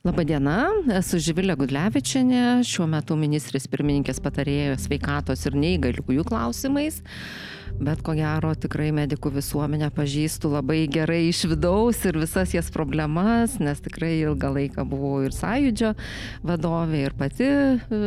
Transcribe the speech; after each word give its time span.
Labadiena, 0.00 0.70
esu 0.96 1.18
Živilė 1.20 1.58
Gudlevičianė, 1.60 2.62
šiuo 2.64 2.86
metu 2.88 3.18
ministrės 3.20 3.66
pirmininkės 3.68 4.22
patarėjo 4.24 4.78
sveikatos 4.80 5.44
ir 5.44 5.58
neįgaliųjų 5.60 6.24
klausimais, 6.24 7.02
bet 7.76 8.00
ko 8.06 8.14
gero 8.16 8.54
tikrai 8.56 8.88
medikų 8.96 9.34
visuomenę 9.34 9.90
pažįstu 9.92 10.54
labai 10.54 10.86
gerai 10.88 11.26
iš 11.26 11.42
vidaus 11.52 12.00
ir 12.08 12.16
visas 12.16 12.56
jas 12.56 12.72
problemas, 12.72 13.58
nes 13.60 13.84
tikrai 13.84 14.14
ilgą 14.22 14.54
laiką 14.56 14.88
buvau 14.88 15.20
ir 15.28 15.36
sąjūdžio 15.36 15.92
vadovė 16.48 17.04
ir 17.04 17.20
pati 17.20 17.52
e, 17.52 18.02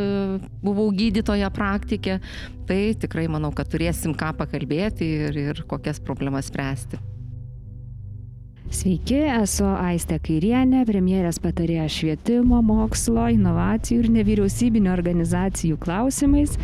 buvau 0.66 0.90
gydytoja 0.98 1.54
praktikė, 1.54 2.24
tai 2.66 2.84
tikrai 2.98 3.30
manau, 3.30 3.54
kad 3.54 3.70
turėsim 3.70 4.18
ką 4.18 4.34
pakalbėti 4.42 5.16
ir, 5.30 5.44
ir 5.46 5.68
kokias 5.70 6.02
problemas 6.02 6.50
spręsti. 6.50 7.13
Sveiki, 8.74 9.20
esu 9.30 9.68
Aistė 9.70 10.18
Kairienė, 10.26 10.80
premjerės 10.90 11.38
patarėja 11.44 11.86
švietimo, 11.94 12.58
mokslo, 12.66 13.28
inovacijų 13.30 14.02
ir 14.02 14.08
nevyriausybinio 14.16 14.90
organizacijų 14.96 15.78
klausimais. 15.84 16.56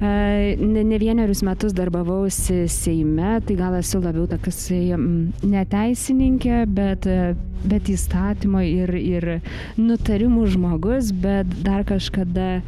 Ne, 0.00 0.82
ne 0.84 0.98
vienerius 0.98 1.42
metus 1.46 1.72
darbavausi 1.72 2.64
Seime, 2.68 3.38
tai 3.46 3.54
gal 3.56 3.76
esu 3.78 4.00
labiau 4.02 4.26
tokias 4.28 4.58
neteisininkė, 5.46 6.64
bet, 6.74 7.06
bet 7.64 7.90
įstatymo 7.92 8.62
ir, 8.66 8.90
ir 8.98 9.28
nutarimų 9.78 10.48
žmogus, 10.56 11.12
bet 11.14 11.48
dar 11.64 11.86
kažkada 11.88 12.58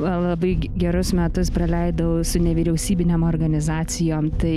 labai 0.00 0.54
gerus 0.80 1.12
metus 1.14 1.52
praleidau 1.54 2.24
su 2.26 2.40
nevyriausybinėm 2.42 3.28
organizacijom, 3.28 4.32
tai 4.40 4.56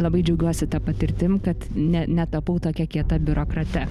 labai 0.00 0.24
džiaugiuosi 0.24 0.70
tą 0.72 0.80
patirtim, 0.82 1.38
kad 1.44 1.68
ne, 1.76 2.06
netapau 2.08 2.58
tokia 2.64 2.88
kieta 2.88 3.20
biurokrate. 3.22 3.86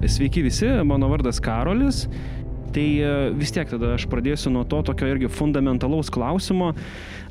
Sveiki 0.00 0.40
visi, 0.40 0.64
mano 0.88 1.10
vardas 1.10 1.42
Karolis. 1.44 2.06
Tai 2.70 2.86
e, 3.02 3.30
vis 3.34 3.50
tiek 3.50 3.66
tada 3.66 3.94
aš 3.96 4.04
pradėsiu 4.10 4.52
nuo 4.54 4.62
to 4.68 4.78
tokio 4.86 5.08
irgi 5.10 5.30
fundamentalaus 5.32 6.10
klausimo 6.12 6.70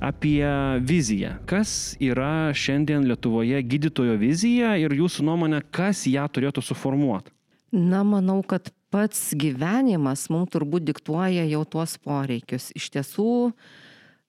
apie 0.04 0.44
viziją. 0.84 1.38
Kas 1.48 1.96
yra 2.04 2.52
šiandien 2.52 3.08
Lietuvoje 3.08 3.62
gydytojo 3.64 4.18
vizija 4.20 4.74
ir 4.82 4.96
jūsų 4.98 5.24
nuomonė, 5.30 5.62
kas 5.72 6.04
ją 6.12 6.26
turėtų 6.28 6.64
suformuoti? 6.66 7.32
Na, 7.72 8.02
manau, 8.04 8.42
kad 8.44 8.68
pats 8.92 9.30
gyvenimas 9.38 10.26
mums 10.34 10.52
turbūt 10.52 10.88
diktuoja 10.90 11.46
jau 11.48 11.64
tuos 11.64 11.96
poreikius. 12.04 12.72
Iš 12.76 12.90
tiesų 12.98 13.32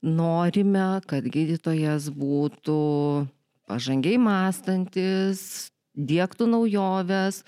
norime, 0.06 1.00
kad 1.10 1.26
gydytojas 1.26 2.06
būtų 2.14 2.80
pažangiai 3.70 4.20
mąstantis, 4.20 5.72
diegtų 6.08 6.48
naujoves, 6.50 7.42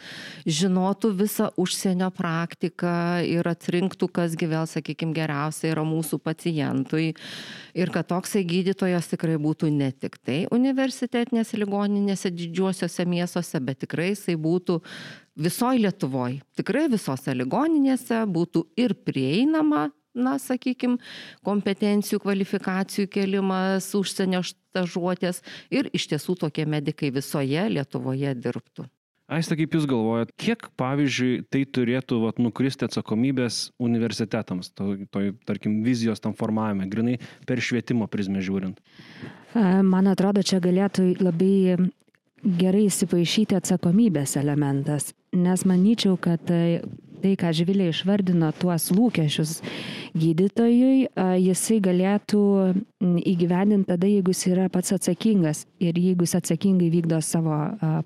žinotų 0.46 1.12
visą 1.18 1.50
užsienio 1.60 2.10
praktiką 2.14 3.22
ir 3.28 3.48
atrinktų, 3.48 4.08
kasgi 4.20 4.48
vėl, 4.50 4.66
sakykime, 4.70 5.14
geriausia 5.16 5.72
yra 5.72 5.86
mūsų 5.86 6.20
pacientui. 6.22 7.12
Ir 7.78 7.92
kad 7.94 8.10
toksai 8.10 8.44
gydytojas 8.48 9.08
tikrai 9.12 9.38
būtų 9.40 9.70
ne 9.72 9.90
tik 9.92 10.18
tai 10.24 10.42
universitetinėse 10.52 11.60
ligoninėse 11.60 12.32
didžiuosiuose 12.34 13.08
miestuose, 13.08 13.62
bet 13.64 13.82
tikrai 13.86 14.12
jisai 14.12 14.36
būtų 14.40 14.80
visoje 15.36 15.80
Lietuvoje. 15.82 16.42
Tikrai 16.58 16.88
visose 16.92 17.34
ligoninėse 17.36 18.22
būtų 18.28 18.66
ir 18.80 18.94
prieinama 19.06 19.88
na, 20.14 20.38
sakykime, 20.42 20.98
kompetencijų, 21.46 22.22
kvalifikacijų 22.22 23.10
kelimas, 23.12 23.92
užsienio 23.98 24.42
stažuotės 24.46 25.42
ir 25.72 25.90
iš 25.96 26.10
tiesų 26.12 26.38
tokie 26.46 26.66
medikai 26.68 27.12
visoje 27.14 27.68
Lietuvoje 27.72 28.34
dirbtų. 28.38 28.88
Aiste, 29.32 29.56
kaip 29.56 29.72
Jūs 29.72 29.86
galvojat, 29.88 30.32
kiek, 30.36 30.66
pavyzdžiui, 30.76 31.44
tai 31.48 31.62
turėtų 31.64 32.18
vat, 32.26 32.40
nukristi 32.42 32.84
atsakomybės 32.84 33.70
universitetams, 33.80 34.72
to, 34.76 35.06
to, 35.14 35.22
tarkim, 35.48 35.78
vizijos 35.86 36.20
tam 36.20 36.34
formavime, 36.36 36.88
grinai 36.90 37.14
per 37.48 37.62
švietimo 37.64 38.10
prizmę 38.12 38.42
žiūrint? 38.44 38.82
Man 39.54 40.10
atrodo, 40.10 40.42
čia 40.44 40.60
galėtų 40.64 41.06
labai 41.22 41.78
gerai 42.42 42.84
įsipaišyti 42.90 43.56
atsakomybės 43.56 44.36
elementas, 44.42 45.12
nes 45.32 45.64
manyčiau, 45.68 46.18
kad 46.20 46.52
tai, 47.22 47.34
ką 47.38 47.52
Živilė 47.56 47.88
išvardino, 47.92 48.50
tuos 48.58 48.90
lūkesčius 48.94 49.60
gydytojui, 50.18 51.08
jisai 51.40 51.78
galėtų 51.84 52.42
įgyvendinti 53.00 53.88
tada, 53.88 54.08
jeigu 54.10 54.34
jis 54.34 54.42
yra 54.50 54.66
pats 54.72 54.92
atsakingas 54.96 55.64
ir 55.82 55.96
jeigu 55.98 56.26
jis 56.26 56.36
atsakingai 56.40 56.90
vykdo 56.92 57.20
savo 57.24 57.56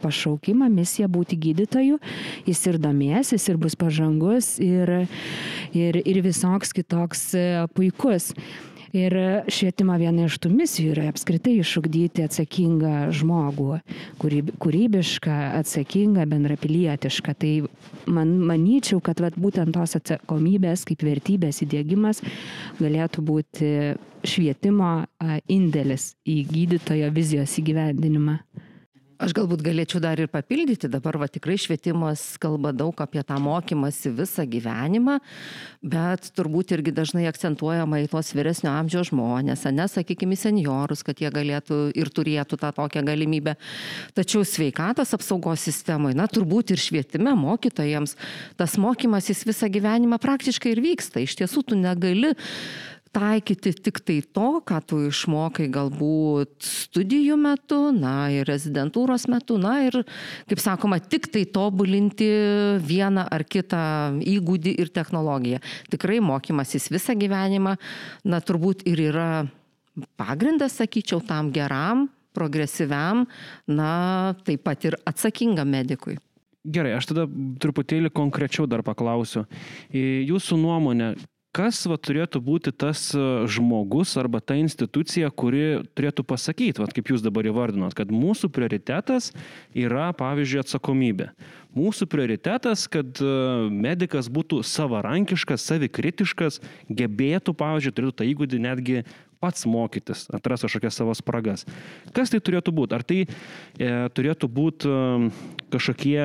pašaukimą, 0.02 0.68
misiją 0.72 1.08
būti 1.12 1.38
gydytoju, 1.48 1.98
jis 2.46 2.62
ir 2.70 2.80
domėsis, 2.82 3.48
ir 3.50 3.58
bus 3.62 3.78
pažangus, 3.78 4.56
ir, 4.62 4.94
ir, 5.74 6.00
ir 6.04 6.22
visoks 6.26 6.74
kitoks 6.76 7.28
puikus. 7.74 8.32
Ir 8.94 9.16
švietimo 9.50 9.96
viena 9.98 10.26
iš 10.28 10.38
tų 10.42 10.50
misijų 10.54 10.92
yra 10.94 11.08
apskritai 11.10 11.56
išugdyti 11.60 12.24
atsakingą 12.26 13.08
žmogų, 13.16 13.80
kūryb, 14.22 14.52
kūrybišką, 14.62 15.38
atsakingą, 15.58 16.26
bendrapilietišką. 16.30 17.34
Tai 17.40 17.52
man, 18.06 18.36
manyčiau, 18.46 19.00
kad 19.04 19.22
vat, 19.24 19.38
būtent 19.40 19.74
tos 19.74 19.96
atsakomybės 19.98 20.86
kaip 20.88 21.02
vertybės 21.06 21.62
įdėgymas 21.66 22.22
galėtų 22.78 23.26
būti 23.26 23.72
švietimo 24.26 24.92
indėlis 25.50 26.14
į 26.26 26.40
gydytojo 26.52 27.10
vizijos 27.14 27.58
įgyvendinimą. 27.62 28.40
Aš 29.16 29.32
galbūt 29.32 29.62
galėčiau 29.64 29.96
dar 30.04 30.20
ir 30.20 30.28
papildyti, 30.28 30.90
dabar 30.92 31.16
va 31.16 31.26
tikrai 31.32 31.54
švietimas 31.56 32.34
kalba 32.40 32.68
daug 32.76 32.98
apie 33.00 33.22
tą 33.24 33.38
mokymasi 33.40 34.10
visą 34.12 34.44
gyvenimą, 34.44 35.14
bet 35.80 36.28
turbūt 36.36 36.74
irgi 36.76 36.92
dažnai 36.92 37.24
akcentuojama 37.30 38.02
į 38.02 38.10
tuos 38.12 38.34
vyresnio 38.36 38.74
amžiaus 38.74 39.08
žmonės, 39.08 39.64
nesakykime, 39.72 40.36
seniorus, 40.36 41.00
kad 41.06 41.22
jie 41.22 41.30
galėtų 41.32 41.78
ir 41.96 42.10
turėtų 42.12 42.58
tą 42.60 42.74
tokią 42.76 43.04
galimybę. 43.08 43.56
Tačiau 44.18 44.44
sveikatos 44.44 45.14
apsaugos 45.16 45.64
sistemoje, 45.64 46.18
na 46.18 46.28
turbūt 46.28 46.74
ir 46.74 46.82
švietime 46.82 47.32
mokytojams, 47.40 48.18
tas 48.60 48.76
mokymasis 48.76 49.46
visą 49.48 49.70
gyvenimą 49.72 50.20
praktiškai 50.20 50.76
ir 50.76 50.84
vyksta. 50.90 51.24
Iš 51.24 51.38
tiesų 51.40 51.64
tu 51.70 51.80
negali 51.80 52.34
taikyti 53.16 53.72
tik 53.80 54.00
tai 54.04 54.18
to, 54.20 54.60
ką 54.66 54.80
tu 54.84 54.98
išmokai 55.08 55.68
galbūt 55.72 56.66
studijų 56.66 57.38
metu, 57.40 57.78
na 57.96 58.28
ir 58.34 58.48
rezidentūros 58.48 59.26
metu, 59.32 59.56
na 59.60 59.78
ir, 59.86 60.02
kaip 60.50 60.60
sakoma, 60.60 60.98
tik 61.00 61.30
tai 61.32 61.46
tobulinti 61.48 62.28
vieną 62.84 63.24
ar 63.32 63.46
kitą 63.48 63.80
įgūdį 64.20 64.76
ir 64.82 64.92
technologiją. 64.92 65.62
Tikrai 65.92 66.20
mokymasis 66.24 66.90
visą 66.92 67.16
gyvenimą, 67.16 67.76
na 68.28 68.42
turbūt 68.44 68.84
ir 68.90 69.06
yra 69.08 69.30
pagrindas, 70.20 70.76
sakyčiau, 70.76 71.22
tam 71.24 71.48
geram, 71.56 72.10
progresyviam, 72.36 73.24
na 73.64 74.34
taip 74.44 74.66
pat 74.66 74.84
ir 74.84 74.98
atsakingam 75.08 75.72
medikui. 75.72 76.18
Gerai, 76.66 76.96
aš 76.98 77.12
tada 77.12 77.24
truputėlį 77.62 78.10
konkrečiau 78.12 78.66
dar 78.68 78.82
paklausiu. 78.84 79.44
Jūsų 79.94 80.58
nuomonė, 80.58 81.14
kas 81.56 81.82
va, 81.88 81.96
turėtų 81.96 82.40
būti 82.44 82.72
tas 82.76 83.08
e, 83.16 83.22
žmogus 83.50 84.12
arba 84.20 84.42
ta 84.44 84.58
institucija, 84.60 85.30
kuri 85.32 85.82
turėtų 85.96 86.24
pasakyti, 86.28 86.82
va, 86.82 86.88
kaip 86.92 87.12
jūs 87.12 87.24
dabar 87.24 87.48
įvardinot, 87.48 87.96
kad 87.96 88.12
mūsų 88.12 88.50
prioritetas 88.52 89.32
yra, 89.72 90.10
pavyzdžiui, 90.16 90.62
atsakomybė. 90.64 91.30
Mūsų 91.76 92.08
prioritetas, 92.12 92.86
kad 92.92 93.20
e, 93.20 93.30
medicas 93.72 94.28
būtų 94.32 94.62
savarankiškas, 94.64 95.64
savikritiškas, 95.72 96.60
gebėtų, 96.88 97.56
pavyzdžiui, 97.56 97.96
turėtų 97.96 98.16
tą 98.20 98.28
įgūdį 98.32 98.62
netgi 98.64 99.02
pats 99.40 99.66
mokytis, 99.68 100.26
atras 100.34 100.64
kažkokias 100.66 100.96
savo 100.98 101.14
spragas. 101.16 101.66
Kas 102.16 102.32
tai 102.32 102.40
turėtų 102.44 102.74
būti? 102.76 102.96
Ar 102.96 103.04
tai 103.06 103.18
e, 103.26 103.90
turėtų 104.16 104.48
būti 104.52 104.90
e, 104.90 105.28
kažkokie 105.74 106.20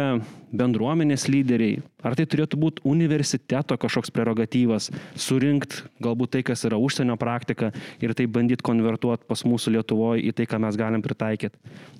bendruomenės 0.52 1.28
lyderiai, 1.32 1.80
ar 2.04 2.16
tai 2.20 2.26
turėtų 2.30 2.60
būti 2.60 2.84
universiteto 2.88 3.78
kažkoks 3.80 4.12
prerogatyvas, 4.16 4.90
surinkti 5.16 5.86
galbūt 6.04 6.36
tai, 6.36 6.44
kas 6.48 6.66
yra 6.68 6.80
užsienio 6.82 7.16
praktika 7.22 7.72
ir 8.04 8.16
tai 8.18 8.28
bandyti 8.28 8.66
konvertuoti 8.68 9.28
pas 9.30 9.46
mūsų 9.48 9.78
Lietuvoje 9.78 10.26
į 10.28 10.36
tai, 10.36 10.50
ką 10.50 10.60
mes 10.64 10.80
galim 10.80 11.04
pritaikyti. 11.06 11.56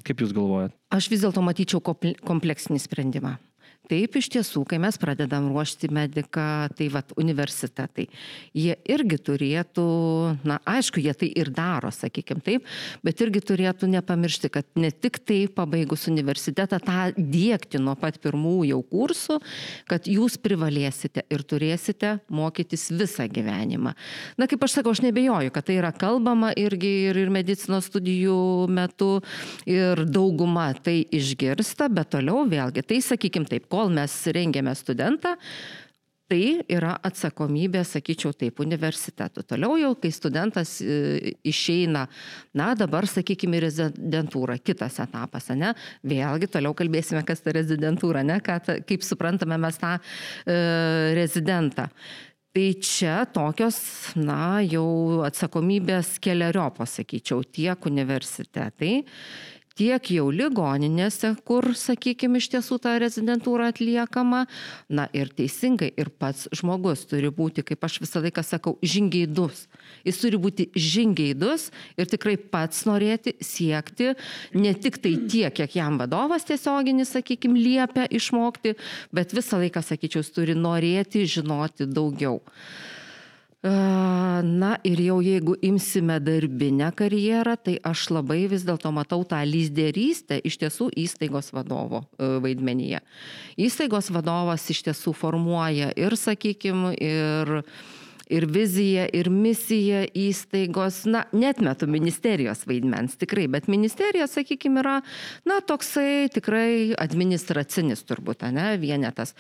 Kaip 0.08 0.26
Jūs 0.26 0.36
galvojat? 0.36 0.76
Aš 0.92 1.08
vis 1.12 1.24
dėlto 1.24 1.44
matyčiau 1.46 1.80
kompleksinį 1.84 2.82
sprendimą. 2.84 3.38
Taip 3.92 4.16
iš 4.16 4.30
tiesų, 4.32 4.64
kai 4.70 4.80
mes 4.82 4.98
pradedam 5.02 5.50
ruošti 5.52 5.90
mediką, 5.92 6.48
tai 6.78 6.88
vad 6.94 7.12
universitetai, 7.20 8.08
jie 8.56 8.76
irgi 8.90 9.20
turėtų, 9.20 9.86
na 10.48 10.60
aišku, 10.70 11.02
jie 11.04 11.14
tai 11.18 11.32
ir 11.42 11.52
daro, 11.56 11.92
sakykime 11.92 12.44
taip, 12.46 12.68
bet 13.04 13.22
irgi 13.24 13.42
turėtų 13.52 13.90
nepamiršti, 13.92 14.52
kad 14.54 14.68
ne 14.80 14.92
tik 14.92 15.20
tai 15.28 15.42
pabaigus 15.52 16.08
universitetą 16.12 16.80
tą 16.84 17.10
dėkti 17.18 17.82
nuo 17.84 17.98
pat 18.00 18.20
pirmų 18.24 18.62
jau 18.70 18.80
kursų, 18.88 19.40
kad 19.92 20.08
jūs 20.08 20.38
privalėsite 20.42 21.26
ir 21.32 21.44
turėsite 21.48 22.16
mokytis 22.32 22.88
visą 22.96 23.28
gyvenimą. 23.32 23.96
Na 24.40 24.48
kaip 24.48 24.64
aš 24.64 24.80
sakau, 24.80 24.96
aš 24.96 25.04
nebejoju, 25.04 25.52
kad 25.52 25.68
tai 25.68 25.80
yra 25.82 25.92
kalbama 25.92 26.54
irgi 26.60 26.94
ir, 27.10 27.20
ir 27.26 27.34
medicinos 27.34 27.90
studijų 27.92 28.70
metu 28.72 29.12
ir 29.70 30.06
dauguma 30.08 30.72
tai 30.80 31.02
išgirsta, 31.12 31.90
bet 31.92 32.14
toliau 32.16 32.46
vėlgi, 32.50 32.86
tai 32.88 33.02
sakykim 33.04 33.48
taip, 33.50 33.68
kol 33.82 33.90
mes 33.94 34.14
rengėme 34.36 34.74
studentą, 34.78 35.38
tai 36.32 36.62
yra 36.72 36.94
atsakomybė, 37.04 37.82
sakyčiau, 37.84 38.32
taip, 38.38 38.62
universitetų. 38.64 39.44
Toliau 39.50 39.76
jau, 39.82 39.90
kai 40.00 40.14
studentas 40.16 40.78
e, 40.80 41.34
išeina, 41.50 42.06
na 42.56 42.70
dabar, 42.80 43.08
sakykime, 43.10 43.60
rezidentūra, 43.60 44.56
kitas 44.64 45.02
etapas, 45.04 45.50
ne? 45.60 45.74
Vėlgi, 46.08 46.48
toliau 46.54 46.78
kalbėsime, 46.78 47.26
kas 47.28 47.44
ta 47.44 47.56
rezidentūra, 47.58 48.24
ne? 48.24 48.40
Ką, 48.46 48.62
kaip 48.88 49.04
suprantame 49.04 49.60
mes 49.60 49.82
tą 49.82 49.98
e, 49.98 50.56
rezidentą. 51.20 51.90
Tai 52.56 52.68
čia 52.84 53.18
tokios, 53.32 53.82
na, 54.20 54.62
jau 54.64 55.24
atsakomybės 55.28 56.16
keliariopos, 56.24 57.00
sakyčiau, 57.02 57.44
tiek 57.48 57.92
universitetai, 57.92 59.02
tiek 59.80 60.12
jau 60.14 60.28
ligoninėse, 60.34 61.34
kur, 61.48 61.72
sakykime, 61.78 62.42
iš 62.42 62.50
tiesų 62.56 62.78
ta 62.84 62.96
rezidentūra 63.02 63.72
atliekama. 63.72 64.46
Na 64.92 65.08
ir 65.16 65.32
teisingai, 65.36 65.92
ir 65.98 66.12
pats 66.12 66.48
žmogus 66.56 67.06
turi 67.10 67.32
būti, 67.34 67.64
kaip 67.68 67.84
aš 67.88 68.00
visą 68.04 68.22
laiką 68.24 68.44
sakau, 68.46 68.78
žingeidus. 68.84 69.66
Jis 70.08 70.22
turi 70.22 70.40
būti 70.42 70.70
žingeidus 70.76 71.70
ir 72.00 72.10
tikrai 72.12 72.38
pats 72.38 72.86
norėti 72.90 73.36
siekti 73.44 74.14
ne 74.58 74.74
tik 74.74 75.02
tai 75.04 75.16
tiek, 75.30 75.54
kiek 75.56 75.76
jam 75.76 76.00
vadovas 76.02 76.48
tiesioginis, 76.48 77.12
sakykime, 77.16 77.60
liepia 77.60 78.08
išmokti, 78.12 78.76
bet 79.16 79.36
visą 79.36 79.62
laiką, 79.62 79.84
sakyčiau, 79.86 80.26
turi 80.32 80.56
norėti 80.58 81.26
žinoti 81.30 81.90
daugiau. 81.90 82.40
Na 83.62 84.72
ir 84.82 84.98
jau 85.06 85.20
jeigu 85.22 85.54
imsime 85.62 86.16
darbinę 86.20 86.88
karjerą, 86.98 87.54
tai 87.62 87.76
aš 87.86 88.08
labai 88.10 88.48
vis 88.50 88.64
dėlto 88.66 88.90
matau 88.90 89.22
tą 89.22 89.38
lyderystę 89.46 90.40
iš 90.42 90.58
tiesų 90.64 90.88
įstaigos 90.98 91.52
vadovo 91.54 92.02
e, 92.18 92.40
vaidmenyje. 92.42 93.04
Įstaigos 93.62 94.10
vadovas 94.10 94.66
iš 94.74 94.82
tiesų 94.88 95.14
formuoja 95.14 95.92
ir, 95.94 96.18
sakykime, 96.18 96.96
ir 96.98 97.62
ir 98.32 98.48
vizija, 98.50 99.06
ir 99.14 99.30
misija 99.34 100.06
įstaigos, 100.18 101.04
na, 101.12 101.26
netmetu 101.36 101.88
ministerijos 101.92 102.64
vaidmens 102.70 103.18
tikrai, 103.20 103.48
bet 103.52 103.68
ministerija, 103.72 104.28
sakykime, 104.32 104.82
yra, 104.84 104.98
na, 105.48 105.60
toksai 105.68 106.30
tikrai 106.34 106.96
administracinis 107.02 108.06
turbūt, 108.08 108.48
ne, 108.56 108.74
vienetas. 108.82 109.36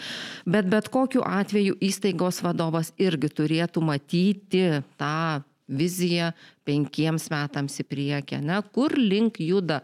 Bet 0.46 0.70
bet 0.72 0.92
kokiu 0.94 1.24
atveju 1.26 1.80
įstaigos 1.82 2.42
vadovas 2.46 2.92
irgi 3.02 3.32
turėtų 3.42 3.84
matyti 3.86 4.66
tą 5.00 5.42
viziją 5.72 6.32
penkiems 6.68 7.30
metams 7.32 7.80
į 7.82 7.88
priekį, 7.88 8.42
ne, 8.44 8.60
kur 8.76 8.96
link 9.00 9.40
juda 9.42 9.82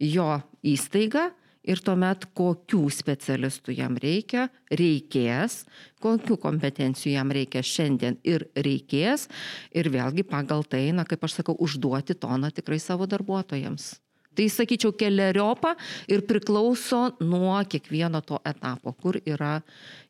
jo 0.00 0.40
įstaiga 0.66 1.30
ir 1.70 1.80
tuomet 1.84 2.26
kokių 2.36 2.82
specialistų 2.92 3.76
jam 3.78 3.96
reikia, 4.00 4.48
reikės, 4.74 5.64
kokių 6.02 6.36
kompetencijų 6.42 7.14
jam 7.14 7.32
reikia 7.34 7.62
šiandien 7.66 8.18
ir 8.26 8.48
reikės. 8.56 9.28
Ir 9.70 9.90
vėlgi 9.94 10.26
pagal 10.28 10.66
tai, 10.68 10.88
na, 10.96 11.06
kaip 11.08 11.24
aš 11.26 11.40
sakau, 11.40 11.56
užduoti 11.62 12.18
toną 12.18 12.52
tikrai 12.54 12.80
savo 12.82 13.08
darbuotojams. 13.10 13.92
Tai 14.30 14.46
sakyčiau 14.46 14.94
keliariopą 14.94 15.74
ir 16.08 16.22
priklauso 16.24 17.00
nuo 17.18 17.56
kiekvieno 17.66 18.22
to 18.22 18.38
etapo, 18.46 18.94
kur 18.94 19.18
yra 19.26 19.58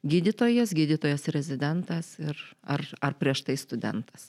gydytojas, 0.04 0.74
gydytojas 0.76 1.24
rezidentas 1.32 2.18
ir 2.20 2.36
ar, 2.62 2.84
ar 3.00 3.16
prieš 3.16 3.46
tai 3.48 3.56
studentas. 3.58 4.28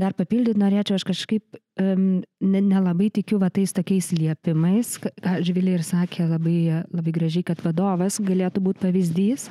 Dar 0.00 0.14
papildyti 0.16 0.60
norėčiau, 0.60 0.96
aš 0.96 1.04
kažkaip 1.08 1.58
um, 1.80 2.22
nelabai 2.40 3.10
tikiu 3.12 3.40
va 3.42 3.50
tais 3.52 3.74
tokiais 3.74 4.10
liepimais, 4.16 4.94
ką 5.02 5.34
Žvilė 5.44 5.76
ir 5.78 5.84
sakė 5.86 6.28
labai, 6.30 6.84
labai 6.92 7.14
gražiai, 7.14 7.44
kad 7.52 7.60
vadovas 7.64 8.20
galėtų 8.22 8.64
būti 8.64 8.86
pavyzdys. 8.86 9.48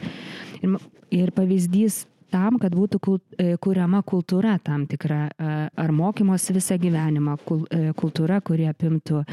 Ir, 0.61 0.77
ir 1.13 1.33
pavyzdys 1.35 2.05
tam, 2.31 2.57
kad 2.61 2.73
būtų 2.75 2.99
e, 3.11 3.45
kuriama 3.61 4.01
kultūra 4.07 4.57
tam 4.63 4.85
tikra, 4.89 5.21
ar 5.37 5.93
mokymosi 5.95 6.55
visą 6.55 6.77
gyvenimą, 6.81 7.37
e, 7.37 7.81
kultūra, 7.97 8.39
kuri 8.45 8.67
apimtų 8.71 9.23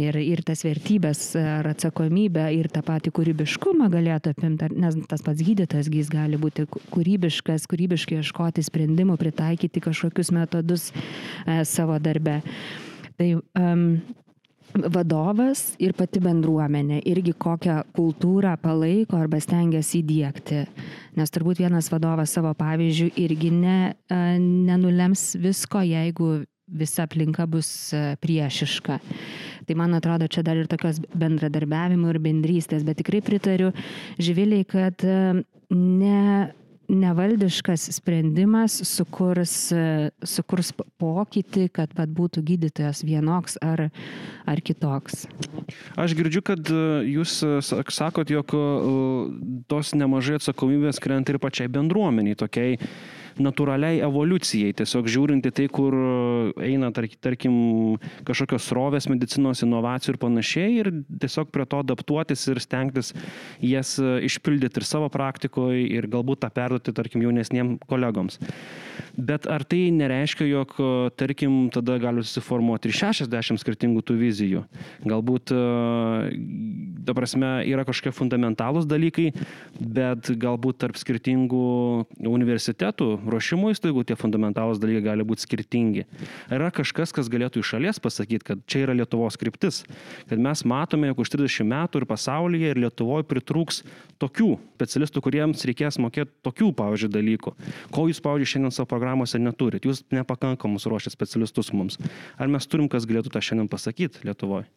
ir, 0.00 0.18
ir 0.20 0.42
tas 0.46 0.64
vertybės, 0.66 1.24
ar 1.38 1.70
atsakomybę, 1.72 2.48
ir 2.56 2.70
tą 2.72 2.84
patį 2.86 3.14
kūrybiškumą 3.18 3.88
galėtų 3.92 4.34
apimti, 4.36 4.70
nes 4.76 4.98
tas 5.10 5.24
pats 5.24 5.42
gydytojas 5.42 5.90
jis 5.92 6.10
gali 6.12 6.40
būti 6.40 6.66
kūrybiškas, 6.70 7.68
kūrybiškai 7.70 8.20
ieškoti 8.20 8.64
sprendimų, 8.66 9.18
pritaikyti 9.20 9.82
kažkokius 9.84 10.32
metodus 10.34 10.90
e, 10.92 11.62
savo 11.68 11.98
darbe. 12.02 12.40
Tai 13.18 13.28
um, 13.58 13.86
vadovas 14.74 15.72
ir 15.82 15.94
pati 15.96 16.20
bendruomenė 16.22 17.02
irgi 17.08 17.34
kokią 17.38 17.78
kultūrą 17.96 18.54
palaiko 18.62 19.18
arba 19.20 19.40
stengiasi 19.42 20.00
įdėkti. 20.00 20.62
Nes 21.18 21.34
turbūt 21.34 21.60
vienas 21.62 21.90
vadovas 21.92 22.32
savo 22.32 22.54
pavyzdžių 22.58 23.10
irgi 23.20 23.52
ne, 23.54 23.78
e, 23.92 24.22
nenulems 24.40 25.32
visko, 25.40 25.82
jeigu 25.84 26.42
visa 26.72 27.04
aplinka 27.06 27.46
bus 27.50 27.92
e, 27.92 28.16
priešiška. 28.22 28.98
Tai 29.66 29.76
man 29.78 29.94
atrodo, 29.98 30.26
čia 30.26 30.44
dar 30.46 30.58
ir 30.58 30.70
tokios 30.70 31.02
bendradarbiavimo 31.14 32.10
ir 32.10 32.20
bendrystės, 32.22 32.86
bet 32.86 33.02
tikrai 33.02 33.22
pritariu 33.24 33.72
Živiliai, 34.22 34.64
kad 34.68 35.04
e, 35.04 35.44
ne 35.72 36.52
nevaldiškas 36.90 37.88
sprendimas 37.96 38.78
sukurs, 38.88 39.54
sukurs 40.26 40.72
pokytį, 41.00 41.68
kad 41.74 41.94
pat 41.96 42.12
būtų 42.12 42.42
gydytojas 42.46 43.02
vienoks 43.06 43.58
ar, 43.62 43.88
ar 44.48 44.62
kitoks. 44.64 45.26
Aš 46.00 46.16
girdžiu, 46.18 46.42
kad 46.46 46.72
e, 46.72 46.82
jūs 47.12 47.38
e, 47.46 47.54
sakot, 47.62 48.30
jog 48.32 48.54
e, 48.56 48.62
tos 49.70 49.94
nemažai 49.96 50.38
atsakomybės 50.40 51.00
krenta 51.02 51.34
ir 51.34 51.40
pačiai 51.42 51.70
bendruomeniai, 51.72 52.38
tokiai 52.38 52.78
natūraliai 53.40 54.02
evoliucijai, 54.04 54.74
tiesiog 54.76 55.08
žiūrint 55.10 55.46
į 55.48 55.52
tai, 55.56 55.66
kur 55.72 55.96
eina, 56.62 56.90
tarkim, 56.92 57.54
kažkokios 58.28 58.68
srovės 58.68 59.08
medicinos 59.10 59.62
inovacijų 59.64 60.14
ir 60.14 60.20
panašiai, 60.22 60.70
ir 60.82 60.92
tiesiog 61.22 61.52
prie 61.54 61.66
to 61.68 61.82
adaptuotis 61.84 62.44
ir 62.52 62.60
stengtis 62.62 63.12
jas 63.64 63.96
išpildyti 63.98 64.82
ir 64.82 64.88
savo 64.88 65.10
praktikoje, 65.12 65.84
ir 65.98 66.08
galbūt 66.12 66.42
tą 66.44 66.52
perduoti, 66.54 66.94
tarkim, 66.96 67.24
jaunesniem 67.24 67.76
kolegoms. 67.88 68.40
Bet 69.12 69.46
ar 69.50 69.64
tai 69.68 69.90
nereiškia, 69.92 70.46
jog, 70.48 70.74
tarkim, 71.20 71.66
tada 71.72 71.98
gali 72.00 72.24
susiformuoti 72.24 72.88
ir 72.88 72.96
60 72.96 73.60
skirtingų 73.60 74.00
tų 74.08 74.16
vizijų? 74.20 74.62
Galbūt, 75.08 75.52
ta 77.06 77.16
prasme, 77.16 77.50
yra 77.68 77.84
kažkokie 77.88 78.14
fundamentalūs 78.16 78.88
dalykai, 78.88 79.30
bet 79.76 80.32
galbūt 80.40 80.80
tarp 80.84 81.00
skirtingų 81.00 81.66
universitetų 82.24 83.10
ruošimo 83.28 83.70
įstaigų 83.72 84.04
tie 84.08 84.16
fundamentalūs 84.18 84.80
dalykai 84.82 85.04
gali 85.06 85.26
būti 85.26 85.46
skirtingi. 85.46 86.04
Ar 86.48 86.58
yra 86.58 86.70
kažkas, 86.74 87.14
kas 87.14 87.30
galėtų 87.32 87.62
iš 87.62 87.72
šalies 87.74 88.00
pasakyti, 88.02 88.46
kad 88.50 88.62
čia 88.66 88.84
yra 88.86 88.96
Lietuvos 88.96 89.38
kryptis, 89.40 89.82
kad 90.30 90.42
mes 90.42 90.64
matome, 90.68 91.10
jog 91.10 91.22
už 91.24 91.34
30 91.36 91.68
metų 91.72 92.02
ir 92.02 92.08
pasaulyje, 92.10 92.72
ir 92.72 92.82
Lietuvoje 92.86 93.26
pritrūks 93.30 93.82
tokių 94.22 94.56
specialistų, 94.76 95.22
kuriems 95.24 95.66
reikės 95.68 96.00
mokėti 96.02 96.32
tokių, 96.46 96.72
pavyzdžiui, 96.78 97.12
dalykų. 97.16 97.54
Ko 97.94 98.06
jūs, 98.10 98.22
pavyzdžiui, 98.24 98.52
šiandien 98.56 98.74
savo 98.74 98.90
programuose 98.90 99.40
neturit? 99.42 99.86
Jūs 99.86 100.04
nepakankamus 100.14 100.88
ruošiat 100.90 101.14
specialistus 101.14 101.72
mums. 101.76 102.00
Ar 102.38 102.50
mes 102.50 102.66
turim, 102.66 102.90
kas 102.92 103.06
galėtų 103.08 103.32
tą 103.34 103.42
šiandien 103.44 103.70
pasakyti 103.72 104.26
Lietuvoje? 104.26 104.68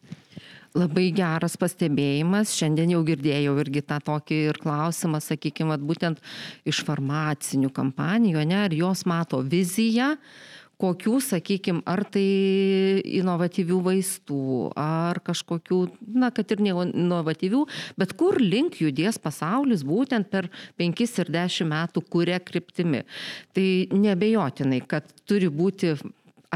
Labai 0.76 1.08
geras 1.16 1.54
pastebėjimas. 1.56 2.52
Šiandien 2.52 2.92
jau 2.92 3.00
girdėjau 3.08 3.54
irgi 3.62 3.80
tą 3.88 4.02
tokį 4.04 4.40
ir 4.50 4.58
klausimą, 4.60 5.22
sakykime, 5.24 5.78
būtent 5.80 6.20
iš 6.68 6.82
farmacinių 6.84 7.70
kampanijų, 7.76 8.44
ne, 8.50 8.58
ar 8.66 8.76
jos 8.76 9.06
mato 9.08 9.40
viziją, 9.40 10.10
kokių, 10.82 11.14
sakykime, 11.24 11.80
ar 11.88 12.04
tai 12.12 12.26
inovatyvių 13.22 13.78
vaistų, 13.86 14.42
ar 14.76 15.22
kažkokių, 15.24 15.80
na, 16.20 16.34
kad 16.36 16.52
ir 16.52 16.66
ne 16.68 16.76
inovatyvių, 16.90 17.64
bet 17.96 18.12
kur 18.20 18.42
link 18.44 18.82
judės 18.84 19.16
pasaulis 19.16 19.86
būtent 19.88 20.28
per 20.28 20.50
5 20.76 21.06
ir 21.24 21.32
10 21.40 21.72
metų, 21.72 22.04
kuria 22.12 22.42
kryptimi. 22.44 23.06
Tai 23.56 23.68
nebejotinai, 23.96 24.84
kad 24.84 25.08
turi 25.24 25.48
būti 25.48 25.96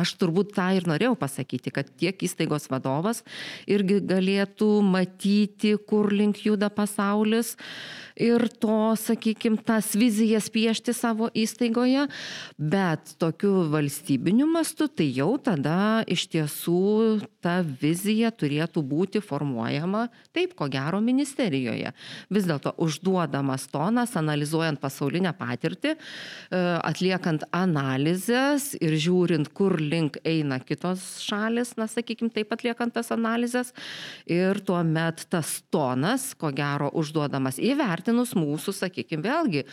aš 0.01 0.15
turbūt 0.21 0.53
tą 0.57 0.69
ir 0.77 0.87
norėjau 0.89 1.15
pasakyti, 1.19 1.73
kad 1.75 1.89
tiek 1.99 2.25
įstaigos 2.25 2.69
vadovas 2.71 3.23
irgi 3.69 3.99
galėtų 4.09 4.69
matyti, 4.85 5.75
kur 5.89 6.13
link 6.13 6.43
juda 6.45 6.71
pasaulis 6.73 7.55
ir 8.19 8.45
to, 8.59 8.93
sakykime, 8.99 9.61
tas 9.63 9.93
vizijas 9.97 10.49
piešti 10.51 10.93
savo 10.93 11.29
įstaigoje, 11.31 12.05
bet 12.59 13.15
tokiu 13.21 13.65
valstybiniu 13.71 14.47
mastu 14.51 14.89
tai 14.91 15.07
jau 15.15 15.31
tada 15.41 16.03
iš 16.09 16.27
tiesų 16.33 16.83
ta 17.43 17.59
vizija 17.63 18.31
turėtų 18.35 18.83
būti 18.83 19.23
formuojama 19.23 20.07
taip, 20.35 20.55
ko 20.59 20.67
gero, 20.71 20.99
ministerijoje. 21.03 21.93
Vis 22.29 22.47
dėlto 22.49 22.75
užduodamas 22.83 23.69
tonas, 23.71 24.15
analizuojant 24.19 24.81
pasaulinę 24.81 25.31
patirtį, 25.39 25.95
e, 25.95 26.61
atliekant 26.83 27.47
analizės 27.55 28.73
ir 28.79 28.97
žiūrint, 28.99 29.51
kur 29.55 29.79
link 29.89 30.19
eina 30.27 30.59
kitos 30.61 31.03
šalis, 31.25 31.75
na, 31.79 31.87
sakykime, 31.89 32.31
taip 32.33 32.53
atliekant 32.55 32.93
tas 32.95 33.11
analizės. 33.15 33.73
Ir 34.29 34.61
tuomet 34.65 35.25
tas 35.31 35.59
tonas, 35.73 36.31
ko 36.39 36.51
gero, 36.55 36.89
užduodamas 36.99 37.59
įvertinus 37.61 38.35
mūsų, 38.37 38.75
sakykime, 38.77 39.23
vėlgi 39.25 39.65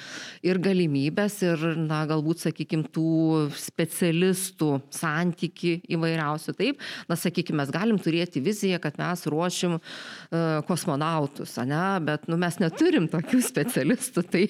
ir 0.46 0.60
galimybės, 0.62 1.38
ir, 1.46 1.66
na, 1.86 2.02
galbūt, 2.08 2.46
sakykime, 2.46 2.88
tų 2.94 3.46
specialistų 3.60 4.70
santyki 4.94 5.78
įvairiausių. 5.96 6.56
Taip, 6.56 6.82
na, 7.10 7.18
sakykime, 7.20 7.60
mes 7.62 7.72
galim 7.74 8.00
turėti 8.02 8.42
viziją, 8.44 8.80
kad 8.82 8.98
mes 9.00 9.26
ruošim 9.30 9.78
uh, 9.78 10.62
kosmonautus, 10.68 11.56
ne, 11.66 11.84
bet, 12.06 12.26
nu, 12.30 12.38
mes 12.40 12.58
neturim 12.62 13.08
tokių 13.10 13.42
specialistų, 13.44 14.24
tai 14.32 14.44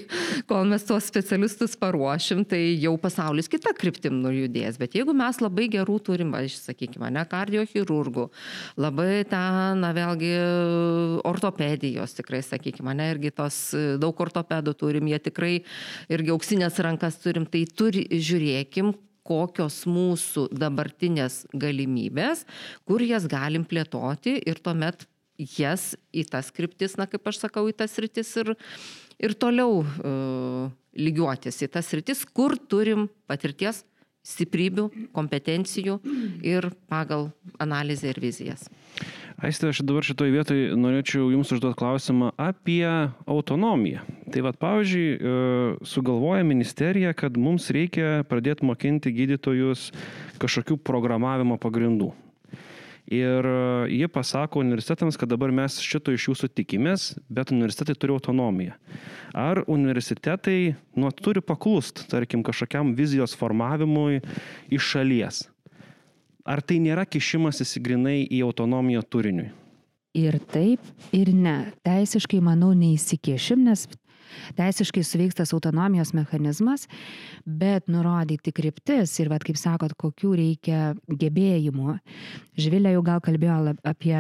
kol 0.50 0.66
mes 0.70 0.84
tuos 0.86 1.06
specialistus 1.08 1.76
paruošim, 1.80 2.44
tai 2.48 2.60
jau 2.82 2.94
pasaulis 3.00 3.48
kita 3.50 3.72
kryptim 3.78 4.20
nujudės. 4.22 4.78
Bet 4.80 4.96
jeigu 4.98 5.14
mes 5.16 5.40
labai 5.42 5.55
gerų 5.72 5.96
turim, 6.04 6.34
aš 6.36 6.58
sakykime, 6.60 7.08
ne 7.14 7.24
kardiochirurgų, 7.30 8.26
labai 8.76 9.24
ten, 9.30 9.80
na, 9.80 9.94
vėlgi, 9.96 10.34
ortopedijos 11.24 12.18
tikrai, 12.18 12.42
sakykime, 12.44 12.92
ne, 12.98 13.08
irgi 13.14 13.32
tos 13.40 13.58
daug 14.02 14.20
ortopedų 14.26 14.76
turim, 14.76 15.08
jie 15.08 15.22
tikrai 15.30 15.54
irgi 16.12 16.36
auksinės 16.36 16.78
rankas 16.84 17.16
turim, 17.24 17.48
tai 17.48 17.64
turi, 17.72 18.04
žiūrėkim, 18.12 18.92
kokios 19.26 19.80
mūsų 19.90 20.46
dabartinės 20.54 21.44
galimybės, 21.56 22.44
kur 22.86 23.02
jas 23.02 23.26
galim 23.30 23.66
plėtoti 23.66 24.36
ir 24.46 24.60
tuomet 24.62 25.08
jas 25.36 25.94
į 26.14 26.26
tas 26.30 26.52
kryptis, 26.54 26.96
na 27.00 27.08
kaip 27.10 27.26
aš 27.28 27.42
sakau, 27.44 27.66
į 27.68 27.74
tas 27.76 27.96
rytis 28.00 28.30
ir, 28.40 28.54
ir 29.18 29.34
toliau 29.36 29.82
uh, 29.82 30.70
lygiuotis 30.96 31.60
į 31.66 31.70
tas 31.76 31.92
rytis, 31.96 32.24
kur 32.24 32.56
turim 32.56 33.06
patirties, 33.28 33.82
stiprybių, 34.26 34.88
kompetencijų 35.14 36.00
ir 36.46 36.70
pagal 36.90 37.30
analizę 37.62 38.10
ir 38.10 38.20
vizijas. 38.22 38.66
Aistė, 39.36 39.68
aš 39.68 39.82
dabar 39.84 40.06
šitoje 40.06 40.32
vietoje 40.32 40.76
norėčiau 40.80 41.28
Jums 41.28 41.50
užduoti 41.52 41.76
klausimą 41.76 42.30
apie 42.40 42.88
autonomiją. 43.28 44.00
Tai 44.32 44.44
vad, 44.46 44.56
pavyzdžiui, 44.62 45.08
e, 45.12 45.34
sugalvoja 45.84 46.46
ministerija, 46.48 47.12
kad 47.12 47.36
mums 47.36 47.68
reikia 47.74 48.24
pradėti 48.30 48.64
mokinti 48.64 49.12
gydytojus 49.12 49.90
kažkokių 50.40 50.80
programavimo 50.80 51.60
pagrindų. 51.60 52.14
Ir 53.06 53.46
e, 53.46 53.58
jie 53.94 54.08
pasako 54.10 54.60
universitetams, 54.64 55.18
kad 55.20 55.30
dabar 55.30 55.52
mes 55.54 55.78
šito 55.82 56.14
iš 56.14 56.30
jūsų 56.32 56.50
tikimės, 56.58 57.12
bet 57.30 57.52
universitetai 57.54 57.94
turi 57.94 58.16
autonomiją. 58.16 58.74
Ar 59.36 59.62
universitetai 59.70 60.74
nu, 60.98 61.12
turi 61.14 61.42
paklust, 61.44 62.06
tarkim, 62.10 62.42
kažkokiam 62.46 62.96
vizijos 62.98 63.36
formavimui 63.38 64.24
iš 64.74 64.96
šalies? 64.96 65.44
ar 66.46 66.62
tai 66.62 66.78
nėra 66.82 67.04
kišimasis 67.08 67.76
grinai 67.82 68.22
į 68.30 68.44
autonomiją 68.46 69.02
turiniui? 69.10 69.50
Ir 70.16 70.38
taip, 70.48 70.80
ir 71.12 71.28
ne. 71.34 71.74
Teisiškai, 71.84 72.38
manau, 72.40 72.70
neįsikešim, 72.78 73.66
nes 73.66 73.84
teisiškai 74.58 75.02
suveiks 75.06 75.38
tas 75.38 75.52
autonomijos 75.56 76.12
mechanizmas, 76.16 76.86
bet 77.46 77.90
nurodyti 77.92 78.52
kryptis 78.56 79.14
ir, 79.20 79.30
vad, 79.32 79.44
kaip 79.46 79.58
sakot, 79.60 79.94
kokių 79.98 80.32
reikia 80.40 80.80
gebėjimų. 81.06 81.98
Žvilė 82.60 82.96
jau 82.96 83.04
gal 83.06 83.22
kalbėjo 83.24 83.76
apie 83.86 84.16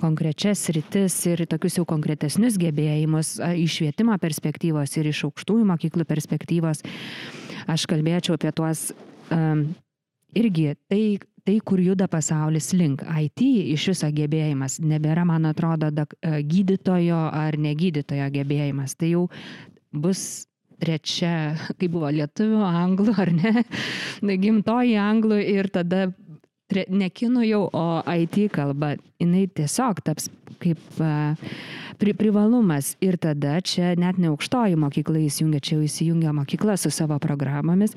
konkrečias 0.00 0.66
rytis 0.74 1.16
ir 1.30 1.44
tokius 1.50 1.78
jau 1.80 1.86
konkretesnius 1.88 2.58
gebėjimus 2.60 3.36
iš 3.38 3.80
švietimo 3.80 4.16
perspektyvos 4.20 4.96
ir 4.98 5.10
iš 5.12 5.24
aukštųjų 5.30 5.68
mokyklų 5.72 6.08
perspektyvos. 6.08 6.84
Aš 7.68 7.84
kalbėčiau 7.90 8.38
apie 8.38 8.52
tuos 8.56 8.88
um, 9.34 9.66
irgi 10.36 10.74
tai, 10.88 11.02
tai, 11.48 11.56
kur 11.64 11.80
juda 11.80 12.08
pasaulis 12.12 12.74
link. 12.76 13.02
IT 13.08 13.40
iš 13.72 13.88
viso 13.94 14.10
gebėjimas 14.12 14.78
nebėra, 14.84 15.24
man 15.28 15.48
atrodo, 15.48 15.88
da, 15.94 16.04
e, 16.20 16.42
gydytojo 16.44 17.22
ar 17.32 17.56
negydytojo 17.56 18.28
gebėjimas. 18.34 18.92
Tai 19.00 19.14
jau 19.14 19.24
bus 19.96 20.22
trečia, 20.78 21.56
kaip 21.78 21.90
buvo 21.94 22.10
lietuvių, 22.12 22.60
anglų 22.68 23.16
ar 23.24 23.32
ne, 23.34 23.64
gimtoji 24.44 24.98
anglų 25.00 25.40
ir 25.56 25.70
tada 25.72 26.10
ne 26.92 27.08
kinų 27.08 27.46
jau, 27.48 27.62
o 27.72 27.86
IT 28.12 28.50
kalba. 28.52 28.92
Jis 29.18 29.54
tiesiog 29.56 30.02
taps 30.04 30.28
kaip 30.62 30.80
pri, 31.98 32.14
privalumas. 32.18 32.94
Ir 33.04 33.18
tada 33.20 33.58
čia 33.64 33.94
net 33.98 34.18
ne 34.18 34.30
aukštoji 34.32 34.78
mokykla 34.78 35.22
įsijungia, 35.26 35.60
čia 35.62 35.76
jau 35.76 35.86
įsijungia 35.86 36.34
mokykla 36.36 36.76
su 36.80 36.92
savo 36.94 37.18
programomis. 37.22 37.96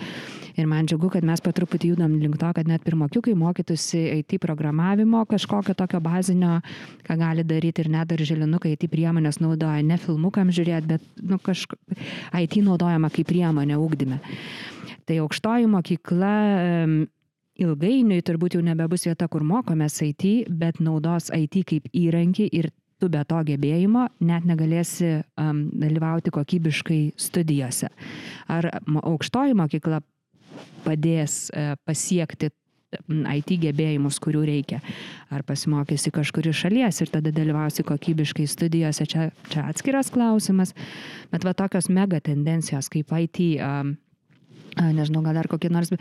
Ir 0.59 0.67
man 0.67 0.87
džiugu, 0.89 1.11
kad 1.13 1.25
mes 1.27 1.41
patruputį 1.43 1.93
judam 1.93 2.17
link 2.19 2.35
to, 2.41 2.49
kad 2.55 2.67
net 2.67 2.83
pirmokiukai 2.85 3.33
mokytųsi 3.39 4.01
IT 4.19 4.35
programavimo, 4.43 5.23
kažkokio 5.29 5.75
tokio 5.77 6.01
bazinio, 6.03 6.59
ką 7.07 7.17
gali 7.21 7.45
daryti 7.47 7.85
ir 7.85 7.91
net 7.93 8.11
darželinukai 8.11 8.75
IT 8.75 8.89
priemonės 8.91 9.39
naudoja 9.43 9.79
ne 9.85 9.97
filmukam 10.01 10.51
žiūrėti, 10.51 10.91
bet 10.91 11.23
nu, 11.23 11.39
kažko, 11.41 11.79
IT 12.35 12.59
naudojama 12.65 13.11
kaip 13.13 13.29
priemonė 13.31 13.79
ūkdyme. 13.79 14.19
Tai 15.07 15.23
aukštoji 15.23 15.71
mokykla 15.71 16.35
ilgainiui 17.59 18.21
turbūt 18.25 18.55
jau 18.55 18.61
nebebus 18.65 19.07
vieta, 19.07 19.27
kur 19.31 19.43
mokomės 19.43 19.99
IT, 20.05 20.27
bet 20.49 20.79
naudos 20.83 21.31
IT 21.35 21.63
kaip 21.67 21.89
įrankį 21.91 22.47
ir 22.51 22.71
tu 23.01 23.09
be 23.09 23.23
to 23.25 23.41
gebėjimo 23.47 24.05
net 24.21 24.45
negalėsi 24.45 25.21
um, 25.41 25.65
dalyvauti 25.81 26.33
kokybiškai 26.33 27.01
studijose. 27.19 27.89
Ar 28.51 28.69
aukštoji 29.01 29.57
mokykla 29.57 30.03
padės 30.85 31.47
uh, 31.49 31.73
pasiekti 31.85 32.51
IT 33.07 33.55
gebėjimus, 33.63 34.19
kurių 34.19 34.41
reikia. 34.49 34.81
Ar 35.31 35.45
pasimokysi 35.47 36.11
kažkur 36.11 36.49
iš 36.51 36.65
šalies 36.65 36.99
ir 37.01 37.11
tada 37.13 37.31
dalyvausi 37.31 37.85
kokybiškai 37.87 38.47
studijose, 38.51 39.07
čia, 39.07 39.29
čia 39.47 39.63
atskiras 39.71 40.11
klausimas. 40.11 40.75
Bet 41.31 41.47
va 41.47 41.55
tokios 41.55 41.87
mega 41.89 42.19
tendencijos 42.19 42.91
kaip 42.91 43.13
IT 43.15 43.39
um, 43.63 43.95
nežinau, 44.79 45.21
gal 45.25 45.35
dar 45.35 45.49
kokie 45.51 45.69
nors 45.71 45.91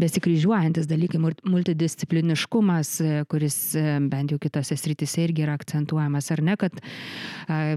besikryžiuojantis 0.00 0.88
dalykai, 0.88 1.20
multidiscipliniškumas, 1.20 2.92
e, 3.00 3.24
kuris 3.30 3.58
e, 3.78 3.84
bent 4.10 4.32
jau 4.32 4.38
kitose 4.42 4.76
srityse 4.80 5.26
irgi 5.26 5.44
yra 5.46 5.56
akcentuojamas, 5.58 6.30
ar 6.34 6.44
ne, 6.44 6.56
kad 6.60 6.80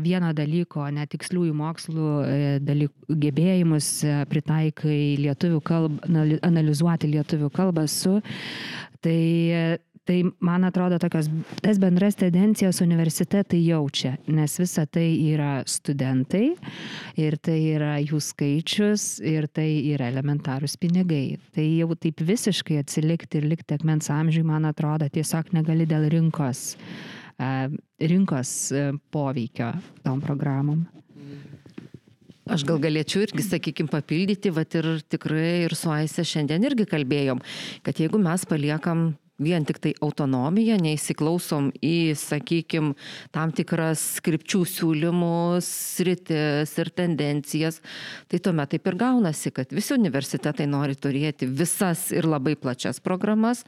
vieno 0.04 0.32
dalyko, 0.36 0.86
netiksliųjų 0.96 1.56
mokslų 1.58 2.12
e, 2.24 2.38
dalykų, 2.64 3.18
gebėjimus 3.26 3.90
pritaikai 4.32 5.18
lietuvių 5.22 5.60
kalbą, 5.66 6.16
analizuoti 6.46 7.12
lietuvių 7.12 7.52
kalbą 7.56 7.88
su, 7.92 8.18
tai 9.04 9.78
Tai 10.08 10.22
man 10.40 10.64
atrodo, 10.64 10.96
tokios, 11.04 11.28
tas 11.60 11.80
bendras 11.84 12.16
tendencijas 12.16 12.80
universitetai 12.80 13.60
jaučia, 13.66 14.14
nes 14.32 14.54
visa 14.62 14.86
tai 14.88 15.10
yra 15.34 15.58
studentai 15.68 16.46
ir 17.20 17.36
tai 17.44 17.58
yra 17.74 17.98
jų 18.00 18.22
skaičius 18.24 19.08
ir 19.20 19.50
tai 19.52 19.68
yra 19.92 20.08
elementarūs 20.14 20.78
pinigai. 20.80 21.42
Tai 21.52 21.66
jau 21.66 21.92
taip 22.00 22.24
visiškai 22.24 22.80
atsilikti 22.80 23.42
ir 23.42 23.50
likti 23.52 23.76
akmens 23.76 24.08
amžiui, 24.14 24.46
man 24.48 24.70
atrodo, 24.72 25.10
tiesiog 25.12 25.52
negali 25.58 25.90
dėl 25.90 26.08
rinkos, 26.16 26.78
rinkos 28.00 28.56
poveikio 29.12 29.74
tom 30.08 30.24
programom. 30.24 30.86
Aš 32.48 32.64
gal 32.64 32.80
galėčiau 32.80 33.26
irgi, 33.26 33.44
sakykime, 33.44 33.92
papildyti, 33.92 34.56
va 34.56 34.64
ir 34.64 34.94
tikrai 35.12 35.66
ir 35.68 35.76
su 35.76 35.92
Aise 35.92 36.24
šiandien 36.24 36.64
irgi 36.64 36.88
kalbėjom, 36.88 37.44
kad 37.84 38.00
jeigu 38.00 38.24
mes 38.24 38.48
paliekam 38.48 39.10
vien 39.42 39.66
tik 39.68 39.80
tai 39.82 39.94
autonomiją, 40.02 40.78
neįsiklausom 40.82 41.70
į, 41.84 42.16
sakykime, 42.18 42.96
tam 43.36 43.54
tikras 43.56 44.02
skripčių 44.18 44.64
siūlymus, 44.72 45.68
sritis 45.98 46.74
ir 46.82 46.92
tendencijas, 46.98 47.80
tai 48.32 48.42
tuomet 48.44 48.74
taip 48.74 48.90
ir 48.90 48.98
gaunasi, 49.00 49.54
kad 49.54 49.74
visi 49.76 49.94
universitetai 49.96 50.68
nori 50.70 50.98
turėti 50.98 51.50
visas 51.50 52.08
ir 52.16 52.28
labai 52.30 52.56
plačias 52.60 53.02
programas, 53.04 53.64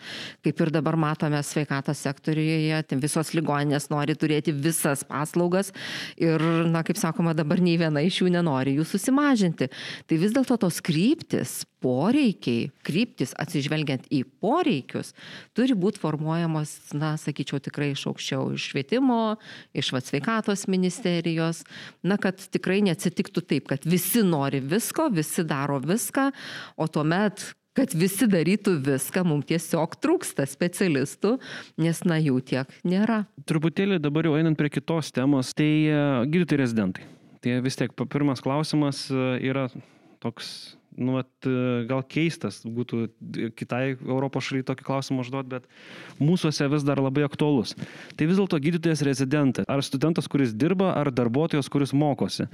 kaip 0.45 0.63
ir 0.65 0.73
dabar 0.73 0.97
matome 0.99 1.41
sveikatos 1.45 2.01
sektorijoje, 2.05 2.83
visos 2.99 3.33
ligoninės 3.37 3.89
nori 3.93 4.17
turėti 4.17 4.53
visas 4.55 5.05
paslaugas 5.07 5.73
ir, 6.17 6.41
na, 6.69 6.83
kaip 6.85 6.97
sakoma, 6.99 7.35
dabar 7.37 7.61
nei 7.61 7.77
viena 7.79 8.01
iš 8.03 8.23
jų 8.23 8.33
nenori 8.33 8.75
jų 8.79 8.87
susimažinti. 8.89 9.69
Tai 10.09 10.19
vis 10.19 10.33
dėlto 10.35 10.57
tos 10.59 10.81
kryptis, 10.83 11.61
poreikiai, 11.83 12.69
kryptis 12.83 13.31
atsižvelgiant 13.39 14.09
į 14.11 14.25
poreikius, 14.43 15.13
turi 15.59 15.75
būti 15.75 15.99
formuojamos, 15.99 16.73
na, 16.95 17.13
sakyčiau, 17.19 17.59
tikrai 17.63 17.91
iš 17.91 18.05
aukščiau, 18.13 18.53
iš 18.55 18.71
švietimo, 18.71 19.21
iš 19.75 19.91
vatsveikatos 19.95 20.67
ministerijos, 20.71 21.65
na, 22.07 22.15
kad 22.21 22.39
tikrai 22.39 22.79
neatsitiktų 22.87 23.43
taip, 23.43 23.67
kad 23.73 23.87
visi 23.87 24.23
nori 24.23 24.63
visko, 24.63 25.09
visi 25.11 25.43
daro 25.47 25.81
viską, 25.83 26.29
o 26.79 26.87
tuomet 26.87 27.49
kad 27.77 27.93
visi 27.95 28.27
darytų 28.27 28.73
viską, 28.83 29.23
mums 29.27 29.47
tiesiog 29.51 29.93
trūksta 30.03 30.43
specialistų, 30.49 31.37
nes 31.79 32.01
na 32.07 32.17
jų 32.19 32.41
tiek 32.43 32.73
nėra. 32.83 33.21
Truputėlį 33.47 34.01
dabar 34.03 34.27
jau 34.27 34.35
einant 34.39 34.59
prie 34.59 34.71
kitos 34.73 35.13
temos, 35.15 35.53
tai 35.55 35.69
e, 35.87 36.01
gydytojai 36.27 36.63
rezidentai. 36.63 37.07
Tai 37.39 37.59
vis 37.63 37.79
tiek 37.79 37.93
pirmas 38.11 38.43
klausimas 38.43 39.05
e, 39.13 39.29
yra 39.47 39.69
toks 40.19 40.78
nu, 40.99 41.15
vat, 41.17 41.29
e, 41.47 41.85
gal 41.89 42.03
keistas 42.03 42.61
būtų 42.67 43.07
kitai 43.57 43.95
Europos 43.95 44.49
šaliai 44.49 44.67
tokį 44.67 44.85
klausimą 44.87 45.23
užduoti, 45.23 45.49
bet 45.55 46.21
mūsųse 46.21 46.67
vis 46.71 46.85
dar 46.87 47.01
labai 47.01 47.23
aktuolus. 47.27 47.75
Tai 48.19 48.29
vis 48.29 48.39
dėlto 48.39 48.59
gydytojas 48.61 49.03
rezidentas, 49.07 49.67
ar 49.69 49.83
studentas, 49.85 50.27
kuris 50.31 50.53
dirba, 50.53 50.91
ar 50.99 51.11
darbuotojas, 51.15 51.71
kuris 51.71 51.95
mokosi. 51.95 52.49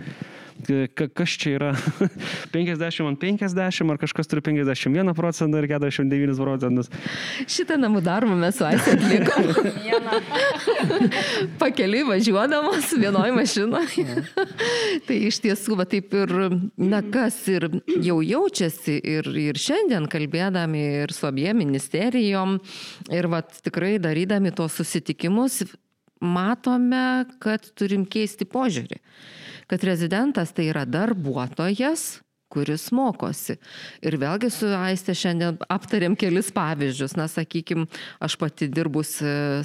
Ka, 0.95 1.09
kas 1.11 1.33
čia 1.35 1.57
yra 1.57 1.71
50 2.55 3.09
ant 3.09 3.19
50, 3.19 3.91
ar 3.91 3.99
kažkas 3.99 4.29
turi 4.31 4.45
51 4.45 5.11
procentą 5.17 5.59
ar 5.59 5.67
49 5.67 6.39
procentus? 6.39 6.91
Šitą 7.49 7.79
namų 7.81 8.05
darbą 8.05 8.37
mes 8.39 8.55
su 8.55 8.67
Aisė 8.67 8.95
atlikom. 8.95 9.49
Pakeliui 11.61 12.03
važiuodamos 12.07 12.93
vienoj 12.99 13.33
mašinoje. 13.35 14.23
tai 15.07 15.19
iš 15.29 15.39
tiesų, 15.43 15.77
va 15.79 15.87
taip 15.89 16.13
ir, 16.15 16.33
na 16.77 17.01
kas 17.03 17.37
ir 17.51 17.67
jau 18.03 18.21
jaučiasi 18.35 18.99
ir, 18.99 19.31
ir 19.39 19.59
šiandien 19.59 20.05
kalbėdami 20.11 20.83
ir 21.05 21.15
su 21.15 21.25
abiem 21.29 21.57
ministerijom 21.63 22.59
ir 23.15 23.29
vat, 23.31 23.57
tikrai 23.65 23.95
darydami 24.03 24.53
tos 24.55 24.77
susitikimus, 24.79 25.63
matome, 26.21 27.25
kad 27.43 27.65
turim 27.77 28.05
keisti 28.07 28.47
požiūrį. 28.47 29.01
Kad 29.71 29.83
rezidentas 29.87 30.53
tai 30.53 30.69
yra 30.69 30.85
darbuotojas, 30.85 32.19
kuris 32.55 32.87
mokosi. 32.95 33.57
Ir 34.05 34.15
vėlgi 34.21 34.51
su 34.53 34.69
Aiste 34.77 35.15
šiandien 35.17 35.57
aptarėm 35.71 36.15
kelis 36.19 36.51
pavyzdžius. 36.55 37.17
Na, 37.19 37.27
sakykime, 37.31 37.87
aš 38.23 38.37
pati 38.39 38.69
dirbus, 38.71 39.17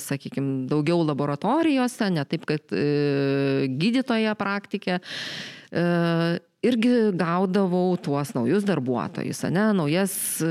sakykime, 0.03 0.65
daugiau 0.71 1.05
laboratorijose, 1.05 2.11
ne 2.15 2.25
taip, 2.27 2.49
kad 2.51 2.75
e, 2.75 3.69
gydytoja 3.81 4.35
praktikė. 4.41 4.99
E, 5.71 5.85
irgi 6.61 7.13
gaudavau 7.17 7.97
tuos 7.97 8.35
naujus 8.37 8.67
darbuotojus, 8.69 9.43
ne, 9.49 9.65
naujas 9.77 10.13
e, 10.45 10.51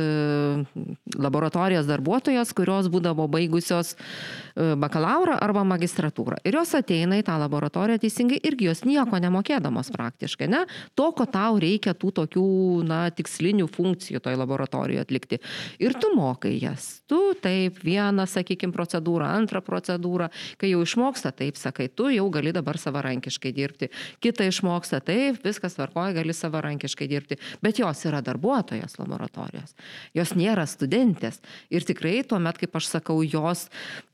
laboratorijos 1.21 1.85
darbuotojas, 1.85 2.53
kurios 2.57 2.89
būdavo 2.89 3.27
baigusios 3.29 3.93
e, 3.93 4.73
bakalauro 4.79 5.35
arba 5.37 5.61
magistratūrą. 5.69 6.39
Ir 6.49 6.57
jos 6.57 6.73
ateina 6.79 7.19
į 7.19 7.25
tą 7.27 7.35
laboratoriją 7.41 8.01
teisingai 8.01 8.39
irgi 8.41 8.71
jos 8.71 8.81
nieko 8.89 9.19
nemokėdamos 9.21 9.91
praktiškai, 9.93 10.49
ne, 10.49 10.63
to, 10.97 11.11
ko 11.13 11.27
tau 11.29 11.59
reikia 11.61 11.93
tų 11.93 12.11
tokių, 12.23 12.47
na, 12.89 13.03
tikslinių 13.13 13.69
funkcijų 13.69 14.23
toj 14.25 14.39
laboratorijoje 14.41 15.05
atlikti. 15.05 15.41
Ir 15.77 15.93
tu 16.01 16.09
mokai 16.17 16.55
jas. 16.57 17.03
Tu 17.09 17.21
taip, 17.43 17.77
vieną, 17.85 18.25
sakykime, 18.29 18.73
procedūrą, 18.73 19.29
antrą 19.37 19.61
procedūrą, 19.65 20.31
kai 20.57 20.73
jau 20.73 20.81
išmoksta, 20.85 21.35
taip 21.37 21.57
sakai, 21.61 21.85
tu 21.93 22.09
jau 22.09 22.25
gali 22.33 22.53
dabar 22.55 22.81
savarankiškai 22.81 23.53
dirbti. 23.53 23.93
Kita 24.25 24.49
išmoksta, 24.49 25.03
taip, 25.05 25.37
viskas 25.45 25.77
tvarko 25.77 25.98
tvarkoj 25.99 26.13
gali 26.13 26.33
savarankiškai 26.33 27.07
dirbti, 27.07 27.37
bet 27.61 27.79
jos 27.79 28.05
yra 28.05 28.21
darbuotojas 28.21 28.97
laboratorijos. 28.99 29.75
Jos 30.13 30.33
nėra 30.35 30.65
studentės. 30.67 31.39
Ir 31.69 31.83
tikrai 31.83 32.23
tuomet, 32.23 32.57
kaip 32.57 32.75
aš 32.75 32.87
sakau, 32.89 33.21
jos 33.23 33.67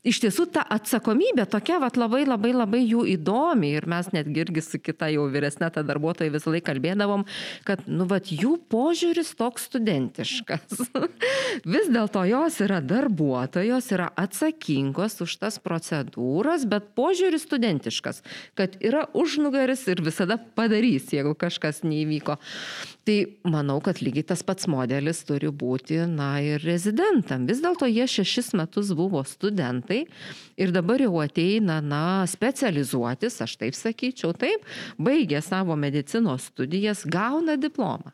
iš 0.04 0.20
tiesų 0.22 0.50
ta 0.52 0.62
atsakomybė 0.62 1.46
tokia 1.50 1.78
vat, 1.80 1.96
labai 1.96 2.24
labai 2.26 2.52
labai 2.52 2.82
jų 2.84 3.06
įdomi. 3.16 3.72
Ir 3.76 3.86
mes 3.86 4.10
netgi 4.12 4.42
irgi 4.44 4.62
su 4.62 4.78
kita 4.78 5.10
jau 5.12 5.28
vyresnė 5.30 5.70
ta 5.72 5.82
darbuotoja 5.82 6.32
visą 6.32 6.50
laiką 6.50 6.66
kalbėdavom, 6.66 7.24
kad, 7.66 7.84
nu, 7.86 8.06
vat, 8.10 8.30
jų 8.32 8.56
požiūris 8.70 9.34
toks 9.38 9.68
studentiškas. 9.70 10.80
Vis 11.76 11.90
dėlto 11.92 12.24
jos 12.26 12.58
yra 12.64 12.80
darbuotojos, 12.82 13.90
yra 13.94 14.10
atsakingos 14.18 15.20
už 15.22 15.38
tas 15.44 15.60
procedūras, 15.62 16.66
bet 16.66 16.90
požiūris 16.98 17.46
studentiškas, 17.46 18.22
kad 18.58 18.74
yra 18.82 19.06
užnugaris 19.14 19.86
ir 19.92 20.02
visada 20.02 20.38
padarys, 20.58 21.12
jeigu 21.14 21.36
kažkas 21.38 21.75
kas 21.76 21.84
neįvyko. 21.84 22.36
Tai 23.06 23.16
manau, 23.44 23.80
kad 23.80 24.00
lygiai 24.02 24.26
tas 24.26 24.42
pats 24.42 24.66
modelis 24.66 25.24
turi 25.24 25.48
būti, 25.50 26.06
na 26.08 26.40
ir 26.40 26.60
rezidentam. 26.64 27.46
Vis 27.46 27.62
dėlto 27.62 27.86
jie 27.86 28.06
šešis 28.06 28.54
metus 28.54 28.92
buvo 28.96 29.22
studentai 29.24 30.06
ir 30.56 30.72
dabar 30.72 31.00
jau 31.00 31.20
ateina, 31.22 31.80
na, 31.80 32.26
specializuotis, 32.26 33.40
aš 33.42 33.56
taip 33.60 33.74
sakyčiau, 33.74 34.34
taip, 34.34 34.64
baigė 34.98 35.42
savo 35.42 35.76
medicinos 35.76 36.50
studijas, 36.50 37.04
gauna 37.06 37.56
diplomą 37.56 38.12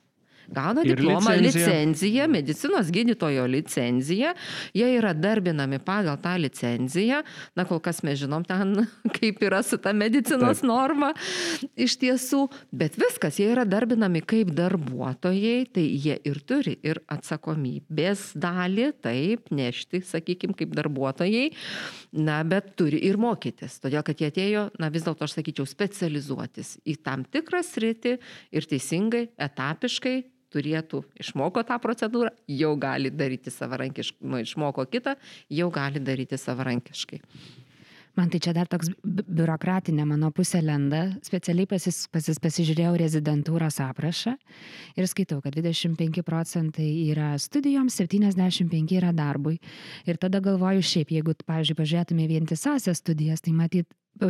gauna 0.53 0.85
diplomą, 0.87 1.35
licenciją. 1.37 1.67
licenciją, 1.67 2.29
medicinos 2.29 2.91
gydytojo 2.93 3.47
licenciją, 3.47 4.33
jie 4.75 4.89
yra 4.99 5.15
darbinami 5.15 5.79
pagal 5.83 6.19
tą 6.23 6.37
licenciją, 6.41 7.23
na 7.57 7.65
kol 7.69 7.81
kas 7.81 8.03
mes 8.07 8.21
žinom 8.21 8.45
ten, 8.47 8.87
kaip 9.17 9.43
yra 9.43 9.63
su 9.67 9.79
ta 9.79 9.93
medicinos 9.97 10.61
Taip. 10.63 10.69
norma 10.69 11.13
iš 11.77 11.97
tiesų, 12.03 12.47
bet 12.73 12.99
viskas, 13.01 13.39
jie 13.41 13.51
yra 13.53 13.65
darbinami 13.69 14.23
kaip 14.25 14.53
darbuotojai, 14.57 15.67
tai 15.73 15.87
jie 15.87 16.19
ir 16.29 16.43
turi 16.47 16.77
ir 16.83 17.03
atsakomybės 17.13 18.33
dalį, 18.39 18.91
taip, 19.05 19.51
nešti, 19.55 20.03
sakykime, 20.07 20.57
kaip 20.59 20.75
darbuotojai, 20.77 21.49
na, 22.19 22.43
bet 22.49 22.75
turi 22.79 23.01
ir 23.09 23.19
mokytis, 23.21 23.79
todėl 23.83 24.05
kad 24.07 24.21
jie 24.21 24.31
atėjo, 24.33 24.69
na 24.83 24.91
vis 24.93 25.07
dėlto 25.07 25.27
aš 25.27 25.39
sakyčiau, 25.39 25.69
specializuotis 25.69 26.77
į 26.89 26.99
tam 27.05 27.25
tikrą 27.25 27.63
sritį 27.67 28.19
ir 28.53 28.69
teisingai, 28.69 29.27
etapiškai 29.41 30.17
turėtų 30.53 31.03
išmoko 31.23 31.65
tą 31.67 31.79
procedūrą, 31.83 32.33
jau 32.53 32.73
gali 32.81 33.13
daryti 33.15 33.53
savarankiškai, 33.53 34.23
nu, 34.29 34.43
išmoko 34.45 34.87
kitą, 34.93 35.17
jau 35.51 35.69
gali 35.75 36.03
daryti 36.05 36.39
savarankiškai. 36.41 37.23
Man 38.13 38.29
tai 38.29 38.43
čia 38.45 38.53
dar 38.53 38.69
toks 38.69 38.91
biurokratinė 39.01 40.05
mano 40.05 40.29
pusė 40.37 40.61
lenda. 40.61 41.01
Specialiai 41.25 41.65
pasis, 41.71 42.03
pasis, 42.13 42.37
pasižiūrėjau 42.45 42.93
rezidentūros 43.01 43.79
aprašą 43.81 44.35
ir 45.01 45.09
skaitau, 45.09 45.39
kad 45.41 45.57
25 45.57 46.21
procentai 46.27 46.91
yra 47.07 47.31
studijoms, 47.41 47.97
75 47.97 48.93
yra 48.99 49.15
darbui. 49.17 49.57
Ir 50.05 50.21
tada 50.21 50.43
galvoju, 50.45 50.85
šiaip, 50.85 51.15
jeigu, 51.17 51.33
pavyzdžiui, 51.49 51.79
pažiūrėtume 51.81 52.29
vientisasias 52.29 53.01
studijas, 53.01 53.41
tai 53.41 53.57
matyt, 53.57 53.89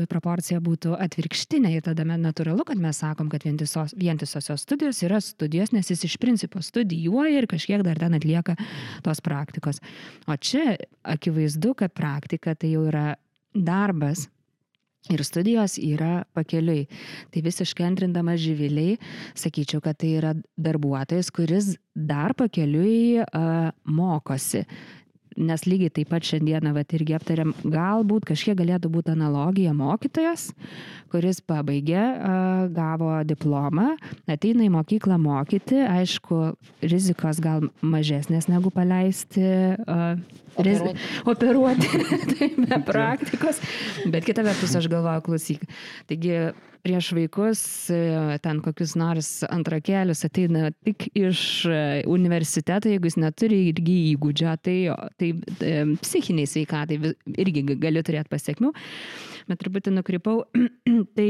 proporcija 0.09 0.61
būtų 0.63 0.95
atvirkštinė 1.01 1.73
ir 1.77 1.85
tada 1.87 2.05
natūralu, 2.07 2.65
kad 2.67 2.81
mes 2.81 3.01
sakom, 3.03 3.29
kad 3.33 3.45
vientisos, 3.47 3.95
vientisosios 3.99 4.65
studijos 4.65 5.03
yra 5.07 5.21
studijos, 5.21 5.73
nes 5.73 5.91
jis 5.91 6.05
iš 6.09 6.19
principo 6.23 6.63
studijuoja 6.63 7.43
ir 7.43 7.49
kažkiek 7.51 7.83
dar 7.85 7.99
ten 7.99 8.15
atlieka 8.19 8.57
tos 9.05 9.21
praktikos. 9.25 9.83
O 10.27 10.37
čia 10.37 10.77
akivaizdu, 11.03 11.75
kad 11.75 11.93
praktika 11.93 12.55
tai 12.55 12.75
jau 12.77 12.87
yra 12.91 13.13
darbas. 13.55 14.29
Ir 15.11 15.19
studijos 15.27 15.81
yra 15.83 16.23
pakeliui. 16.31 16.85
Tai 17.35 17.41
visiškai 17.43 17.89
antrindama 17.89 18.37
živiliai, 18.39 19.01
sakyčiau, 19.35 19.83
kad 19.83 19.99
tai 19.99 20.13
yra 20.21 20.31
darbuotojas, 20.55 21.33
kuris 21.35 21.73
dar 21.91 22.37
pakeliui 22.39 23.19
uh, 23.25 23.73
mokosi 23.83 24.63
nes 25.37 25.65
lygiai 25.69 25.93
taip 25.95 26.11
pat 26.13 26.27
šiandieną 26.27 26.75
vat 26.77 26.93
irgi 26.97 27.17
aptariam, 27.17 27.55
galbūt 27.65 28.27
kažkiek 28.33 28.57
galėtų 28.59 28.91
būti 28.93 29.15
analogija 29.15 29.75
mokytojas, 29.77 30.51
kuris 31.13 31.43
pabaigė, 31.45 32.03
gavo 32.75 33.15
diplomą, 33.29 33.93
ateina 34.31 34.67
į 34.67 34.73
mokyklą 34.77 35.19
mokyti, 35.23 35.83
aišku, 35.85 36.43
rizikos 36.85 37.43
gal 37.43 37.69
mažesnės 37.83 38.49
negu 38.53 38.73
paleisti. 38.75 39.47
Riz... 40.59 40.83
Operuoti, 41.25 41.89
tai 42.35 42.51
be 42.57 42.79
praktikos, 42.87 43.63
bet 44.13 44.27
kita 44.27 44.45
vertus 44.45 44.77
aš 44.77 44.91
galvoju, 44.93 45.25
klausyk. 45.29 45.65
Taigi 46.11 46.53
prieš 46.83 47.13
vaikus 47.15 47.63
ten 48.43 48.61
kokius 48.65 48.97
nors 48.99 49.31
antrakelius 49.47 50.25
ateina 50.27 50.73
tik 50.85 51.07
iš 51.15 51.65
universiteto, 52.11 52.91
jeigu 52.91 53.09
jis 53.09 53.19
neturi 53.23 53.61
irgi 53.71 53.99
įgūdžio, 54.13 54.57
tai, 54.67 54.79
tai 55.61 55.75
psichiniai 56.03 56.51
sveikatai 56.51 56.99
irgi 57.39 57.67
gali 57.77 58.03
turėti 58.03 58.35
pasiekmių 58.35 58.73
bet 59.49 59.61
truputį 59.63 59.95
nukrypau. 59.97 60.43
tai 61.17 61.29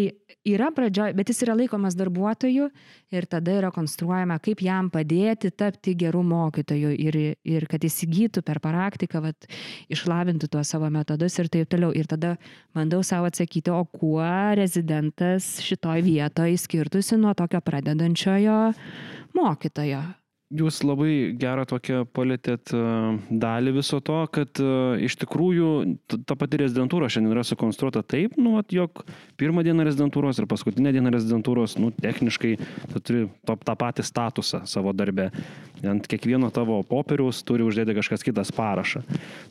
yra 0.48 0.70
pradžioje, 0.74 1.14
bet 1.18 1.32
jis 1.32 1.42
yra 1.46 1.56
laikomas 1.58 1.96
darbuotoju 1.98 2.68
ir 3.12 3.26
tada 3.30 3.56
yra 3.60 3.72
konstruojama, 3.74 4.38
kaip 4.42 4.62
jam 4.64 4.88
padėti 4.92 5.52
tapti 5.54 5.94
gerų 5.98 6.22
mokytojų 6.30 6.94
ir, 6.96 7.18
ir 7.44 7.68
kad 7.70 7.84
įsigytų 7.86 8.44
per 8.46 8.62
praktiką, 8.64 9.22
vat, 9.24 9.50
išlavintų 9.92 10.50
tuos 10.52 10.72
savo 10.74 10.90
metodus 10.92 11.38
ir 11.40 11.50
taip 11.52 11.70
toliau. 11.72 11.92
Ir 11.96 12.08
tada 12.10 12.36
bandau 12.76 13.02
savo 13.06 13.28
atsakyti, 13.30 13.72
o 13.74 13.84
kuo 13.84 14.24
rezidentas 14.58 15.58
šitoj 15.64 16.02
vietoje 16.06 16.58
skirtusi 16.60 17.20
nuo 17.20 17.36
tokio 17.38 17.60
pradedančiojo 17.64 18.58
mokytojo 19.36 20.02
jūs 20.52 20.82
labai 20.84 21.32
gerą 21.38 21.64
tokią 21.68 22.02
palėtėt 22.14 22.72
e, 22.76 22.82
dalį 23.42 23.74
viso 23.78 24.00
to, 24.04 24.18
kad 24.32 24.60
e, 24.60 24.68
iš 25.06 25.16
tikrųjų 25.22 25.70
ta 26.28 26.36
pati 26.38 26.60
rezidentūra 26.60 27.08
šiandien 27.12 27.34
yra 27.34 27.44
sukonstruota 27.46 28.04
taip, 28.04 28.36
nu, 28.40 28.54
at, 28.60 28.72
jog 28.74 29.04
pirmą 29.40 29.64
dieną 29.66 29.86
rezidentūros 29.88 30.40
ir 30.40 30.48
paskutinę 30.50 30.92
dieną 30.94 31.12
rezidentūros, 31.14 31.78
nu, 31.82 31.92
techniškai 31.96 32.54
tu 32.92 33.02
turi 33.02 33.26
tą, 33.48 33.56
tą 33.56 33.76
patį 33.80 34.06
statusą 34.06 34.64
savo 34.70 34.94
darbę. 34.96 35.30
Ant 35.82 36.06
kiekvieno 36.06 36.52
tavo 36.54 36.76
popieriaus 36.86 37.40
turi 37.42 37.64
uždėti 37.66 37.96
kažkas 37.96 38.22
kitas 38.22 38.52
parašą. 38.54 39.02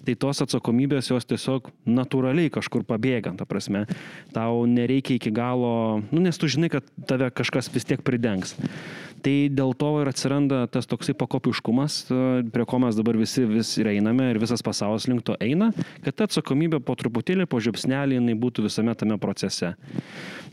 Tai 0.08 0.16
tos 0.22 0.40
atsakomybės 0.46 1.12
jos 1.12 1.28
tiesiog 1.28 1.68
natūraliai 1.84 2.54
kažkur 2.54 2.86
pabėga, 2.88 3.34
ta 3.36 3.48
prasme. 3.50 3.84
Tau 4.32 4.64
nereikia 4.70 5.18
iki 5.18 5.34
galo, 5.36 6.00
nu, 6.08 6.24
nes 6.24 6.40
tu 6.40 6.48
žinai, 6.48 6.72
kad 6.72 6.88
tave 7.10 7.28
kažkas 7.36 7.68
vis 7.74 7.90
tiek 7.90 8.04
pridengs. 8.06 8.56
Tai 9.22 9.34
dėl 9.54 9.76
to 9.78 9.90
ir 10.02 10.10
atsiranda 10.10 10.64
tas 10.72 10.88
toksai 10.92 11.16
pakopiškumas, 11.18 11.98
prie 12.54 12.66
ko 12.68 12.80
mes 12.84 12.98
dabar 12.98 13.18
visi 13.20 13.46
vis 13.48 13.72
ir 13.80 13.90
einame 13.94 14.30
ir 14.32 14.40
visas 14.42 14.64
pasaulis 14.66 15.08
link 15.10 15.24
to 15.28 15.38
eina, 15.44 15.72
kad 16.06 16.18
ta 16.18 16.28
atsakomybė 16.30 16.82
po 16.86 16.96
truputėlį, 17.00 17.48
po 17.50 17.62
žiupsnelį 17.64 18.20
jinai 18.20 18.36
būtų 18.40 18.68
visame 18.68 18.96
tame 19.00 19.18
procese. 19.22 19.74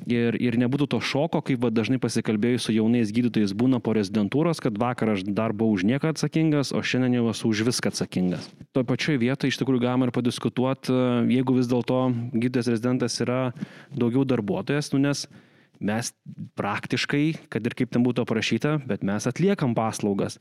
Ir, 0.09 0.39
ir 0.41 0.57
nebūtų 0.61 0.87
to 0.95 1.01
šoko, 1.05 1.43
kaip 1.45 1.61
va, 1.61 1.73
dažnai 1.75 1.99
pasikalbėjus 2.01 2.69
su 2.69 2.75
jaunais 2.77 3.11
gydytojais 3.13 3.53
būna 3.59 3.81
po 3.85 3.93
rezidentūros, 3.97 4.63
kad 4.63 4.79
vakar 4.81 5.17
aš 5.17 5.27
dar 5.27 5.53
buvau 5.53 5.77
už 5.77 5.85
nieką 5.89 6.15
atsakingas, 6.15 6.71
o 6.73 6.81
šiandien 6.81 7.19
jau 7.19 7.27
esu 7.33 7.51
už 7.51 7.67
viską 7.69 7.93
atsakingas. 7.93 8.47
Toje 8.73 8.89
pačioje 8.89 9.21
vietoje 9.21 9.53
iš 9.53 9.59
tikrųjų 9.61 9.83
galima 9.85 10.09
ir 10.09 10.15
padiskutuoti, 10.15 10.95
jeigu 11.35 11.59
vis 11.59 11.69
dėlto 11.69 12.01
gydytojas 12.33 12.73
rezidentas 12.73 13.19
yra 13.25 13.43
daugiau 13.93 14.25
darbuotojas, 14.29 14.95
nu 14.95 15.03
nes 15.03 15.27
mes 15.81 16.11
praktiškai, 16.59 17.49
kad 17.53 17.67
ir 17.67 17.75
kaip 17.79 17.93
ten 17.95 18.03
būtų 18.05 18.25
aprašyta, 18.25 18.77
bet 18.89 19.05
mes 19.07 19.27
atliekam 19.31 19.75
paslaugas. 19.79 20.39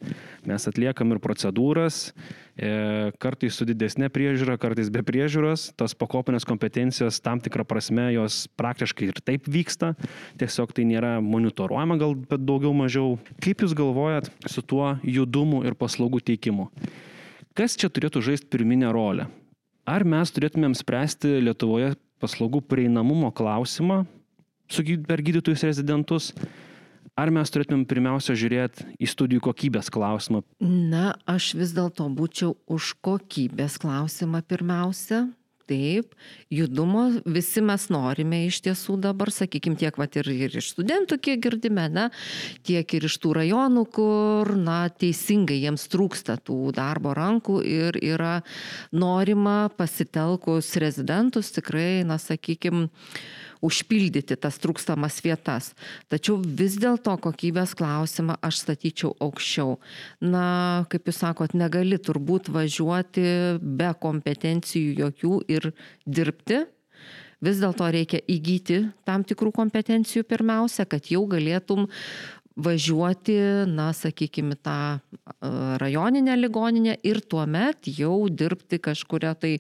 Mes 0.48 0.68
atliekam 0.70 1.14
ir 1.14 1.22
procedūras, 1.24 2.12
e, 2.58 3.12
kartais 3.22 3.58
su 3.58 3.68
didesnė 3.70 4.10
priežiūra, 4.14 4.58
kartais 4.62 4.90
be 4.94 5.04
priežiūros. 5.06 5.72
Tas 5.78 5.96
pakopinės 5.98 6.48
kompetencijos 6.48 7.22
tam 7.22 7.42
tikrą 7.44 7.68
prasme 7.68 8.10
jos 8.16 8.46
praktiškai 8.58 9.12
ir 9.12 9.22
taip 9.22 9.48
vyksta. 9.50 9.94
Tiesiog 10.42 10.74
tai 10.74 10.88
nėra 10.90 11.18
monitoruojama 11.22 12.00
gal, 12.02 12.18
bet 12.18 12.46
daugiau 12.46 12.74
mažiau. 12.74 13.18
Kaip 13.44 13.62
Jūs 13.62 13.74
galvojat 13.78 14.30
su 14.50 14.62
tuo 14.62 14.96
judumu 15.04 15.64
ir 15.68 15.78
paslaugų 15.78 16.22
teikimu? 16.32 16.70
Kas 17.58 17.74
čia 17.78 17.90
turėtų 17.90 18.22
žaisti 18.22 18.50
pirminę 18.54 18.92
rolę? 18.94 19.28
Ar 19.88 20.04
mes 20.04 20.30
turėtumėm 20.36 20.76
spręsti 20.78 21.40
Lietuvoje 21.42 21.96
paslaugų 22.22 22.62
prieinamumo 22.66 23.32
klausimą 23.32 24.04
su, 24.68 24.86
per 25.08 25.24
gydytojus 25.26 25.66
rezidentus. 25.68 26.32
Ar 27.18 27.32
mes 27.34 27.50
turėtumėm 27.50 27.88
pirmiausia 27.90 28.36
žiūrėti 28.38 28.92
į 29.02 29.08
studijų 29.10 29.42
kokybės 29.48 29.90
klausimą? 29.90 30.44
Na, 30.62 31.16
aš 31.26 31.56
vis 31.58 31.74
dėlto 31.74 32.06
būčiau 32.14 32.54
už 32.70 32.94
kokybės 33.02 33.80
klausimą 33.82 34.44
pirmiausia. 34.46 35.26
Taip, 35.68 36.14
judumo 36.48 37.02
visi 37.28 37.60
mes 37.60 37.90
norime 37.92 38.46
iš 38.46 38.62
tiesų 38.64 38.94
dabar, 39.04 39.28
sakykime, 39.36 39.76
tiek 39.76 39.98
vat, 40.00 40.14
ir, 40.16 40.30
ir 40.32 40.54
iš 40.62 40.70
studentų, 40.72 41.18
kiek 41.20 41.42
girdime, 41.44 41.90
na, 41.92 42.06
tiek 42.64 42.94
ir 42.96 43.08
iš 43.10 43.18
tų 43.20 43.34
rajonų, 43.42 43.84
kur, 43.92 44.54
na, 44.56 44.78
teisingai 44.88 45.58
jiems 45.66 45.90
trūksta 45.92 46.38
tų 46.40 46.72
darbo 46.78 47.12
rankų 47.18 47.58
ir 47.68 48.00
yra 48.00 48.38
norima 48.96 49.58
pasitelkus 49.76 50.72
rezidentus 50.80 51.52
tikrai, 51.58 52.06
na, 52.08 52.16
sakykime, 52.16 52.88
užpildyti 53.66 54.38
tas 54.40 54.60
trūkstamas 54.62 55.20
vietas. 55.26 55.72
Tačiau 56.12 56.38
vis 56.42 56.78
dėlto 56.82 57.16
kokybės 57.24 57.76
klausimą 57.78 58.38
aš 58.46 58.64
statyčiau 58.64 59.16
aukščiau. 59.24 59.78
Na, 60.22 60.86
kaip 60.92 61.10
jūs 61.10 61.22
sakot, 61.24 61.58
negali 61.58 62.00
turbūt 62.00 62.52
važiuoti 62.54 63.28
be 63.62 63.92
kompetencijų 64.02 64.98
jokių 65.04 65.38
ir 65.58 65.72
dirbti. 66.06 66.66
Vis 67.38 67.60
dėlto 67.62 67.86
reikia 67.94 68.18
įgyti 68.26 68.80
tam 69.06 69.22
tikrų 69.28 69.52
kompetencijų 69.54 70.26
pirmiausia, 70.26 70.88
kad 70.90 71.06
jau 71.12 71.22
galėtum 71.30 71.86
važiuoti, 72.58 73.38
na, 73.70 73.92
sakykime, 73.94 74.58
tą 74.66 75.00
rajoninę 75.82 76.38
ligoninę 76.40 76.98
ir 77.06 77.22
tuomet 77.22 77.90
jau 78.00 78.28
dirbti 78.30 78.80
kažkuria 78.82 79.36
tai, 79.38 79.58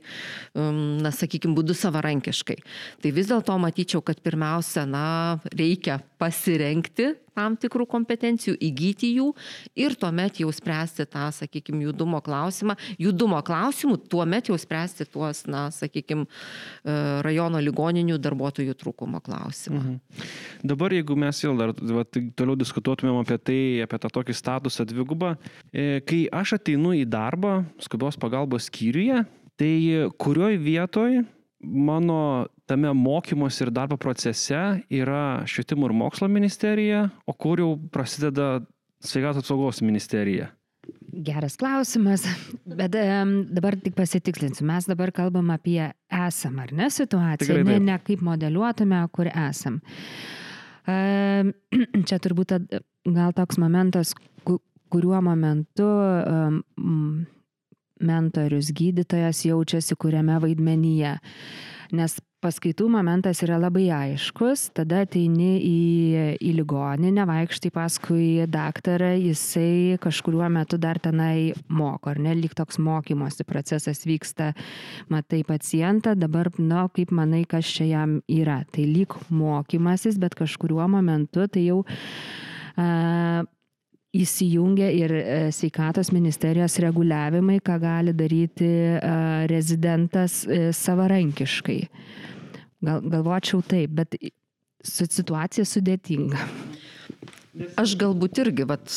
na, 0.56 1.12
sakykime, 1.14 1.56
būdu 1.58 1.78
savarankiškai. 1.78 2.58
Tai 3.04 3.14
vis 3.14 3.30
dėlto 3.30 3.58
matyčiau, 3.62 4.02
kad 4.06 4.22
pirmiausia, 4.26 4.88
na, 4.90 5.06
reikia 5.54 6.02
pasirenkti 6.18 7.14
tam 7.38 7.58
tikrų 7.60 7.86
kompetencijų, 7.92 8.56
įgyti 8.68 9.14
jų 9.20 9.30
ir 9.78 9.96
tuomet 10.00 10.42
jau 10.42 10.50
spręsti 10.54 11.06
tą, 11.10 11.28
sakykime, 11.36 11.86
judumo 11.88 12.22
klausimą. 12.26 12.78
Judumo 13.02 13.40
klausimų 13.46 14.00
tuomet 14.10 14.50
jau 14.52 14.58
spręsti 14.60 15.08
tuos, 15.12 15.44
na, 15.50 15.68
sakykime, 15.74 16.28
rajono 17.26 17.62
ligoninių 17.64 18.18
darbuotojų 18.22 18.76
trūkumo 18.82 19.22
klausimą. 19.26 19.84
Mhm. 19.84 20.28
Dabar, 20.68 20.96
jeigu 20.98 21.18
mes 21.20 21.42
jau 21.44 21.54
dar 21.60 21.74
va, 21.78 22.06
tai 22.08 22.28
toliau 22.38 22.58
diskutuotumėm 22.60 23.22
apie 23.22 23.38
tai, 23.38 23.62
apie 23.86 24.02
tą 24.02 24.12
tokį 24.20 24.36
statusą 24.38 24.88
dvigubą, 24.90 25.36
e, 25.72 26.02
kai 26.08 26.26
aš 26.34 26.58
ateinu 26.58 26.96
į 26.98 27.06
darbą 27.10 27.60
skubios 27.84 28.18
pagalbos 28.20 28.72
skyriuje, 28.72 29.24
tai 29.58 29.74
kurioj 30.22 30.60
vietoj 30.62 31.24
mano 31.62 32.48
tame 32.68 32.92
mokymosi 32.94 33.64
ir 33.66 33.72
darbo 33.74 33.98
procese 33.98 34.60
yra 34.94 35.44
švietimo 35.48 35.88
ir 35.88 35.96
mokslo 35.96 36.28
ministerija, 36.28 37.08
o 37.26 37.34
kur 37.34 37.62
jau 37.64 37.74
prasideda 37.92 38.60
sveikatos 39.04 39.46
apsaugos 39.46 39.82
ministerija? 39.82 40.52
Geras 41.08 41.58
klausimas, 41.60 42.24
bet 42.66 42.96
um, 43.00 43.32
dabar 43.52 43.76
tik 43.82 43.96
pasitikslinsiu. 43.98 44.66
Mes 44.68 44.88
dabar 44.88 45.12
kalbam 45.16 45.50
apie 45.56 45.82
esamą, 46.14 46.68
ar 46.68 46.74
ne, 46.76 46.90
situaciją, 46.94 47.64
ne, 47.68 47.80
ne 47.84 47.98
kaip 48.04 48.24
modeliuotume, 48.24 49.02
kur 49.16 49.32
esam. 49.32 49.82
Um, 50.88 51.52
čia 52.08 52.20
turbūt 52.24 52.54
gal 53.08 53.36
toks 53.36 53.60
momentas, 53.60 54.14
kuriuo 54.92 55.20
momentu 55.24 55.88
um, 55.88 56.62
mentorius, 58.00 58.72
gydytojas 58.76 59.46
jaučiasi 59.48 59.98
kuriame 60.00 60.40
vaidmenyje. 60.44 61.18
Nes 61.96 62.18
paskaitų 62.44 62.86
momentas 62.92 63.40
yra 63.46 63.58
labai 63.60 63.88
aiškus, 63.94 64.68
tada 64.78 65.02
ateini 65.06 65.58
į, 65.64 65.78
į 66.44 66.52
ligoninę, 66.60 67.26
vaikštai 67.28 67.72
paskui 67.74 68.28
daktarą, 68.52 69.14
jisai 69.18 69.98
kažkuriuo 70.04 70.50
metu 70.54 70.78
dar 70.82 71.00
tenai 71.02 71.56
moko, 71.72 72.12
ar 72.12 72.22
ne, 72.22 72.36
lyg 72.38 72.54
toks 72.58 72.80
mokymosi 72.84 73.48
procesas 73.48 74.04
vyksta, 74.08 74.52
matai 75.14 75.42
pacientą, 75.48 76.14
dabar, 76.20 76.52
na, 76.60 76.84
nu, 76.86 76.94
kaip 76.94 77.14
manai, 77.16 77.44
kas 77.50 77.70
čia 77.74 77.90
jam 77.90 78.20
yra. 78.30 78.62
Tai 78.74 78.86
lyg 78.86 79.18
mokymasis, 79.34 80.20
bet 80.22 80.38
kažkuriuo 80.38 80.86
momentu 80.92 81.48
tai 81.50 81.66
jau 81.70 81.82
uh, 81.82 83.46
įsijungia 84.22 84.90
ir 84.94 85.14
e, 85.14 85.26
sveikatos 85.56 86.12
ministerijos 86.16 86.78
reguliavimai, 86.84 87.60
ką 87.66 87.78
gali 87.82 88.16
daryti 88.18 88.68
e, 88.68 88.98
rezidentas 89.52 90.42
e, 90.46 90.72
savarankiškai. 90.76 91.80
Gal, 92.88 93.02
galvočiau 93.02 93.64
taip, 93.66 93.96
bet 93.98 94.18
situacija 94.88 95.66
sudėtinga. 95.66 96.44
Aš 97.80 97.96
galbūt 97.98 98.38
irgi, 98.44 98.66
vat, 98.70 98.92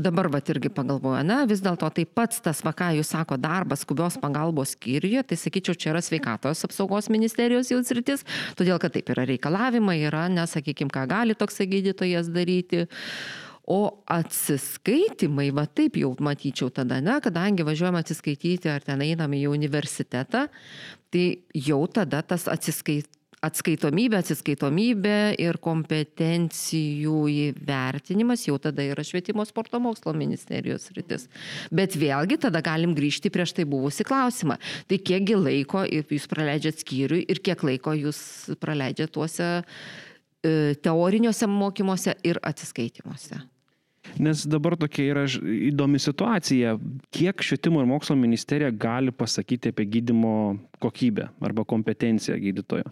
dabar 0.00 0.30
vat 0.32 0.48
irgi 0.48 0.70
pagalvoju, 0.72 1.20
ne, 1.28 1.42
vis 1.48 1.60
dėlto 1.60 1.90
tai 1.92 2.06
pats 2.08 2.40
tas, 2.44 2.62
va, 2.64 2.72
ką 2.76 2.88
jūs 2.96 3.10
sako, 3.12 3.36
darbas 3.40 3.82
skubios 3.84 4.16
pagalbos 4.20 4.72
skyriuje, 4.76 5.20
tai 5.28 5.36
sakyčiau, 5.36 5.76
čia 5.76 5.90
yra 5.92 6.00
sveikatos 6.04 6.64
apsaugos 6.64 7.10
ministerijos 7.12 7.68
jau 7.72 7.82
sritis, 7.84 8.24
todėl 8.56 8.80
kad 8.80 8.94
taip 8.96 9.12
yra 9.12 9.26
reikalavimai, 9.28 9.98
yra, 10.08 10.24
nesakykime, 10.32 10.92
ką 10.94 11.04
gali 11.10 11.36
toksai 11.36 11.68
gydytojas 11.68 12.32
daryti. 12.32 12.86
O 13.70 14.02
atsiskaitimai, 14.10 15.52
va 15.54 15.68
taip 15.70 16.00
jau 16.00 16.10
matyčiau 16.18 16.72
tada, 16.74 16.98
ne, 16.98 17.14
kadangi 17.22 17.62
važiuojam 17.62 18.00
atsiskaityti 18.00 18.70
ar 18.72 18.82
ten 18.82 19.04
einam 19.06 19.30
į 19.38 19.44
universitetą, 19.52 20.48
tai 21.14 21.26
jau 21.54 21.84
tada 21.86 22.24
tas 22.26 22.48
atsiskait, 22.50 23.06
atskaitomybė, 23.42 24.20
atsiskaitomybė 24.22 25.16
ir 25.42 25.58
kompetencijų 25.62 27.16
įvertinimas 27.32 28.44
jau 28.46 28.58
tada 28.62 28.84
yra 28.86 29.02
švietimo 29.06 29.46
sporto 29.46 29.80
mokslo 29.82 30.14
ministerijos 30.14 30.88
rytis. 30.94 31.26
Bet 31.74 31.94
vėlgi 31.98 32.38
tada 32.46 32.62
galim 32.62 32.94
grįžti 32.98 33.32
prieš 33.34 33.56
tai 33.58 33.66
buvusi 33.66 34.06
klausimą. 34.06 34.58
Tai 34.86 35.00
kiekgi 35.10 35.38
laiko 35.38 35.82
jūs 35.86 36.28
praleidžiat 36.30 36.82
skyriui 36.82 37.24
ir 37.26 37.42
kiek 37.42 37.66
laiko 37.66 37.96
jūs 37.98 38.22
praleidžiat 38.62 39.14
tuose 39.14 39.48
e, 39.58 40.74
teoriniuose 40.82 41.50
mokymuose 41.50 42.18
ir 42.26 42.38
atsiskaitimuose. 42.46 43.42
Nes 44.20 44.44
dabar 44.48 44.76
tokia 44.76 45.12
yra 45.14 45.22
įdomi 45.70 46.00
situacija, 46.02 46.74
kiek 47.14 47.44
švietimo 47.44 47.80
ir 47.80 47.88
mokslo 47.88 48.16
ministerija 48.18 48.70
gali 48.70 49.14
pasakyti 49.14 49.72
apie 49.72 49.86
gydimo 49.88 50.34
kokybę 50.82 51.30
arba 51.40 51.64
kompetenciją 51.64 52.36
gydytojo. 52.42 52.90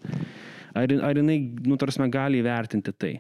Ar, 0.74 0.92
ar 1.02 1.18
jinai, 1.18 1.38
nu, 1.66 1.76
tarsi, 1.80 2.02
gali 2.12 2.40
įvertinti 2.42 2.94
tai? 2.94 3.12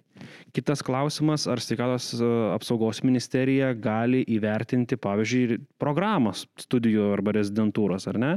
Kitas 0.54 0.82
klausimas, 0.84 1.46
ar 1.50 1.60
sveikatos 1.62 2.10
e, 2.18 2.28
apsaugos 2.54 3.02
ministerija 3.06 3.70
gali 3.78 4.22
įvertinti, 4.30 4.98
pavyzdžiui, 5.00 5.60
programos 5.80 6.44
studijų 6.60 7.10
arba 7.14 7.34
rezidentūros, 7.36 8.06
ar 8.10 8.18
ne? 8.20 8.32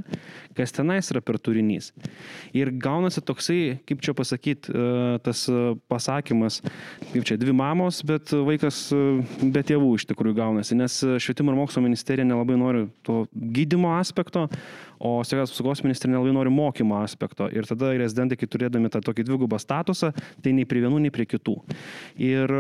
Kas 0.58 0.76
tenais 0.76 1.10
yra 1.14 1.24
per 1.26 1.40
turinys. 1.42 1.92
Ir 2.56 2.72
gaunasi 2.82 3.24
toksai, 3.26 3.60
kaip 3.90 4.04
čia 4.06 4.16
pasakyti, 4.18 4.74
e, 4.74 5.18
tas 5.26 5.46
e, 5.52 5.74
pasakymas, 5.92 6.62
kaip 7.12 7.28
čia 7.30 7.40
dvi 7.42 7.56
mamos, 7.58 8.04
bet 8.06 8.34
vaikas 8.34 8.86
be 9.42 9.66
tėvų 9.66 9.94
iš 9.98 10.08
tikrųjų 10.14 10.40
gaunasi, 10.40 10.78
nes 10.80 11.00
švietimo 11.24 11.54
ir 11.54 11.60
mokslo 11.60 11.84
ministerija 11.86 12.28
nelabai 12.28 12.58
nori 12.60 12.88
to 13.06 13.24
gydimo 13.34 13.96
aspekto, 13.98 14.48
o 15.04 15.18
sveikatos 15.28 15.52
apsaugos 15.52 15.84
ministerija 15.84 16.16
nelabai 16.16 16.36
nori 16.38 16.54
mokymo 16.54 17.02
aspekto. 17.04 17.50
Ir 17.52 17.68
tada 17.68 17.92
rezidentai, 18.00 18.38
kai 18.40 18.48
turėdami 18.48 18.92
tą 18.94 19.04
tokį 19.04 19.28
dvigubą 19.28 19.60
statusą, 19.60 20.14
tai 20.44 20.54
nei 20.56 20.68
prie 20.70 20.86
vienų, 20.86 21.02
nei 21.04 21.14
prie 21.14 21.28
kitų. 21.28 21.58
Ir 22.24 22.56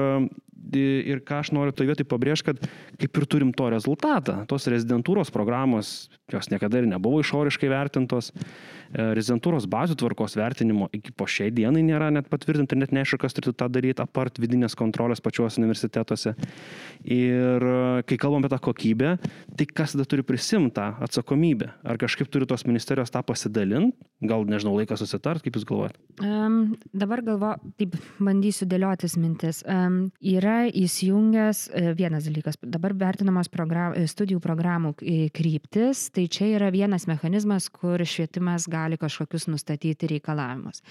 ir 0.73 1.19
ką 1.27 1.41
aš 1.41 1.51
noriu 1.55 1.73
toje 1.75 1.89
vietoje 1.91 2.07
pabrėžti, 2.07 2.53
kad 2.53 2.69
kaip 3.01 3.19
ir 3.19 3.25
turim 3.29 3.51
to 3.55 3.67
rezultatą, 3.73 4.43
tos 4.49 4.67
rezidentūros 4.71 5.31
programos, 5.33 6.09
jos 6.31 6.49
niekada 6.49 6.79
ir 6.79 6.87
nebuvo 6.87 7.19
išoriškai 7.23 7.69
vertintos, 7.71 8.31
e, 8.31 8.72
rezidentūros 8.93 9.67
bazių 9.71 9.97
tvarkos 9.99 10.37
vertinimo 10.39 10.89
iki 10.93 11.13
po 11.15 11.27
šiai 11.29 11.53
dienai 11.55 11.83
nėra 11.85 12.09
net 12.13 12.29
patvirtinta, 12.31 12.77
net 12.79 12.93
neaišku, 12.95 13.21
kas 13.23 13.35
turėtų 13.37 13.55
tą 13.59 13.69
daryti, 13.73 14.03
apart 14.03 14.39
vidinės 14.41 14.77
kontrolės 14.79 15.23
pačios 15.23 15.59
universitetuose. 15.61 16.35
Ir 17.03 17.67
e, 17.67 18.03
kai 18.09 18.17
kalbam 18.21 18.43
apie 18.43 18.53
tą 18.53 18.61
kokybę, 18.69 19.15
tai 19.57 19.67
kas 19.69 19.95
tada 19.95 20.07
turi 20.09 20.25
prisimtą 20.27 20.93
atsakomybę? 21.03 21.71
Ar 21.83 21.99
kažkaip 22.01 22.31
turi 22.31 22.47
tos 22.49 22.65
ministerijos 22.69 23.13
tą 23.13 23.23
pasidalinti? 23.25 23.97
Gal, 24.23 24.45
nežinau, 24.47 24.77
laikas 24.77 25.01
susitart, 25.03 25.43
kaip 25.43 25.57
jūs 25.57 25.65
galvojate? 25.67 25.99
Um, 26.23 26.77
dabar 26.95 27.19
galvo, 27.25 27.55
taip, 27.79 27.97
bandysiu 28.23 28.67
dėliotis 28.71 29.17
mintis. 29.19 29.59
Um, 29.67 29.97
yra 30.23 30.69
įsijungęs 30.69 31.65
e, 31.67 31.83
vienas 31.97 32.29
dalykas, 32.29 32.59
dabar 32.63 32.95
vertinamos 32.95 33.51
program, 33.51 33.97
e, 33.97 34.05
studijų 34.07 34.39
programų 34.43 34.93
e, 35.01 35.17
kryptis, 35.35 36.05
tai 36.15 36.29
čia 36.31 36.53
yra 36.53 36.71
vienas 36.73 37.07
mechanizmas, 37.09 37.67
kur 37.73 37.99
švietimas 38.07 38.69
gali 38.73 38.97
kažkokius 38.97 39.47
nustatyti 39.51 40.09
reikalavimus. 40.15 40.81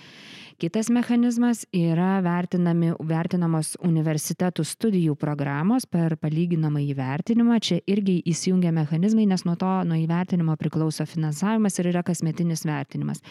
Kitas 0.62 0.92
mechanizmas 0.94 1.64
yra 1.74 2.20
vertinamos 2.22 3.72
universitetų 3.82 4.62
studijų 4.68 5.16
programos 5.18 5.88
per 5.90 6.14
palyginamą 6.22 6.84
įvertinimą. 6.92 7.58
Čia 7.58 7.80
irgi 7.90 8.20
įsijungia 8.30 8.70
mechanizmai, 8.76 9.26
nes 9.26 9.42
nuo 9.48 9.56
to, 9.58 9.72
nuo 9.88 9.98
įvertinimo 9.98 10.54
priklauso 10.60 11.06
finansavimas 11.08 11.80
ir 11.80 11.90
yra 11.90 12.04
kasmetinis 12.06 12.66
vertinimas. 12.68 13.24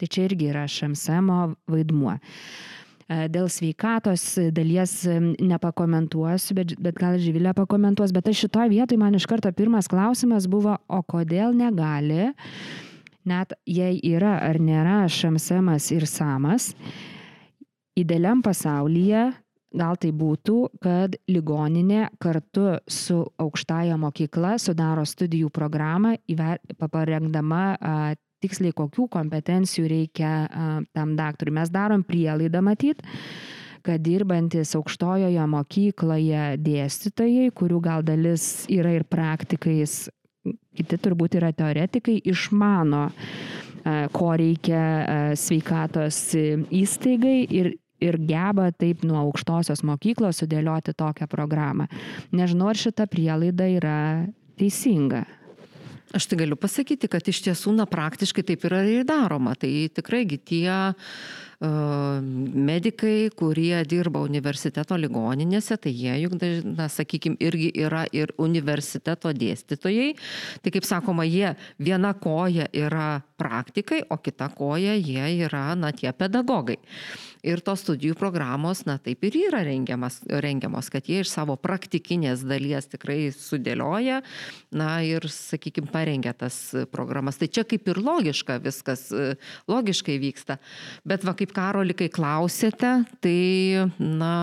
Tai 0.00 0.10
čia 0.10 0.26
irgi 0.26 0.50
yra 0.50 0.66
šamsemo 0.66 1.40
vaidmuo. 1.70 2.16
E, 3.12 3.26
dėl 3.32 3.48
sveikatos 3.52 4.24
dalies 4.54 4.94
nepakomentuosiu, 5.38 6.56
bet, 6.58 6.74
bet 6.82 6.98
gal 7.00 7.18
Živilė 7.22 7.54
pakomentuos, 7.58 8.14
bet 8.14 8.30
aš 8.30 8.46
šitoje 8.46 8.72
vietoje 8.72 9.00
man 9.00 9.18
iš 9.18 9.28
karto 9.30 9.52
pirmas 9.56 9.90
klausimas 9.90 10.48
buvo, 10.50 10.78
o 10.88 11.02
kodėl 11.06 11.54
negali, 11.56 12.32
net 13.28 13.54
jei 13.68 13.98
yra 14.12 14.38
ar 14.42 14.58
nėra 14.60 15.02
šamsemas 15.10 15.90
ir 15.94 16.06
samas, 16.10 16.72
idealiam 17.98 18.42
pasaulyje 18.44 19.30
gal 19.72 19.96
tai 19.96 20.10
būtų, 20.12 20.56
kad 20.84 21.16
ligoninė 21.30 22.10
kartu 22.20 22.76
su 22.90 23.22
aukštaja 23.40 23.96
mokykla 24.00 24.58
sudaro 24.60 25.04
studijų 25.08 25.48
programą, 25.54 26.16
parengdama 26.92 27.64
tiksliai 28.42 28.74
kokių 28.76 29.06
kompetencijų 29.12 29.88
reikia 29.88 30.32
tam 30.92 31.16
daktarui. 31.16 31.54
Mes 31.56 31.72
darom 31.72 32.04
prielaidą 32.04 32.62
matyt 32.64 33.04
kad 33.82 33.98
dirbantis 33.98 34.76
aukštojoje 34.78 35.42
mokykloje 35.50 36.42
dėstytojai, 36.62 37.48
kurių 37.50 37.80
gal 37.82 38.04
dalis 38.06 38.64
yra 38.70 38.92
ir 38.94 39.02
praktikais, 39.10 40.04
kiti 40.76 40.98
turbūt 40.98 41.36
yra 41.40 41.52
teoretikai, 41.56 42.18
išmano, 42.32 43.08
ko 44.14 44.32
reikia 44.38 45.34
sveikatos 45.38 46.18
įstaigai 46.70 47.38
ir, 47.50 47.72
ir 48.02 48.18
geba 48.28 48.70
taip 48.74 49.02
nuo 49.06 49.18
aukštosios 49.24 49.82
mokyklos 49.86 50.42
sudėlioti 50.42 50.94
tokią 50.98 51.28
programą. 51.30 51.88
Nežinau, 52.34 52.70
ar 52.70 52.78
šita 52.78 53.08
prielaida 53.10 53.68
yra 53.70 53.98
teisinga. 54.60 55.24
Aš 56.12 56.26
tai 56.28 56.42
galiu 56.42 56.58
pasakyti, 56.60 57.08
kad 57.08 57.24
iš 57.28 57.40
tiesų, 57.46 57.72
na, 57.78 57.86
praktiškai 57.88 58.44
taip 58.44 58.66
yra 58.68 58.82
ir 58.84 59.06
daroma. 59.08 59.54
Tai 59.56 59.70
tikrai 59.96 60.26
tie 60.28 60.68
medikai, 61.62 63.30
kurie 63.38 63.84
dirba 63.86 64.22
universiteto 64.26 64.96
ligoninėse, 64.98 65.76
tai 65.78 65.92
jie 65.94 66.16
juk, 66.24 66.34
na, 66.66 66.88
sakykime, 66.90 67.38
irgi 67.38 67.70
yra 67.84 68.04
ir 68.12 68.32
universiteto 68.42 69.30
dėstytojai. 69.30 70.12
Tai 70.62 70.72
kaip 70.74 70.88
sakoma, 70.88 71.26
jie 71.28 71.54
viena 71.78 72.14
koja 72.18 72.66
yra 72.72 73.22
praktikai, 73.38 74.02
o 74.10 74.18
kita 74.18 74.50
koja 74.56 74.96
jie 74.98 75.44
yra, 75.46 75.72
na, 75.78 75.92
tie 75.94 76.12
pedagogai. 76.12 76.80
Ir 77.42 77.58
tos 77.64 77.80
studijų 77.82 78.14
programos, 78.18 78.84
na 78.86 78.98
taip 79.02 79.24
ir 79.26 79.34
yra 79.48 79.64
rengiamas, 79.66 80.20
rengiamos, 80.44 80.86
kad 80.94 81.08
jie 81.10 81.24
iš 81.24 81.32
savo 81.32 81.56
praktikinės 81.58 82.44
dalies 82.46 82.86
tikrai 82.92 83.32
sudėlioja, 83.34 84.20
na 84.70 84.90
ir, 85.02 85.26
sakykime, 85.26 85.90
parengia 85.90 86.36
tas 86.38 86.58
programas. 86.94 87.40
Tai 87.40 87.50
čia 87.50 87.66
kaip 87.66 87.90
ir 87.90 87.98
logiška 87.98 88.60
viskas, 88.62 89.08
logiškai 89.70 90.20
vyksta. 90.22 90.60
Bet 91.02 91.26
va 91.26 91.34
kaip 91.38 91.50
karolikai 91.56 92.12
klausėte, 92.14 92.94
tai, 93.24 93.40
na, 93.98 94.36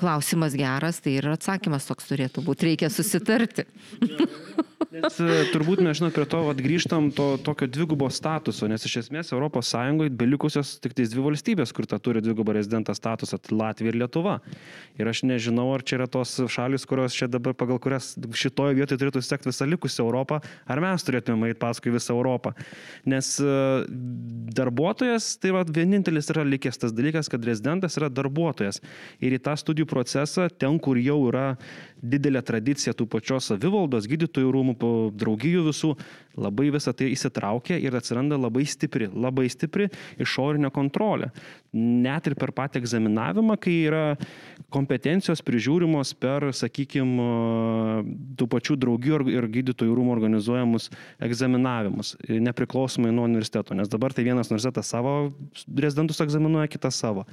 klausimas 0.00 0.56
geras, 0.58 1.00
tai 1.04 1.18
ir 1.20 1.28
atsakymas 1.30 1.86
toks 1.88 2.10
turėtų 2.10 2.44
būti, 2.46 2.72
reikia 2.72 2.90
susitarti. 2.90 3.66
Nes 4.94 5.16
e, 5.18 5.26
turbūt 5.50 5.80
mes, 5.82 5.96
žinot, 5.98 6.12
prie 6.14 6.26
to 6.30 6.40
atgrįžtam 6.52 7.08
to 7.16 7.26
tokio 7.42 7.66
dvigubo 7.70 8.06
statuso, 8.14 8.68
nes 8.70 8.84
iš 8.86 9.00
esmės 9.04 9.32
ES 9.34 9.72
belikusios 10.14 10.76
tik 10.82 10.94
tais 10.94 11.10
dvi 11.10 11.24
valstybės, 11.24 11.72
kur 11.74 11.88
tą 11.90 11.98
turi 11.98 12.22
dvigubą 12.22 12.54
rezidentą 12.54 12.94
statusą- 12.94 13.40
Latvija 13.60 13.90
ir 13.90 13.98
Lietuva. 13.98 14.38
Ir 14.98 15.08
aš 15.10 15.24
nežinau, 15.26 15.66
ar 15.74 15.82
čia 15.82 15.98
yra 15.98 16.06
tos 16.06 16.36
šalis, 16.46 16.86
kurios 16.86 17.14
čia 17.14 17.26
dabar 17.26 17.54
pagal 17.54 17.80
kurias 17.82 18.14
šitoje 18.14 18.74
vietoje 18.78 18.98
turėtų 18.98 19.22
sekti 19.22 19.50
visą 19.50 19.66
likusią 19.66 20.04
Europą, 20.06 20.40
ar 20.66 20.80
mes 20.80 21.02
turėtume 21.02 21.50
eiti 21.50 21.58
paskui 21.58 21.90
visą 21.90 22.14
Europą. 22.14 22.54
Nes 23.04 23.40
e, 23.40 23.86
darbuotojas, 24.54 25.38
tai 25.42 25.50
va, 25.50 25.64
vienintelis 25.64 26.30
yra 26.30 26.44
likęs 26.46 26.78
tas 26.78 26.92
dalykas, 26.92 27.28
kad 27.28 27.42
rezidentas 27.44 27.98
yra 27.98 28.08
darbuotojas. 28.08 28.80
Ir 29.20 29.34
į 29.34 29.42
tą 29.42 29.56
studijų 29.58 29.83
procesą, 29.88 30.48
ten, 30.50 30.78
kur 30.82 30.98
jau 31.00 31.18
yra 31.28 31.54
didelė 32.04 32.42
tradicija 32.44 32.92
tų 32.96 33.06
pačios 33.10 33.48
savivaldos, 33.48 34.06
gydytojų 34.10 34.50
rūmų, 34.52 34.74
draugijų 35.16 35.64
visų, 35.70 35.92
labai 36.36 36.68
visą 36.74 36.92
tai 36.96 37.10
įsitraukia 37.14 37.78
ir 37.80 37.94
atsiranda 37.96 38.36
labai 38.40 38.66
stipri, 38.68 39.08
labai 39.08 39.46
stipri 39.52 39.88
išorinė 40.20 40.70
kontrolė. 40.74 41.30
Net 41.74 42.28
ir 42.28 42.36
per 42.38 42.52
patį 42.54 42.82
egzaminavimą, 42.82 43.56
kai 43.62 43.76
yra 43.88 44.02
kompetencijos 44.74 45.42
prižiūrimos 45.46 46.12
per, 46.20 46.50
sakykime, 46.54 47.28
tų 48.38 48.50
pačių 48.52 48.76
draugijų 48.84 49.22
ir 49.32 49.48
gydytojų 49.56 49.96
rūmų 49.98 50.14
organizuojamus 50.18 50.90
egzaminavimus, 51.24 52.14
nepriklausomai 52.28 53.14
nuo 53.14 53.26
universiteto, 53.30 53.76
nes 53.78 53.90
dabar 53.90 54.14
tai 54.14 54.26
vienas 54.28 54.52
universitetas 54.52 54.92
savo 54.92 55.32
rezidentus 55.72 56.20
egzaminuoja, 56.24 56.70
kitas 56.70 57.00
savo. 57.00 57.26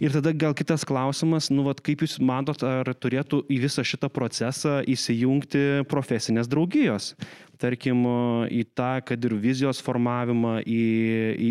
Ir 0.00 0.14
tada 0.16 0.32
gal 0.32 0.54
kitas 0.56 0.86
klausimas, 0.88 1.50
nu, 1.52 1.66
vat, 1.66 1.82
kaip 1.84 2.00
Jūs 2.00 2.16
matot, 2.24 2.62
ar 2.64 2.88
turėtų 2.96 3.42
į 3.52 3.58
visą 3.66 3.84
šitą 3.84 4.08
procesą 4.08 4.78
įsijungti 4.88 5.84
profesinės 5.90 6.48
draugijos? 6.48 7.12
Tarkim, 7.60 8.02
į 8.50 8.64
tą, 8.76 8.92
kad 9.06 9.24
ir 9.26 9.34
vizijos 9.40 9.80
formavimą, 9.84 10.60
į, 10.64 10.80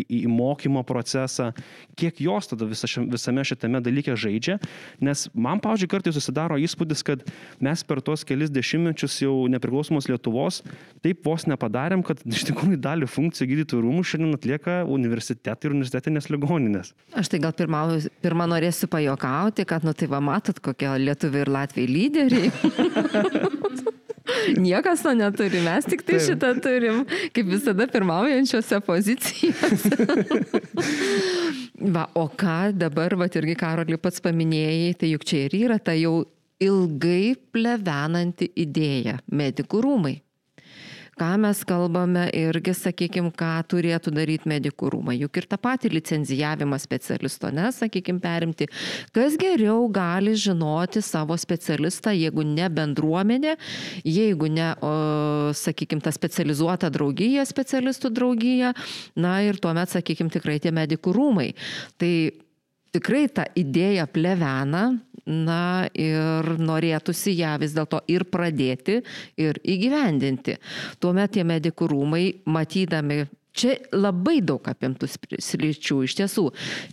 į 0.20 0.30
mokymo 0.30 0.82
procesą, 0.86 1.50
kiek 1.98 2.20
jos 2.22 2.50
tada 2.50 2.68
visa, 2.68 2.88
visame 3.10 3.44
šitame 3.46 3.82
dalyke 3.84 4.16
žaidžia, 4.18 4.58
nes 5.02 5.26
man, 5.34 5.62
pavyzdžiui, 5.62 5.90
kartais 5.90 6.16
susidaro 6.16 6.58
įspūdis, 6.60 7.04
kad 7.06 7.24
mes 7.62 7.84
per 7.86 8.02
tuos 8.04 8.24
kelis 8.26 8.52
dešimtmečius 8.54 9.20
jau 9.24 9.34
nepriklausomos 9.52 10.10
Lietuvos 10.10 10.62
taip 11.04 11.24
vos 11.26 11.46
nepadarėm, 11.48 12.02
kad 12.06 12.20
iš 12.28 12.46
tikrųjų 12.50 12.80
dalį 12.82 13.08
funkcijų 13.10 13.50
gydytojų 13.54 13.84
rūmų 13.86 14.04
šiandien 14.06 14.36
atlieka 14.36 14.80
universitetai 14.90 15.70
ir 15.70 15.76
universitetinės 15.76 16.30
ligoninės. 16.32 16.92
Aš 17.16 17.32
tai 17.32 17.40
gal 17.42 17.54
pirmą, 17.56 17.86
pirmą 18.24 18.48
norėsiu 18.50 18.90
pajokauti, 18.92 19.66
kad, 19.68 19.86
nu 19.86 19.94
tai 19.96 20.10
va, 20.12 20.22
matot, 20.24 20.60
kokie 20.64 20.90
lietuviai 21.00 21.46
ir 21.46 21.54
latviai 21.58 21.88
lyderiai. 21.90 22.52
Niekas 24.60 25.02
to 25.04 25.12
neturi, 25.16 25.62
mes 25.64 25.86
tik 25.88 26.04
tai 26.06 26.18
Taip. 26.18 26.26
šitą 26.28 26.50
turim, 26.62 27.04
kaip 27.34 27.50
visada 27.50 27.86
pirmaujančiose 27.90 28.80
pozicijose. 28.86 29.94
va, 31.94 32.06
o 32.14 32.26
ką 32.28 32.58
dabar, 32.78 33.16
va 33.20 33.30
irgi 33.30 33.56
Karolį 33.58 34.00
pats 34.00 34.22
paminėjai, 34.24 34.94
tai 35.00 35.14
juk 35.14 35.26
čia 35.28 35.46
ir 35.48 35.56
yra 35.64 35.78
ta 35.82 35.96
jau 35.98 36.22
ilgai 36.60 37.36
plevenanti 37.52 38.50
idėja- 38.60 39.20
medikų 39.40 39.84
rūmai 39.86 40.18
ką 41.20 41.34
mes 41.40 41.60
kalbame 41.68 42.24
irgi, 42.36 42.72
sakykime, 42.76 43.32
ką 43.36 43.52
turėtų 43.68 44.12
daryti 44.16 44.48
medikų 44.48 44.90
rūmai. 44.94 45.18
Juk 45.20 45.40
ir 45.40 45.48
tą 45.50 45.58
patį 45.60 45.92
licenzijavimą 45.98 46.78
specialisto, 46.80 47.50
ne, 47.52 47.68
sakykime, 47.76 48.22
perimti. 48.24 48.70
Kas 49.16 49.36
geriau 49.40 49.84
gali 49.92 50.32
žinoti 50.38 51.02
savo 51.04 51.36
specialistą, 51.40 52.14
jeigu 52.16 52.44
ne 52.46 52.68
bendruomenė, 52.72 53.56
jeigu 54.08 54.48
ne, 54.52 54.70
sakykime, 55.60 56.04
ta 56.04 56.14
specializuota 56.16 56.90
draugija, 56.92 57.44
specialistų 57.48 58.12
draugija, 58.16 58.74
na 59.20 59.40
ir 59.44 59.60
tuomet, 59.60 59.92
sakykime, 59.92 60.32
tikrai 60.32 60.60
tie 60.62 60.72
medikų 60.74 61.12
rūmai. 61.16 61.50
Tai 62.00 62.12
tikrai 62.94 63.26
ta 63.32 63.44
idėja 63.58 64.06
plevena, 64.10 64.88
na 65.30 65.88
ir 65.94 66.54
norėtųsi 66.60 67.36
ją 67.38 67.56
vis 67.62 67.74
dėlto 67.76 68.02
ir 68.10 68.26
pradėti, 68.28 69.00
ir 69.40 69.60
įgyvendinti. 69.62 70.58
Tuomet 71.00 71.36
tie 71.36 71.46
medikų 71.46 71.90
rūmai, 71.94 72.24
matydami 72.50 73.22
Čia 73.50 73.74
labai 73.90 74.38
daug 74.46 74.62
apimtų 74.70 75.08
sričių 75.42 75.96
iš 76.06 76.14
tiesų. 76.20 76.44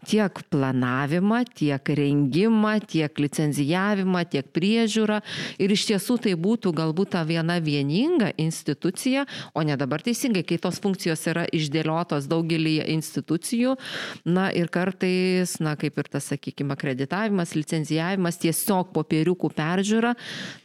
Tiek 0.09 0.39
planavimą, 0.49 1.43
tiek 1.53 1.91
rengimą, 1.99 2.71
tiek 2.89 3.21
licenzijavimą, 3.21 4.23
tiek 4.31 4.49
priežiūrą. 4.55 5.19
Ir 5.61 5.73
iš 5.75 5.85
tiesų 5.91 6.17
tai 6.25 6.33
būtų 6.33 6.73
galbūt 6.77 7.13
ta 7.13 7.21
viena 7.29 7.59
vieninga 7.61 8.31
institucija, 8.41 9.27
o 9.53 9.61
ne 9.61 9.77
dabar 9.77 10.01
teisingai, 10.01 10.41
kai 10.47 10.57
tos 10.61 10.81
funkcijos 10.81 11.27
yra 11.29 11.45
išdėliotos 11.53 12.25
daugelį 12.31 12.79
institucijų. 12.95 13.75
Na 14.25 14.49
ir 14.49 14.73
kartais, 14.73 15.59
na 15.61 15.75
kaip 15.77 16.01
ir 16.01 16.09
tas, 16.09 16.31
sakykime, 16.33 16.73
akreditavimas, 16.73 17.53
licenzijavimas, 17.53 18.41
tiesiog 18.41 18.89
popieriukų 18.97 19.53
peržiūra, 19.53 20.15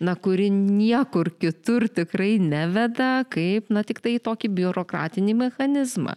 na 0.01 0.17
kuri 0.17 0.49
niekur 0.49 1.35
kitur 1.37 1.91
tikrai 1.93 2.39
neveda, 2.41 3.27
kaip, 3.29 3.69
na 3.69 3.85
tik 3.85 4.01
tai 4.01 4.17
tokį 4.25 4.55
biurokratinį 4.57 5.39
mechanizmą 5.45 5.82
organizmą. 5.83 6.17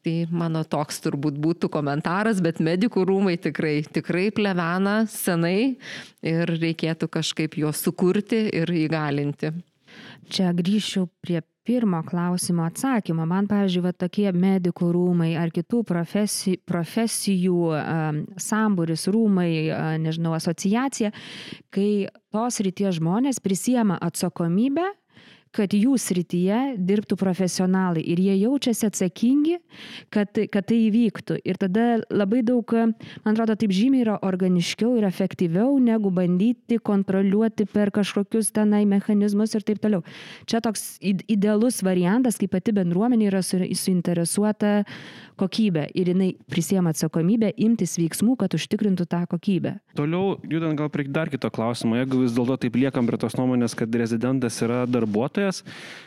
Tai 0.00 0.26
mano 0.32 0.64
toks 0.64 1.02
turbūt 1.04 1.36
būtų 1.36 1.68
komentaras, 1.68 2.40
bet 2.40 2.60
medikų 2.60 3.04
rūmai 3.04 3.36
tikrai, 3.36 3.82
tikrai 3.84 4.30
plevena 4.32 5.04
senai 5.06 5.76
ir 6.22 6.48
reikėtų 6.48 7.08
kažkaip 7.08 7.58
juos 7.60 7.82
sukurti 7.84 8.48
ir 8.48 8.64
įgalinti. 8.64 9.52
Čia 10.30 10.54
grįšiu 10.56 11.04
prie 11.20 11.42
pirmo 11.68 12.00
klausimo 12.02 12.64
atsakymo. 12.64 13.26
Man, 13.28 13.44
pavyzdžiui, 13.50 13.82
va, 13.84 13.92
tokie 13.92 14.30
medikų 14.32 14.88
rūmai 14.94 15.34
ar 15.36 15.52
kitų 15.52 15.82
profesijų, 15.84 16.62
profesijų 16.64 17.58
samburis 18.40 19.04
rūmai, 19.04 19.50
nežinau, 20.00 20.32
asociacija, 20.38 21.12
kai 21.68 22.08
tos 22.32 22.62
ryties 22.64 22.96
žmonės 23.02 23.42
prisijama 23.44 24.00
atsakomybę 24.00 24.88
kad 25.56 25.74
jų 25.74 25.96
srityje 25.98 26.58
dirbtų 26.78 27.16
profesionalai 27.18 28.02
ir 28.12 28.20
jie 28.22 28.36
jaučiasi 28.44 28.86
atsakingi, 28.86 29.56
kad, 30.14 30.38
kad 30.52 30.68
tai 30.70 30.78
įvyktų. 30.86 31.40
Ir 31.44 31.58
tada 31.60 31.86
labai 32.12 32.42
daug, 32.46 32.74
man 33.24 33.32
atrodo, 33.34 33.56
taip 33.58 33.74
žymiai 33.74 34.04
yra 34.04 34.18
organiškiau 34.26 34.94
ir 35.00 35.08
efektyviau, 35.08 35.74
negu 35.82 36.12
bandyti 36.14 36.78
kontroliuoti 36.78 37.66
per 37.70 37.92
kažkokius 37.94 38.52
tenai 38.56 38.84
mechanizmus 38.88 39.56
ir 39.58 39.66
taip 39.66 39.82
toliau. 39.82 40.04
Čia 40.50 40.62
toks 40.64 41.00
idealus 41.02 41.82
variantas, 41.86 42.38
kai 42.40 42.50
pati 42.50 42.74
bendruomenė 42.76 43.30
yra 43.32 43.42
suinteresuota 43.44 44.80
kokybę 45.40 45.86
ir 45.96 46.10
jinai 46.12 46.30
prisėmė 46.52 46.92
atsakomybę 46.94 47.52
imtis 47.66 47.96
veiksmų, 48.00 48.36
kad 48.40 48.54
užtikrintų 48.56 49.06
tą 49.10 49.22
kokybę. 49.30 49.76
Toliau, 49.98 50.36
judant 50.50 50.78
gal 50.78 50.90
prie 50.92 51.06
dar 51.08 51.32
kito 51.32 51.50
klausimo, 51.52 51.96
jeigu 51.98 52.22
vis 52.24 52.36
dėlto 52.36 52.58
taip 52.64 52.76
liekam 52.80 53.08
prie 53.08 53.20
tos 53.20 53.36
nuomonės, 53.38 53.76
kad 53.78 54.00
rezidentas 54.02 54.60
yra 54.64 54.84
darbuotojas, 54.90 55.62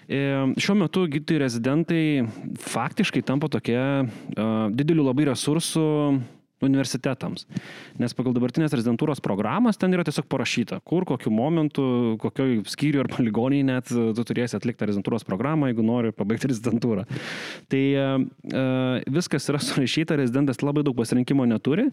e, 0.08 0.22
šiuo 0.62 0.78
metu 0.84 1.08
gydytojai 1.10 1.44
rezidentai 1.46 2.04
faktiškai 2.64 3.26
tampa 3.26 3.50
tokie 3.52 3.80
didelių 4.74 5.10
labai 5.10 5.30
resursų 5.32 5.90
universitetams. 6.68 7.46
Nes 8.02 8.16
pagal 8.18 8.36
dabartinės 8.36 8.74
rezidentūros 8.76 9.22
programas 9.24 9.80
ten 9.80 9.94
yra 9.96 10.06
tiesiog 10.08 10.28
parašyta, 10.32 10.80
kur, 10.88 11.06
kokiu 11.10 11.34
momentu, 11.34 11.86
kokioj 12.24 12.64
skyriui 12.72 13.04
ar 13.04 13.12
poligoniai 13.12 13.66
net 13.68 13.92
tu 13.92 14.26
turėsi 14.26 14.58
atlikti 14.58 14.88
rezidentūros 14.90 15.26
programą, 15.28 15.70
jeigu 15.72 15.86
nori 15.86 16.14
pabaigti 16.16 16.52
rezidentūrą. 16.52 17.06
Tai 17.72 17.84
uh, 18.00 18.16
viskas 19.14 19.50
yra 19.52 19.62
surašyta, 19.64 20.18
rezidentas 20.20 20.62
labai 20.64 20.86
daug 20.86 20.98
pasirinkimo 20.98 21.46
neturi 21.50 21.90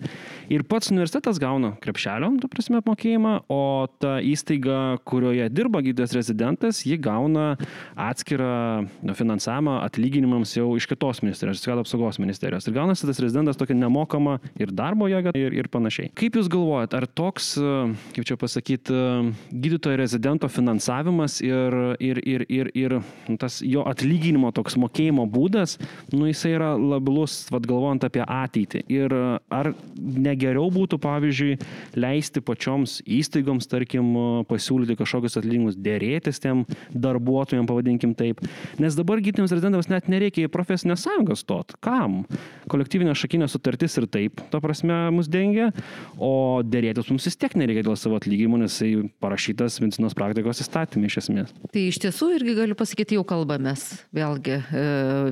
ir 0.52 0.64
pats 0.68 0.90
universitetas 0.92 1.40
gauna 1.42 1.74
krepšelio, 1.82 2.32
tu 2.42 2.50
prasme, 2.50 2.80
apmokėjimą, 2.80 3.34
o 3.50 3.62
ta 4.02 4.18
įstaiga, 4.24 5.00
kurioje 5.08 5.48
dirba 5.52 5.82
gydytojas 5.84 6.14
rezidentas, 6.16 6.82
ji 6.86 6.98
gauna 7.00 7.54
atskirą 7.98 8.86
finansavimą 9.16 9.80
atlyginimams 9.84 10.54
jau 10.56 10.72
iš 10.78 10.88
kitos 10.90 11.22
ministerijos, 11.24 11.62
sveikatos 11.62 11.88
apsaugos 11.88 12.20
ministerijos. 12.22 12.66
Ir 12.68 12.76
gaunasi 12.76 13.08
tas 13.08 13.20
rezidentas 13.22 13.58
tokia 13.60 13.76
nemokama 13.78 14.38
ir 14.60 14.72
darbo 14.76 15.08
jėga 15.10 15.32
ir, 15.38 15.54
ir 15.56 15.68
panašiai. 15.72 16.10
Kaip 16.16 16.36
Jūs 16.38 16.50
galvojat, 16.52 16.94
ar 16.96 17.06
toks, 17.06 17.52
e, 17.58 17.74
kaip 18.16 18.28
čia 18.28 18.36
pasakyti, 18.40 18.94
e, 18.94 19.32
gydytojo 19.50 19.98
rezidento 20.00 20.50
finansavimas 20.52 21.40
ir, 21.44 21.76
ir, 22.02 22.20
ir, 22.28 22.44
ir, 22.48 22.70
ir 22.76 22.96
tas 23.40 23.60
jo 23.64 23.84
atlyginimo 23.88 24.52
toks 24.56 24.76
mokėjimo 24.80 25.26
būdas, 25.30 25.78
nu 26.14 26.28
jisai 26.28 26.54
yra 26.56 26.72
labilus, 26.76 27.42
vad 27.52 27.68
galvojant 27.68 28.06
apie 28.08 28.24
ateitį. 28.26 28.84
Ir 28.92 29.14
e, 29.16 29.22
ar 29.60 29.72
negeriau 29.96 30.68
būtų, 30.74 31.00
pavyzdžiui, 31.02 31.58
leisti 32.00 32.44
pačioms 32.44 33.00
įstaigoms, 33.08 33.68
tarkim, 33.70 34.12
pasiūlyti 34.50 34.98
kažkokius 34.98 35.38
atlyginimus, 35.40 35.78
dėrėtis 35.80 36.42
tiem 36.42 36.64
darbuotojams, 36.92 37.68
pavadinkim 37.70 38.14
taip. 38.18 38.40
Nes 38.82 38.96
dabar 38.98 39.22
gydytojams 39.22 39.52
rezidentams 39.54 39.90
net 39.92 40.08
nereikia 40.10 40.48
į 40.48 40.52
profesinę 40.52 40.96
sąjungą 41.00 41.36
stot. 41.38 41.76
Kam? 41.84 42.22
Kolektyvinė 42.70 43.14
šakinė 43.18 43.48
sutartis 43.50 43.96
ir 44.00 44.08
taip 44.10 44.42
ta 44.52 44.60
prasme, 44.62 44.96
mus 45.14 45.28
dengia, 45.30 45.70
o 46.18 46.60
dėrėtis 46.66 47.10
mums 47.10 47.26
vis 47.28 47.38
tiek 47.40 47.56
nereikia 47.58 47.86
dėl 47.86 47.98
savo 47.98 48.18
atlyginimų, 48.20 48.62
nes 48.64 48.76
jisai 48.76 49.10
parašytas 49.22 49.80
medicinos 49.82 50.16
praktikos 50.18 50.62
įstatymė 50.64 51.10
iš 51.10 51.20
esmės. 51.24 51.54
Tai 51.72 51.84
iš 51.88 52.00
tiesų 52.04 52.32
irgi 52.38 52.56
galiu 52.58 52.78
pasakyti, 52.78 53.18
jau 53.18 53.26
kalbamės 53.28 53.86
vėlgi 54.16 54.56
e, 54.58 54.86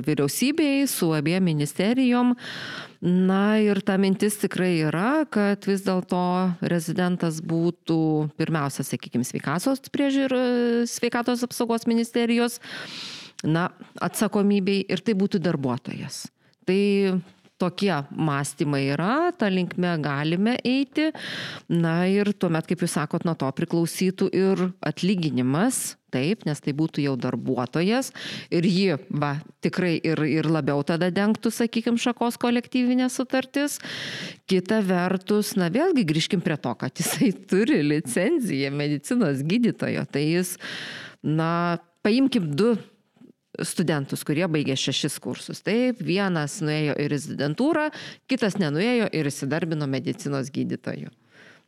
vyriausybei, 0.07 0.85
su 0.89 1.11
abiem 1.15 1.45
ministerijom. 1.51 2.35
Na 2.99 3.55
ir 3.63 3.79
ta 3.87 3.95
mintis 3.95 4.35
tikrai 4.41 4.73
yra, 4.83 5.23
kad 5.31 5.63
vis 5.69 5.85
dėlto 5.85 6.23
rezidentas 6.67 7.39
būtų 7.39 7.99
pirmiausia, 8.39 8.83
sakykime, 8.83 9.23
sveikatos 9.23 9.85
priežiūros, 9.93 10.91
sveikatos 10.97 11.45
apsaugos 11.47 11.87
ministerijos, 11.87 12.59
na, 13.47 13.69
atsakomybei 14.03 14.83
ir 14.91 14.99
tai 14.99 15.15
būtų 15.15 15.39
darbuotojas. 15.45 16.25
Tai 16.67 16.81
tokie 17.59 17.93
mąstymai 18.11 18.87
yra, 18.95 19.31
tą 19.37 19.49
linkmę 19.51 19.97
galime 20.01 20.55
eiti. 20.63 21.11
Na 21.69 22.07
ir 22.07 22.31
tuomet, 22.33 22.67
kaip 22.69 22.83
jūs 22.85 22.95
sakot, 22.97 23.25
nuo 23.27 23.35
to 23.39 23.49
priklausytų 23.55 24.29
ir 24.35 24.69
atlyginimas. 24.85 25.99
Taip, 26.09 26.41
nes 26.47 26.57
tai 26.57 26.71
būtų 26.73 27.03
jau 27.03 27.11
darbuotojas 27.21 28.07
ir 28.49 28.65
ji, 28.65 28.95
va, 29.13 29.35
tikrai 29.61 29.91
ir, 30.01 30.17
ir 30.25 30.47
labiau 30.49 30.81
tada 30.81 31.11
dengtų, 31.13 31.51
sakykime, 31.53 32.01
šakos 32.01 32.39
kolektyvinė 32.41 33.11
sutartis. 33.13 33.77
Kita 34.49 34.79
vertus, 34.87 35.53
na 35.53 35.67
vėlgi 35.69 36.07
grįžkim 36.09 36.41
prie 36.41 36.57
to, 36.57 36.73
kad 36.81 36.97
jisai 36.97 37.29
turi 37.51 37.83
licenciją 37.85 38.73
medicinos 38.73 39.45
gydytojo. 39.45 40.07
Tai 40.09 40.23
jis, 40.25 40.55
na, 41.21 41.77
paimkim 42.01 42.49
du 42.57 42.73
studentus, 43.65 44.23
kurie 44.27 44.45
baigė 44.51 44.75
šešis 44.79 45.17
kursus. 45.23 45.63
Taip, 45.65 46.03
vienas 46.05 46.59
nuėjo 46.65 46.97
į 46.99 47.07
rezidentūrą, 47.11 47.89
kitas 48.29 48.59
nenuėjo 48.61 49.09
ir 49.15 49.31
įsidarbino 49.31 49.89
medicinos 49.89 50.51
gydytoju. 50.53 51.09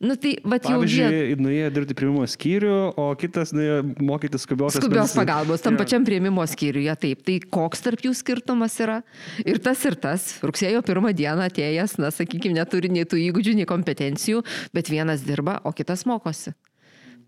Nu 0.02 0.16
tai, 0.18 0.32
Pavyzdžiui, 0.42 1.10
vien... 1.14 1.42
nuėjo 1.46 1.68
dirbti 1.76 1.94
priimimo 1.94 2.24
skyrių, 2.26 2.78
o 2.98 3.04
kitas 3.22 3.52
nuėjo 3.54 3.84
mokyti 4.02 4.40
skubios 4.42 4.74
Skubios 4.80 5.14
pagalbos 5.14 5.62
tam 5.62 5.76
Jo. 5.78 5.82
pačiam 5.84 6.08
prieimimo 6.08 6.42
skyriuje, 6.50 6.96
taip. 7.04 7.22
Tai 7.28 7.36
koks 7.54 7.86
tarp 7.86 8.02
jų 8.08 8.16
skirtumas 8.18 8.80
yra? 8.82 8.98
Ir 9.46 9.62
tas 9.62 9.86
ir 9.86 10.00
tas. 10.02 10.26
Rugsėjo 10.42 10.82
pirmą 10.88 11.14
dieną 11.14 11.46
atėjęs, 11.52 12.00
na, 12.02 12.10
sakykime, 12.10 12.58
neturi 12.58 12.90
nei 12.90 13.06
tų 13.06 13.22
įgūdžių, 13.28 13.54
nei 13.62 13.70
kompetencijų, 13.70 14.42
bet 14.74 14.90
vienas 14.90 15.22
dirba, 15.28 15.60
o 15.62 15.70
kitas 15.70 16.08
mokosi. 16.10 16.56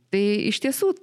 Tai 0.10 0.26
iš 0.50 0.66
tiesų 0.66 0.96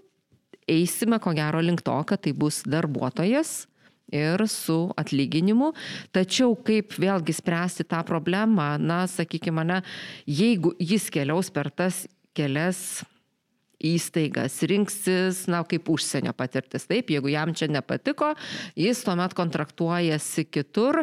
eisime 0.71 1.19
ko 1.23 1.35
gero 1.37 1.61
link 1.65 1.83
to, 1.87 1.97
kad 2.07 2.23
tai 2.25 2.33
bus 2.37 2.63
darbuotojas 2.69 3.65
ir 4.11 4.43
su 4.51 4.91
atlyginimu. 4.99 5.73
Tačiau 6.15 6.57
kaip 6.67 6.97
vėlgi 6.99 7.35
spręsti 7.37 7.87
tą 7.91 8.03
problemą, 8.07 8.75
na, 8.83 9.05
sakykime, 9.11 9.65
ne, 9.67 9.81
jeigu 10.27 10.75
jis 10.79 11.09
keliaus 11.15 11.53
per 11.55 11.71
tas 11.71 12.05
kelias 12.37 13.03
įstaigas, 13.81 14.59
rinksis, 14.69 15.47
na, 15.49 15.63
kaip 15.65 15.89
užsienio 15.89 16.35
patirtis. 16.37 16.85
Taip, 16.89 17.09
jeigu 17.15 17.33
jam 17.33 17.55
čia 17.57 17.71
nepatiko, 17.73 18.35
jis 18.77 19.01
tuomet 19.07 19.33
kontraktuojasi 19.39 20.45
kitur. 20.53 21.03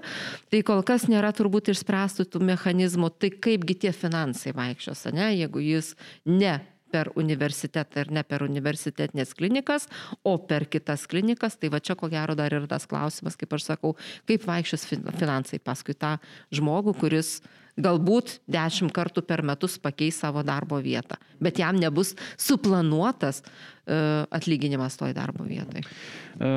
Tai 0.51 0.61
kol 0.67 0.83
kas 0.85 1.07
nėra 1.09 1.33
turbūt 1.33 1.71
išspręstų 1.73 2.27
tų 2.29 2.43
mechanizmų. 2.53 3.09
Tai 3.17 3.33
kaipgi 3.47 3.79
tie 3.85 3.93
finansai 3.95 4.53
vaikščios, 4.57 5.07
ne, 5.17 5.31
jeigu 5.39 5.63
jis 5.63 5.95
ne 6.29 6.59
per 6.97 7.11
universitetą 7.19 8.05
ir 8.05 8.11
ne 8.17 8.25
per 8.25 8.45
universitetinės 8.47 9.35
klinikas, 9.37 9.85
o 10.25 10.37
per 10.49 10.65
kitas 10.73 11.05
klinikas, 11.09 11.59
tai 11.61 11.69
va 11.73 11.81
čia 11.83 11.97
ko 11.99 12.09
gero 12.09 12.35
dar 12.37 12.55
yra 12.57 12.69
tas 12.69 12.89
klausimas, 12.89 13.37
kaip 13.37 13.53
aš 13.53 13.69
sakau, 13.69 13.93
kaip 14.29 14.49
vaikščios 14.49 14.89
fin- 14.89 15.07
finansai 15.21 15.61
paskui 15.61 15.93
tą 15.93 16.17
žmogų, 16.49 16.97
kuris 16.97 17.37
galbūt 17.77 18.39
dešimt 18.49 18.93
kartų 18.93 19.23
per 19.27 19.43
metus 19.45 19.77
pakeis 19.81 20.17
savo 20.23 20.43
darbo 20.45 20.79
vietą, 20.81 21.17
bet 21.43 21.59
jam 21.61 21.77
nebus 21.77 22.15
suplanuotas 22.41 23.43
e, 23.43 23.97
atlyginimas 24.33 24.97
toj 24.97 25.13
darbo 25.17 25.45
vietoj. 25.45 25.83
E, 25.85 26.49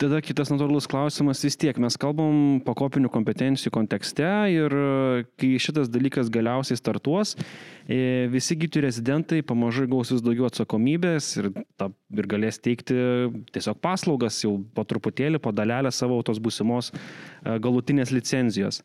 Tada 0.00 0.20
kitas 0.22 0.52
natūralus 0.52 0.86
klausimas 0.90 1.42
vis 1.44 1.58
tiek. 1.58 1.78
Mes 1.82 1.98
kalbam 2.00 2.60
pakopinių 2.66 3.10
kompetencijų 3.12 3.72
kontekste 3.74 4.28
ir 4.54 4.74
e, 4.74 5.24
kai 5.40 5.52
šitas 5.62 5.90
dalykas 5.90 6.30
galiausiai 6.32 6.78
startuos, 6.78 7.36
visi 8.30 8.54
gydytojų 8.54 8.84
rezidentai 8.84 9.40
pamažu 9.42 9.88
gaus 9.90 10.12
vis 10.14 10.20
daugiau 10.22 10.46
atsakomybės 10.46 11.32
ir, 11.40 11.48
ta, 11.80 11.88
ir 12.14 12.28
galės 12.30 12.60
teikti 12.62 12.94
tiesiog 13.50 13.80
paslaugas 13.82 14.38
jau 14.44 14.52
po 14.76 14.84
truputėlį, 14.86 15.40
po 15.42 15.50
dalelę 15.50 15.90
savo 15.90 16.20
tos 16.22 16.38
būsimos 16.38 16.92
galutinės 17.42 18.14
licenzijos. 18.14 18.84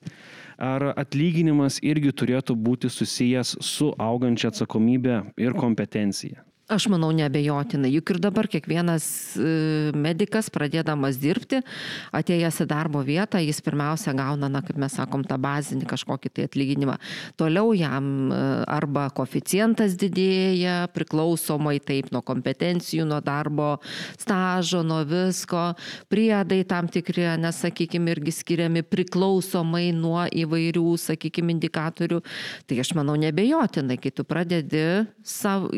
Ar 0.55 0.93
atlyginimas 0.95 1.81
irgi 1.83 2.13
turėtų 2.15 2.55
būti 2.55 2.91
susijęs 2.91 3.57
su 3.59 3.91
augančia 3.99 4.53
atsakomybė 4.53 5.21
ir 5.41 5.57
kompetencija? 5.59 6.44
Aš 6.65 6.87
manau, 6.89 7.11
nebejotinai. 7.13 7.91
Juk 7.93 8.15
ir 8.15 8.17
dabar 8.17 8.47
kiekvienas 8.49 9.05
e, 9.37 9.49
medicas, 9.93 10.47
pradėdamas 10.49 11.19
dirbti, 11.21 11.59
atėjęs 12.09 12.57
į 12.63 12.65
darbo 12.71 13.03
vietą, 13.05 13.37
jis 13.37 13.61
pirmiausia 13.61 14.15
gauna, 14.17 14.49
na, 14.49 14.63
kaip 14.65 14.79
mes 14.81 14.95
sakom, 14.97 15.21
tą 15.29 15.37
bazinį 15.37 15.85
kažkokį 15.91 16.31
tai 16.33 16.47
atlyginimą. 16.49 16.95
Toliau 17.37 17.69
jam 17.77 18.07
e, 18.33 18.39
arba 18.65 19.03
koficijantas 19.13 19.93
didėja, 20.01 20.89
priklausomai 20.97 21.75
taip 21.85 22.09
nuo 22.09 22.23
kompetencijų, 22.25 23.05
nuo 23.13 23.21
darbo 23.21 23.75
stažo, 24.17 24.81
nuo 24.81 25.03
visko, 25.05 25.67
priedai 26.09 26.63
tam 26.65 26.89
tikri, 26.89 27.29
nesakykime, 27.45 28.17
irgi 28.17 28.33
skiriami 28.39 28.81
priklausomai 28.89 29.91
nuo 29.93 30.25
įvairių, 30.33 30.97
sakykime, 31.05 31.59
indikatorių. 31.59 32.25
Tai 32.65 32.81
aš 32.81 32.95
manau, 32.97 33.21
nebejotinai, 33.21 34.01
kai 34.01 34.17
tu 34.17 34.25
pradedi 34.25 34.85
savo 35.21 35.69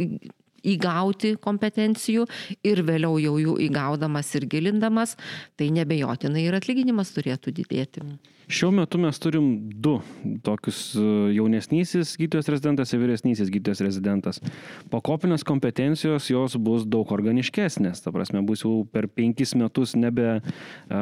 įgauti 0.63 1.35
kompetencijų 1.41 2.25
ir 2.67 2.83
vėliau 2.87 3.19
jau 3.21 3.35
jų 3.41 3.57
įgaudamas 3.67 4.33
ir 4.39 4.47
gilindamas, 4.49 5.17
tai 5.57 5.69
nebejotinai 5.75 6.47
ir 6.47 6.57
atlyginimas 6.57 7.13
turėtų 7.15 7.53
didėti. 7.61 8.05
Šiuo 8.47 8.69
metu 8.71 8.95
mes 8.95 9.17
turim 9.19 9.47
du 9.83 9.97
tokius 10.43 10.77
e, 10.95 11.01
jaunesnysis 11.35 12.13
gydytojas 12.15 12.47
rezidentas 12.53 12.93
ir 12.95 13.01
vyresnysis 13.01 13.49
gydytojas 13.51 13.81
rezidentas. 13.83 14.39
Pakopinės 14.87 15.43
kompetencijos 15.47 16.29
jos 16.31 16.55
bus 16.63 16.85
daug 16.87 17.11
organiškesnės. 17.11 17.99
Ta 18.05 18.13
prasme, 18.15 18.39
bus 18.47 18.63
jau 18.63 18.85
per 18.93 19.09
penkis 19.11 19.51
metus 19.59 19.97
nebe 19.99 20.37
a, 20.39 21.01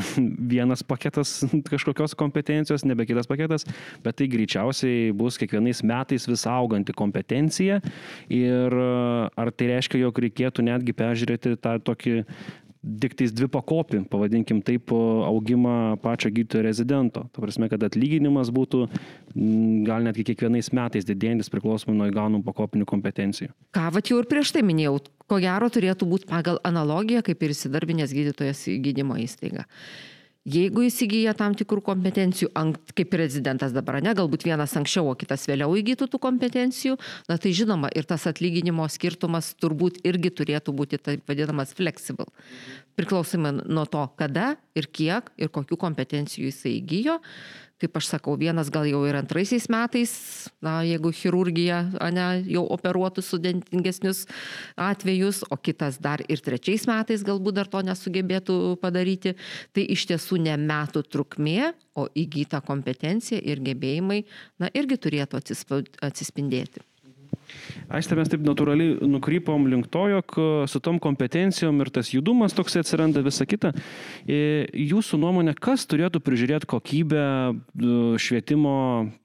vienas 0.54 0.80
paketas 0.80 1.42
kažkokios 1.72 2.16
kompetencijos, 2.16 2.86
nebe 2.88 3.04
kitas 3.08 3.28
paketas, 3.28 3.68
bet 4.04 4.16
tai 4.16 4.30
greičiausiai 4.32 5.10
bus 5.16 5.36
kiekvienais 5.42 5.84
metais 5.84 6.24
vis 6.30 6.46
auganti 6.48 6.96
kompetencija. 6.96 7.82
Ir 8.32 8.78
a, 8.80 9.28
ar 9.36 9.52
tai 9.52 9.74
reiškia, 9.74 10.00
jog 10.06 10.22
reikėtų 10.24 10.64
netgi 10.70 10.96
peržiūrėti 10.96 11.52
tą 11.60 11.76
tokį 11.84 12.22
tik 13.02 13.14
tais 13.18 13.32
dvi 13.34 13.48
pakopį, 13.50 14.02
pavadinkim 14.10 14.60
taip, 14.64 14.92
augimą 14.92 15.98
pačio 16.02 16.30
gydytojo 16.34 16.64
rezidento. 16.66 17.24
Ta 17.34 17.42
prasme, 17.42 17.68
kad 17.70 17.82
atlyginimas 17.84 18.52
būtų 18.54 18.84
mm, 18.88 19.86
gal 19.88 20.06
netgi 20.06 20.28
kiekvienais 20.30 20.70
metais 20.76 21.08
didėjantis 21.08 21.50
priklausomai 21.52 21.96
nuo 21.98 22.10
įgaunamų 22.10 22.44
pakopinių 22.46 22.86
kompetencijų. 22.88 23.50
Ką 23.76 23.88
vat 23.94 24.12
jau 24.12 24.20
ir 24.22 24.28
prieš 24.30 24.54
tai 24.56 24.62
minėjau, 24.66 24.98
ko 25.28 25.40
gero 25.42 25.70
turėtų 25.72 26.08
būti 26.10 26.30
pagal 26.30 26.62
analogiją, 26.66 27.24
kaip 27.26 27.42
ir 27.42 27.56
įsidarbinės 27.56 28.14
gydytojas 28.14 28.64
į 28.70 28.78
gydymo 28.86 29.18
įstaigą. 29.24 29.66
Jeigu 30.48 30.86
įsigyja 30.86 31.34
tam 31.36 31.52
tikrų 31.58 31.82
kompetencijų, 31.84 32.48
ant- 32.56 32.92
kaip 32.96 33.10
prezidentas 33.12 33.74
dabar, 33.74 33.98
ne, 34.00 34.14
galbūt 34.16 34.46
vienas 34.48 34.72
anksčiau, 34.78 35.10
o 35.10 35.14
kitas 35.18 35.44
vėliau 35.50 35.74
įgytų 35.76 36.08
tų 36.08 36.20
kompetencijų, 36.24 36.96
na 37.28 37.36
tai 37.36 37.52
žinoma, 37.52 37.90
ir 37.92 38.08
tas 38.08 38.24
atlyginimo 38.30 38.86
skirtumas 38.88 39.52
turbūt 39.60 40.00
irgi 40.08 40.32
turėtų 40.32 40.72
būti 40.72 41.00
taip 41.02 41.28
vadinamas 41.28 41.74
flexible. 41.76 42.30
Priklausomai 42.96 43.58
nuo 43.60 43.84
to, 43.84 44.06
kada 44.16 44.56
ir 44.74 44.88
kiek 44.88 45.28
ir 45.36 45.52
kokių 45.52 45.76
kompetencijų 45.76 46.48
jisai 46.48 46.78
įgyjo. 46.78 47.18
Kaip 47.78 47.94
aš 48.00 48.08
sakau, 48.10 48.34
vienas 48.34 48.72
gal 48.74 48.88
jau 48.90 49.04
ir 49.06 49.14
antraisiais 49.14 49.68
metais, 49.70 50.12
na, 50.64 50.80
jeigu 50.82 51.12
chirurgija, 51.14 51.84
ne, 52.10 52.26
jau 52.50 52.64
operuotų 52.74 53.22
sudėtingesnius 53.22 54.24
atvejus, 54.88 55.44
o 55.46 55.60
kitas 55.62 56.00
dar 56.02 56.24
ir 56.26 56.42
trečiais 56.42 56.88
metais 56.90 57.22
galbūt 57.26 57.60
dar 57.60 57.70
to 57.70 57.84
nesugebėtų 57.86 58.58
padaryti. 58.82 59.36
Tai 59.70 59.86
iš 59.94 60.08
tiesų 60.10 60.42
ne 60.48 60.58
metų 60.58 61.04
trukmė, 61.06 61.72
o 61.94 62.08
įgyta 62.18 62.64
kompetencija 62.66 63.38
ir 63.46 63.62
gebėjimai, 63.62 64.24
na, 64.58 64.74
irgi 64.74 64.98
turėtų 65.06 65.38
atsispindėti. 65.38 66.87
Aiste, 67.88 68.12
mes 68.18 68.28
taip 68.28 68.42
natūraliai 68.44 68.98
nukrypom 69.08 69.64
link 69.70 69.88
to, 69.92 70.02
jog 70.12 70.34
e, 70.36 70.46
su 70.68 70.80
tom 70.84 70.98
kompetencijom 71.00 71.80
ir 71.80 71.90
tas 71.94 72.10
judumas 72.12 72.52
toks 72.56 72.76
atsiranda 72.82 73.22
visa 73.24 73.46
kita. 73.48 73.72
E, 74.28 74.68
Jūsų 74.88 75.20
nuomonė, 75.22 75.54
kas 75.56 75.86
turėtų 75.88 76.20
prižiūrėti 76.24 76.68
kokybę 76.68 77.24
e, 77.24 77.54
švietimo 78.20 78.74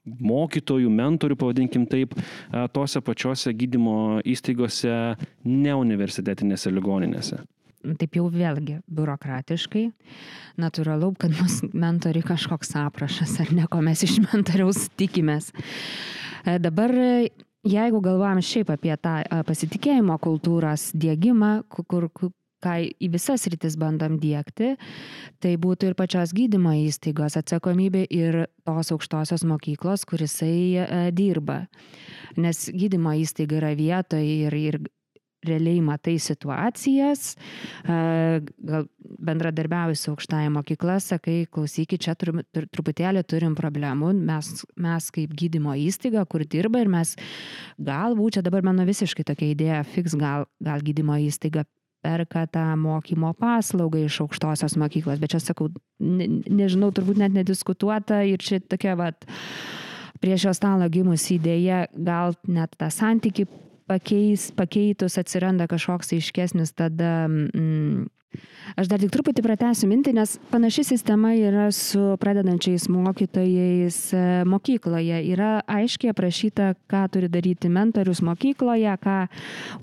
mokytojų, 0.04 0.92
mentorių, 0.92 1.36
pavadinkim 1.40 1.84
taip, 1.90 2.14
tose 2.72 3.00
pačiose 3.04 3.52
gydymo 3.56 4.22
įstaigose, 4.24 4.94
neuniversitetinėse 5.44 6.72
ligoninėse? 6.72 7.42
taip 8.00 8.16
jau 8.16 8.30
vėlgi 8.32 8.78
biurokratiškai. 8.88 9.82
Natūralu, 10.60 11.10
kad 11.20 11.34
mus 11.36 11.58
mentori 11.76 12.22
kažkoks 12.24 12.72
aprašas 12.80 13.36
ar 13.44 13.52
ne, 13.52 13.66
ko 13.68 13.82
mes 13.84 14.00
iš 14.06 14.22
mentoriaus 14.24 14.86
tikimės. 14.96 15.50
Dabar, 16.44 16.92
jeigu 17.64 18.00
galvojam 18.04 18.40
šiaip 18.44 18.70
apie 18.74 18.94
tą 19.00 19.20
pasitikėjimo 19.48 20.18
kultūros 20.22 20.90
ku- 21.68 21.84
kur, 21.84 22.08
kur 22.12 22.32
ką 22.64 22.78
į 22.88 23.10
visas 23.12 23.44
rytis 23.50 23.76
bandom 23.80 24.16
dėkti, 24.20 24.74
tai 25.44 25.54
būtų 25.60 25.90
ir 25.90 25.96
pačios 25.98 26.32
gydymo 26.36 26.72
įstaigos 26.86 27.36
atsakomybė 27.40 28.06
ir 28.08 28.46
tos 28.64 28.92
aukštosios 28.94 29.44
mokyklos, 29.44 30.06
kurisai 30.08 31.12
dirba. 31.12 31.66
Nes 32.40 32.66
gydymo 32.72 33.12
įstaiga 33.20 33.60
yra 33.60 33.74
vietoje 33.76 34.46
ir, 34.48 34.54
ir 34.54 34.80
realiai 35.48 35.82
matai 35.84 36.16
situacijas, 36.22 37.34
gal 37.84 38.88
bendradarbiauji 39.24 39.98
su 39.98 40.12
aukštąją 40.14 40.50
mokyklą, 40.54 40.98
sakai, 41.02 41.36
klausykit, 41.52 42.02
čia 42.06 42.16
turim, 42.18 42.42
tur, 42.54 42.66
truputėlį 42.72 43.24
turim 43.28 43.54
problemų, 43.58 44.12
mes, 44.26 44.50
mes 44.80 45.10
kaip 45.14 45.34
gydymo 45.36 45.76
įstaiga, 45.84 46.24
kur 46.30 46.46
dirba 46.48 46.82
ir 46.82 46.90
mes 46.92 47.14
galbūt, 47.78 48.38
čia 48.38 48.44
dabar 48.46 48.66
mano 48.66 48.86
visiškai 48.88 49.26
tokia 49.30 49.52
idėja, 49.54 49.84
fiks 49.94 50.16
gal, 50.18 50.48
gal 50.64 50.84
gydymo 50.84 51.18
įstaiga 51.26 51.66
perka 52.04 52.44
tą 52.52 52.64
mokymo 52.76 53.32
paslaugą 53.40 54.02
iš 54.04 54.20
aukštosios 54.26 54.76
mokyklos, 54.80 55.20
bet 55.22 55.32
čia 55.32 55.40
sakau, 55.40 55.70
ne, 56.00 56.28
nežinau, 56.52 56.90
turbūt 56.92 57.20
net 57.22 57.32
nediskutuota 57.36 58.20
ir 58.28 58.44
čia 58.44 58.60
tokia, 58.60 58.96
vat, 59.00 59.24
prie 60.20 60.36
šio 60.40 60.52
stalo 60.56 60.88
gimusi 60.92 61.38
idėja 61.38 61.86
gal 61.96 62.36
net 62.48 62.76
tą 62.80 62.90
santyki 62.92 63.46
pakeis, 63.90 64.50
pakeitus 64.56 65.18
atsiranda 65.20 65.68
kažkoks 65.70 66.14
aiškesnis 66.16 66.74
tada 66.76 67.26
mm, 67.28 68.06
Aš 68.74 68.88
dar 68.90 68.98
tik 68.98 69.12
truputį 69.12 69.42
pratęsiu 69.44 69.86
mintį, 69.90 70.14
nes 70.16 70.34
panaši 70.50 70.82
sistema 70.88 71.34
yra 71.36 71.66
su 71.74 72.14
pradedančiais 72.20 72.86
mokytojais 72.90 73.98
e, 74.16 74.22
mokykloje. 74.48 75.20
Yra 75.30 75.50
aiškiai 75.70 76.10
aprašyta, 76.14 76.72
ką 76.90 77.04
turi 77.14 77.28
daryti 77.30 77.70
mentorius 77.70 78.22
mokykloje, 78.24 78.96
ką 79.04 79.18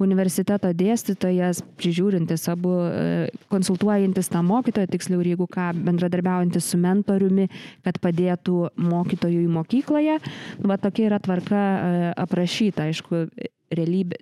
universiteto 0.04 0.74
dėstytojas, 0.76 1.62
prižiūrintis 1.80 2.48
abu, 2.52 2.74
e, 2.90 3.30
konsultuojantis 3.54 4.32
tą 4.34 4.44
mokytoją, 4.50 4.90
tiksliau, 4.92 5.24
jeigu 5.24 5.48
ką, 5.52 5.70
bendradarbiaujantis 5.88 6.74
su 6.74 6.82
mentoriumi, 6.82 7.48
kad 7.86 8.02
padėtų 8.04 8.74
mokytojui 8.82 9.48
mokykloje. 9.56 10.20
Va 10.68 10.82
tokia 10.82 11.08
yra 11.14 11.22
tvarka 11.24 11.62
e, 11.62 12.14
aprašyta, 12.26 12.90
aišku, 12.90 13.28
realybė, 13.72 14.20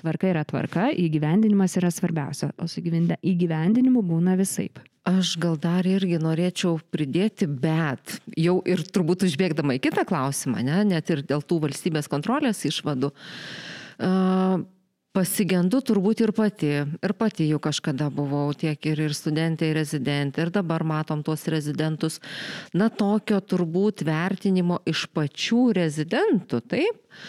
Tvarka 0.00 0.28
yra 0.30 0.44
tvarka, 0.46 0.90
įgyvendinimas 0.92 1.76
yra 1.80 1.90
svarbiausia, 1.92 2.50
o 2.60 2.68
su 2.68 2.80
įgyvendinimu 2.80 4.02
būna 4.06 4.36
visaip. 4.38 4.80
Aš 5.06 5.36
gal 5.38 5.54
dar 5.62 5.86
irgi 5.86 6.18
norėčiau 6.18 6.80
pridėti, 6.90 7.46
bet 7.46 8.16
jau 8.34 8.58
ir 8.66 8.82
turbūt 8.90 9.22
užbėgdama 9.28 9.76
į 9.76 9.84
kitą 9.86 10.02
klausimą, 10.08 10.64
ne, 10.66 10.80
net 10.88 11.12
ir 11.14 11.22
dėl 11.26 11.44
tų 11.46 11.60
valstybės 11.62 12.10
kontrolės 12.10 12.64
išvadų, 12.66 13.12
pasigendu 15.16 15.80
turbūt 15.86 16.24
ir 16.26 16.34
pati. 16.36 16.72
Ir 16.82 17.14
pati 17.16 17.46
jau 17.48 17.60
kažkada 17.62 18.10
buvau 18.12 18.50
tiek 18.58 18.90
ir, 18.90 19.06
ir 19.06 19.14
studentė, 19.16 19.70
ir 19.70 19.78
rezidentė, 19.78 20.44
ir 20.44 20.52
dabar 20.58 20.84
matom 20.84 21.22
tuos 21.24 21.46
rezidentus. 21.54 22.18
Na, 22.74 22.90
tokio 22.90 23.38
turbūt 23.40 24.04
vertinimo 24.04 24.82
iš 24.90 25.06
pačių 25.14 25.70
rezidentų, 25.78 26.64
taip? 26.66 27.22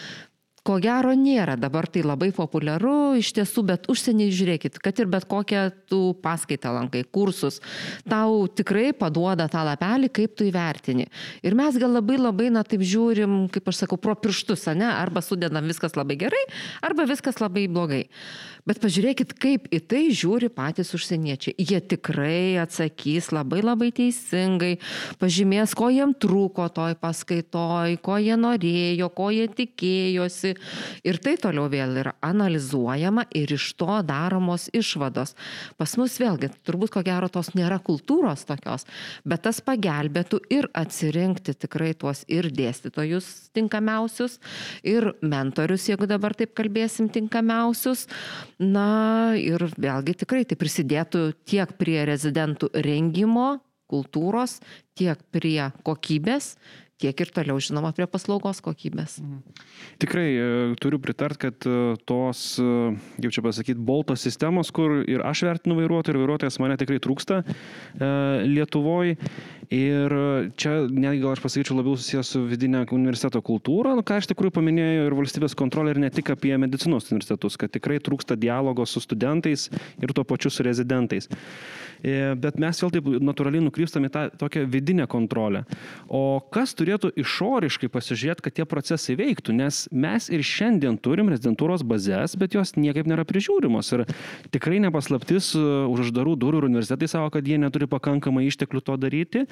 Ko 0.68 0.76
gero 0.84 1.14
nėra 1.16 1.56
dabar 1.56 1.86
tai 1.88 2.02
labai 2.04 2.28
populiaru 2.36 3.16
iš 3.16 3.30
tiesų, 3.38 3.64
bet 3.70 3.86
užsieniai 3.88 4.34
žiūrėkit, 4.36 4.76
kad 4.84 5.00
ir 5.00 5.08
bet 5.08 5.24
kokią 5.30 5.62
tu 5.88 6.00
paskaitą 6.20 6.74
lankai, 6.76 7.06
kursus, 7.08 7.62
tau 8.08 8.44
tikrai 8.52 8.90
paduoda 8.96 9.48
tą 9.48 9.64
lapelį, 9.64 10.12
kaip 10.12 10.36
tu 10.36 10.44
įvertini. 10.48 11.08
Ir 11.40 11.56
mes 11.56 11.80
gal 11.80 11.96
labai 11.96 12.18
labai, 12.20 12.50
na 12.52 12.66
taip 12.68 12.84
žiūrim, 12.84 13.46
kaip 13.54 13.72
aš 13.72 13.84
sakau, 13.86 13.96
pro 14.00 14.12
pirštus, 14.18 14.66
ne, 14.76 14.90
arba 14.92 15.24
sudedam 15.24 15.64
viskas 15.72 15.96
labai 15.96 16.18
gerai, 16.20 16.44
arba 16.84 17.08
viskas 17.08 17.40
labai 17.40 17.64
blogai. 17.72 18.04
Bet 18.68 18.82
pažiūrėkit, 18.82 19.30
kaip 19.40 19.68
į 19.72 19.78
tai 19.88 20.00
žiūri 20.12 20.50
patys 20.52 20.90
užsieniečiai. 20.92 21.54
Jie 21.56 21.78
tikrai 21.88 22.58
atsakys 22.60 23.30
labai 23.32 23.62
labai 23.64 23.88
teisingai, 23.96 24.74
pažymės, 25.16 25.72
ko 25.78 25.88
jiem 25.88 26.12
trūko 26.12 26.66
toj 26.76 26.98
paskaitoj, 27.00 27.96
ko 28.04 28.18
jie 28.20 28.36
norėjo, 28.36 29.08
ko 29.16 29.30
jie 29.32 29.46
tikėjosi. 29.48 30.52
Ir 31.08 31.20
tai 31.24 31.38
toliau 31.40 31.70
vėl 31.72 31.96
yra 32.02 32.12
analizuojama 32.28 33.24
ir 33.40 33.54
iš 33.56 33.70
to 33.80 34.02
daromos 34.04 34.68
išvados. 34.76 35.32
Pas 35.80 35.96
mus 35.96 36.18
vėlgi, 36.20 36.52
turbūt 36.68 36.92
ko 36.98 37.04
gero 37.06 37.32
tos 37.32 37.54
nėra 37.56 37.80
kultūros 37.80 38.44
tokios, 38.50 38.84
bet 39.24 39.46
tas 39.48 39.62
pagelbėtų 39.64 40.42
ir 40.52 40.68
atsirinkti 40.76 41.56
tikrai 41.56 41.94
tuos 41.96 42.26
ir 42.28 42.50
dėstytojus 42.52 43.32
tinkamiausius, 43.56 44.36
ir 44.84 45.14
mentorius, 45.24 45.88
jeigu 45.88 46.04
dabar 46.10 46.36
taip 46.36 46.52
kalbėsim, 46.58 47.08
tinkamiausius 47.08 48.04
Na 48.58 49.38
ir 49.38 49.62
vėlgi 49.78 50.16
tikrai 50.24 50.42
tai 50.48 50.58
prisidėtų 50.58 51.30
tiek 51.46 51.76
prie 51.78 52.00
rezidentų 52.08 52.72
rengimo, 52.82 53.60
kultūros, 53.88 54.58
tiek 54.98 55.20
prie 55.32 55.70
kokybės, 55.86 56.56
tiek 56.98 57.20
ir 57.22 57.30
toliau, 57.30 57.60
žinoma, 57.62 57.92
prie 57.94 58.08
paslaugos 58.10 58.60
kokybės. 58.64 59.18
Mhm. 59.22 59.62
Tikrai 60.02 60.26
e, 60.34 60.48
turiu 60.82 60.98
pritart, 61.02 61.38
kad 61.40 61.66
e, 61.68 61.94
tos, 62.08 62.42
e, 62.58 62.96
kaip 63.22 63.34
čia 63.34 63.44
pasakyti, 63.46 63.78
bolto 63.78 64.16
sistemos, 64.18 64.72
kur 64.74 64.98
ir 65.06 65.22
aš 65.26 65.44
vertinu 65.46 65.78
vairuotoją, 65.78 66.16
ir 66.16 66.22
vairuotojas 66.24 66.58
mane 66.62 66.78
tikrai 66.80 66.98
trūksta 67.02 67.44
Lietuvoje. 68.48 69.16
Ir 69.74 70.12
čia 70.56 70.70
netgi 70.88 71.20
gal 71.20 71.34
aš 71.34 71.42
pasakyčiau 71.44 71.76
labiau 71.76 71.98
susijęs 72.00 72.30
su 72.32 72.40
vidinė 72.48 72.86
universiteto 72.96 73.42
kultūra, 73.44 73.92
nu, 73.98 74.04
ką 74.06 74.16
aš 74.16 74.30
tikrųjų 74.30 74.54
paminėjau 74.56 75.02
ir 75.10 75.16
valstybės 75.18 75.56
kontrolė 75.58 75.92
ir 75.92 76.00
ne 76.00 76.08
tik 76.12 76.30
apie 76.32 76.54
medicinos 76.56 77.10
universitetus, 77.10 77.58
kad 77.60 77.74
tikrai 77.74 77.98
trūksta 78.00 78.38
dialogo 78.40 78.86
su 78.88 79.02
studentais 79.04 79.66
ir 80.00 80.14
tuo 80.16 80.24
pačiu 80.24 80.48
su 80.48 80.64
rezidentais. 80.64 81.28
E, 81.98 82.34
bet 82.38 82.58
mes 82.62 82.78
vėl 82.78 82.92
taip 82.94 83.08
natūraliai 83.26 83.62
nukrypstame 83.64 84.08
į 84.08 84.12
tą 84.14 84.22
tokią 84.38 84.64
vidinę 84.70 85.08
kontrolę. 85.10 85.64
O 86.06 86.38
kas 86.54 86.74
turėtų 86.78 87.10
išoriškai 87.18 87.90
pasižiūrėti, 87.90 88.44
kad 88.46 88.56
tie 88.58 88.66
procesai 88.70 89.18
veiktų, 89.18 89.56
nes 89.58 89.84
mes 89.90 90.28
ir 90.30 90.44
šiandien 90.46 90.98
turim 91.02 91.30
rezidentūros 91.32 91.82
bazės, 91.82 92.36
bet 92.38 92.54
jos 92.54 92.76
niekaip 92.78 93.10
nėra 93.10 93.26
prižiūrimos. 93.28 93.90
Ir 93.96 94.04
tikrai 94.54 94.78
nepaslaptis, 94.84 95.50
e, 95.58 95.64
už 95.90 96.06
uždarų 96.06 96.36
durų 96.38 96.64
universitetai 96.70 97.10
savo, 97.10 97.32
kad 97.34 97.46
jie 97.46 97.58
neturi 97.58 97.90
pakankamai 97.90 98.46
išteklių 98.46 98.84
to 98.86 98.98
daryti, 99.00 99.44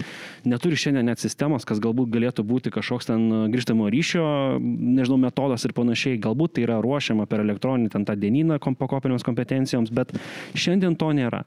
neturi 0.46 0.78
šiandien 0.78 1.08
net 1.10 1.22
sistemos, 1.22 1.66
kas 1.68 1.80
galbūt 1.82 2.12
galėtų 2.14 2.44
būti 2.46 2.72
kažkoks 2.74 3.10
ten 3.10 3.26
grįžtamo 3.52 3.88
ryšio, 3.92 4.26
nežinau, 4.60 5.18
metodas 5.26 5.66
ir 5.66 5.74
panašiai, 5.76 6.20
galbūt 6.22 6.56
tai 6.56 6.66
yra 6.68 6.78
ruošiama 6.84 7.26
per 7.30 7.42
elektroninį 7.46 7.92
ten 7.94 8.06
tą 8.06 8.18
dienyną 8.18 8.60
pakopinėms 8.76 9.24
kompetencijoms, 9.26 9.92
bet 9.94 10.12
šiandien 10.54 10.98
to 11.00 11.10
nėra. 11.16 11.44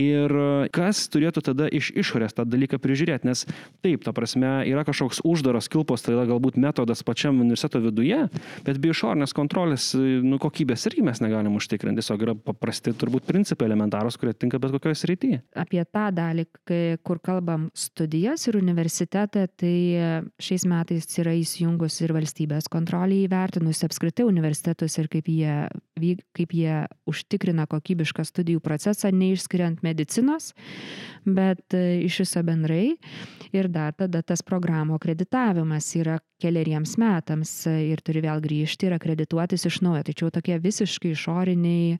Ir 0.00 0.32
Ir 0.32 0.68
kas 0.74 1.04
turėtų 1.12 1.42
tada 1.50 1.68
iš 1.72 1.90
išorės 1.98 2.34
tą 2.36 2.44
dalyką 2.48 2.78
prižiūrėti, 2.82 3.28
nes 3.28 3.44
taip, 3.84 4.04
ta 4.04 4.14
prasme, 4.16 4.50
yra 4.68 4.84
kažkoks 4.86 5.22
uždaras 5.28 5.68
kilpos, 5.72 6.04
tai 6.04 6.14
yra 6.16 6.26
galbūt 6.30 6.58
metodas 6.60 7.04
pačiam 7.06 7.40
universiteto 7.42 7.82
viduje, 7.84 8.18
bet 8.66 8.80
be 8.82 8.92
išorinės 8.92 9.34
kontrolės 9.36 9.90
nu, 9.96 10.38
kokybės 10.42 10.86
irgi 10.90 11.04
mes 11.06 11.22
negalim 11.24 11.56
užtikrinti, 11.58 12.02
tiesiog 12.02 12.26
yra 12.26 12.36
paprasti 12.38 12.94
turbūt 12.98 13.26
principai 13.28 13.68
elementarūs, 13.70 14.18
kurie 14.20 14.34
tinka 14.36 14.60
bet 14.62 14.74
kokioje 14.76 15.00
srityje. 15.02 15.42
Apie 15.58 15.84
tą 15.84 16.08
dalį, 16.14 16.46
kur 17.06 17.22
kalbam 17.24 17.68
studijas 17.92 18.46
ir 18.48 18.56
universitetą, 18.56 19.44
tai 19.60 19.76
šiais 20.40 20.64
metais 20.68 21.06
yra 21.20 21.34
įsijungus 21.36 21.98
ir 22.00 22.14
valstybės 22.16 22.70
kontrolė 22.72 23.22
įvertinus 23.26 23.82
apskritai 23.84 24.24
universitetus 24.24 24.96
ir 24.98 25.10
kaip 25.12 25.28
jie, 25.28 25.68
kaip 26.32 26.54
jie 26.56 26.78
užtikrina 27.08 27.66
kokybišką 27.70 28.24
studijų 28.24 28.62
procesą, 28.64 29.12
neišskiriant 29.12 29.82
medicinos, 29.84 30.52
bet 31.28 31.76
e, 31.76 32.02
iš 32.06 32.22
viso 32.24 32.42
bendrai. 32.46 32.96
Ir 33.52 33.68
dar 33.68 33.92
tada 33.92 34.22
tas 34.24 34.40
programų 34.46 34.96
akreditavimas 34.96 35.90
yra 36.00 36.16
keliariems 36.42 36.96
metams 37.00 37.52
e, 37.68 37.76
ir 37.92 38.00
turi 38.04 38.24
vėl 38.24 38.40
grįžti 38.44 38.88
ir 38.88 38.96
akredituotis 38.96 39.68
iš 39.68 39.82
naujo. 39.84 40.06
Tačiau 40.08 40.32
tokie 40.32 40.56
visiškai 40.62 41.12
išoriniai 41.12 41.98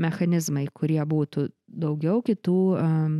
mechanizmai, 0.00 0.66
kurie 0.74 1.00
būtų 1.06 1.50
daugiau 1.68 2.22
kitų 2.24 2.58
um, 2.80 3.16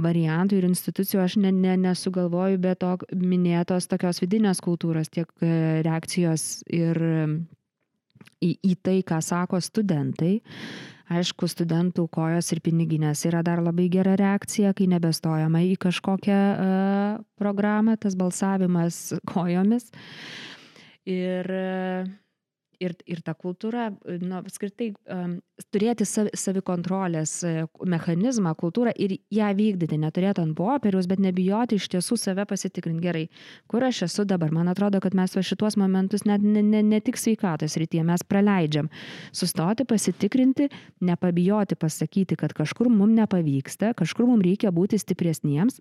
variantų 0.00 0.60
ir 0.60 0.68
institucijų, 0.68 1.22
aš 1.24 1.36
ne, 1.42 1.52
ne, 1.54 1.76
nesugalvoju, 1.80 2.60
bet 2.62 2.80
to 2.84 2.96
minėtos 3.16 3.88
tokios 3.90 4.22
vidinės 4.22 4.62
kultūros, 4.64 5.10
tiek 5.12 5.28
e, 5.42 5.82
reakcijos 5.84 6.62
ir 6.72 6.98
į, 8.42 8.52
į 8.62 8.74
tai, 8.82 8.98
ką 9.06 9.20
sako 9.24 9.60
studentai. 9.62 10.38
Aišku, 11.12 11.48
studentų 11.50 12.06
kojos 12.14 12.48
ir 12.54 12.62
piniginės 12.64 13.26
yra 13.28 13.42
dar 13.44 13.60
labai 13.60 13.88
gera 13.92 14.14
reakcija, 14.16 14.72
kai 14.76 14.86
nebestojama 14.88 15.60
į 15.66 15.74
kažkokią 15.82 16.38
uh, 16.38 17.18
programą, 17.36 17.98
tas 18.00 18.16
balsavimas 18.16 19.10
kojomis. 19.28 19.90
Ir 21.04 21.52
uh, 21.52 22.08
ir, 22.82 22.94
ir 23.08 23.22
ta 23.24 23.34
kultūra, 23.38 23.88
nu, 24.22 24.34
apskritai, 24.40 24.90
um, 25.12 25.36
turėti 25.72 26.06
savi, 26.08 26.32
savikontrolės 26.38 27.32
e, 27.46 27.52
mechanizmą, 27.88 28.54
kultūrą 28.58 28.92
ir 28.96 29.16
ją 29.32 29.50
vykdyti, 29.58 29.98
neturėti 30.02 30.42
ant 30.42 30.56
popieriaus, 30.58 31.08
bet 31.10 31.22
nebijoti 31.22 31.78
iš 31.78 31.88
tiesų 31.94 32.18
save 32.20 32.46
pasitikrinti 32.50 33.04
gerai, 33.04 33.24
kur 33.70 33.86
aš 33.86 34.04
esu 34.08 34.26
dabar. 34.28 34.52
Man 34.54 34.70
atrodo, 34.72 35.00
kad 35.04 35.16
mes 35.18 35.36
va 35.36 35.44
šituos 35.46 35.78
momentus 35.80 36.26
net 36.28 36.44
ne, 36.44 36.64
ne, 36.66 36.82
ne 36.86 37.00
tik 37.04 37.20
sveikatos 37.20 37.78
rytyje 37.80 38.04
mes 38.08 38.26
praleidžiam. 38.26 38.90
Sustoti, 39.36 39.86
pasitikrinti, 39.88 40.68
nepabijoti 41.04 41.78
pasakyti, 41.78 42.38
kad 42.40 42.54
kažkur 42.56 42.90
mums 42.92 43.16
nepavyksta, 43.22 43.94
kažkur 43.98 44.28
mums 44.30 44.46
reikia 44.46 44.72
būti 44.74 45.00
stipresniems 45.00 45.80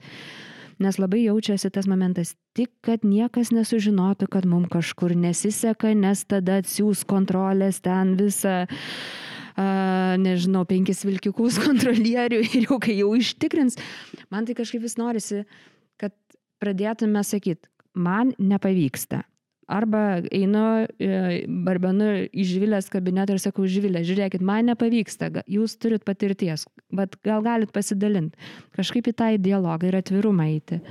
nes 0.82 0.98
labai 1.02 1.24
jaučiasi 1.26 1.72
tas 1.74 1.88
momentas 1.90 2.36
tik, 2.58 2.72
kad 2.86 3.06
niekas 3.08 3.54
nesužinotų, 3.56 4.30
kad 4.32 4.48
mums 4.50 4.72
kažkur 4.74 5.16
nesiseka, 5.18 5.94
nes 5.98 6.26
tada 6.26 6.62
atsiūs 6.62 7.06
kontrolės 7.10 7.84
ten 7.86 8.16
visą 8.20 8.64
Uh, 9.52 10.16
nežinau, 10.16 10.62
penkis 10.64 11.02
vilkikus 11.04 11.58
kontrolierių 11.66 12.38
ir 12.40 12.70
jau 12.70 12.78
kai 12.80 12.94
jau 12.96 13.10
ištikrins, 13.20 13.76
man 14.32 14.48
tai 14.48 14.56
kažkaip 14.56 14.80
vis 14.80 14.96
norisi, 14.96 15.42
kad 16.00 16.16
pradėtume 16.64 17.20
sakyti, 17.28 17.68
man 17.92 18.32
nepavyksta. 18.40 19.26
Arba 19.72 20.20
einu, 20.36 20.64
e, 21.00 21.46
barbenu 21.48 22.10
į 22.28 22.46
Žvilės 22.50 22.90
kabinetą 22.92 23.38
ir 23.38 23.44
sakau, 23.44 23.64
Žvilė, 23.70 24.04
žiūrėkit, 24.08 24.44
man 24.44 24.68
nepavyksta, 24.68 25.32
jūs 25.48 25.78
turit 25.80 26.04
patirties, 26.08 26.68
bet 26.92 27.16
gal 27.24 27.46
galit 27.46 27.72
pasidalinti, 27.72 28.36
kažkaip 28.76 29.08
į 29.08 29.16
tą 29.16 29.30
dialogą 29.40 29.88
ir 29.88 30.02
atvirumą 30.02 30.50
eiti. 30.52 30.82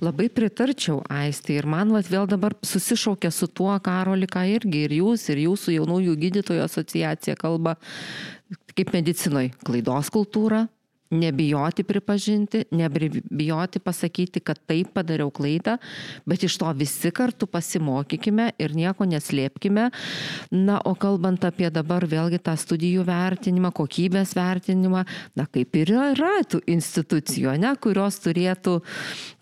Labai 0.00 0.30
pritarčiau 0.32 1.02
aistį 1.12 1.58
ir 1.60 1.66
man 1.68 1.90
vat, 1.92 2.08
vėl 2.08 2.28
dabar 2.28 2.54
susišaukia 2.64 3.28
su 3.32 3.48
tuo, 3.52 3.72
Karolika 3.84 4.46
irgi 4.48 4.86
ir 4.86 4.94
jūs, 4.96 5.26
ir 5.32 5.42
jūsų 5.44 5.74
jaunųjų 5.76 6.16
gydytojų 6.22 6.64
asociacija 6.64 7.36
kalba 7.40 7.76
kaip 8.76 8.94
medicinoje 8.96 9.52
klaidos 9.64 10.08
kultūra, 10.12 10.64
nebijoti 11.10 11.82
pripažinti, 11.82 12.64
nebijoti 12.70 13.78
pasakyti, 13.78 14.40
kad 14.40 14.60
taip 14.66 14.92
padariau 14.94 15.30
klaidą, 15.34 15.76
bet 16.26 16.44
iš 16.46 16.58
to 16.60 16.70
visi 16.78 17.10
kartu 17.14 17.48
pasimokykime 17.50 18.50
ir 18.62 18.74
nieko 18.78 19.06
neslėpkime. 19.10 19.88
Na, 20.54 20.78
o 20.86 20.94
kalbant 20.94 21.44
apie 21.46 21.70
dabar 21.74 22.06
vėlgi 22.06 22.38
tą 22.46 22.54
studijų 22.58 23.04
vertinimą, 23.08 23.72
kokybės 23.74 24.36
vertinimą, 24.38 25.04
na, 25.38 25.46
kaip 25.50 25.76
ir 25.82 25.94
yra 26.14 26.32
tų 26.46 26.62
institucijų, 26.70 27.58
ne, 27.58 27.74
kurios 27.82 28.20
turėtų 28.22 28.78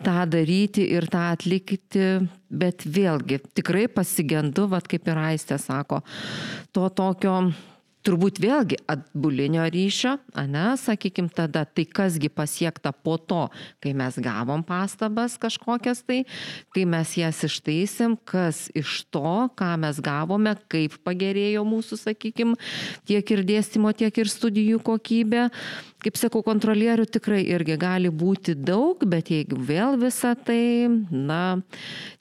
tą 0.05 0.19
daryti 0.29 0.89
ir 0.89 1.09
tą 1.11 1.29
atlikti, 1.35 2.11
bet 2.49 2.85
vėlgi 2.85 3.43
tikrai 3.53 3.85
pasigendu, 3.93 4.65
vad 4.71 4.89
kaip 4.89 5.07
ir 5.07 5.21
Aistė 5.29 5.59
sako, 5.61 6.01
to 6.73 6.89
tokio 6.89 7.35
turbūt 8.05 8.39
vėlgi 8.41 8.79
atbulinio 8.89 9.65
ryšio, 9.71 10.15
ane, 10.37 10.65
sakykim, 10.79 11.27
tada 11.33 11.65
tai 11.67 11.85
kasgi 11.85 12.29
pasiekta 12.31 12.93
po 12.95 13.17
to, 13.19 13.47
kai 13.83 13.93
mes 13.97 14.17
gavom 14.23 14.63
pastabas 14.65 15.35
kažkokias 15.41 16.03
tai, 16.07 16.21
kai 16.75 16.85
mes 16.89 17.13
jas 17.19 17.43
ištaisėm, 17.47 18.15
kas 18.29 18.67
iš 18.77 19.03
to, 19.11 19.49
ką 19.59 19.73
mes 19.83 19.99
gavome, 20.03 20.55
kaip 20.71 20.95
pagerėjo 21.05 21.65
mūsų, 21.67 21.99
sakykim, 22.05 22.55
tiek 23.09 23.35
ir 23.35 23.45
dėstymo, 23.47 23.93
tiek 23.97 24.23
ir 24.23 24.31
studijų 24.31 24.81
kokybė. 24.85 25.49
Kaip 25.99 26.15
sakau, 26.15 26.39
kontrolierių 26.45 27.03
tikrai 27.11 27.41
irgi 27.51 27.75
gali 27.79 28.07
būti 28.07 28.53
daug, 28.55 29.01
bet 29.03 29.33
jeigu 29.33 29.57
vėl 29.59 29.97
visą 29.99 30.31
tai, 30.47 30.87
na, 31.11 31.59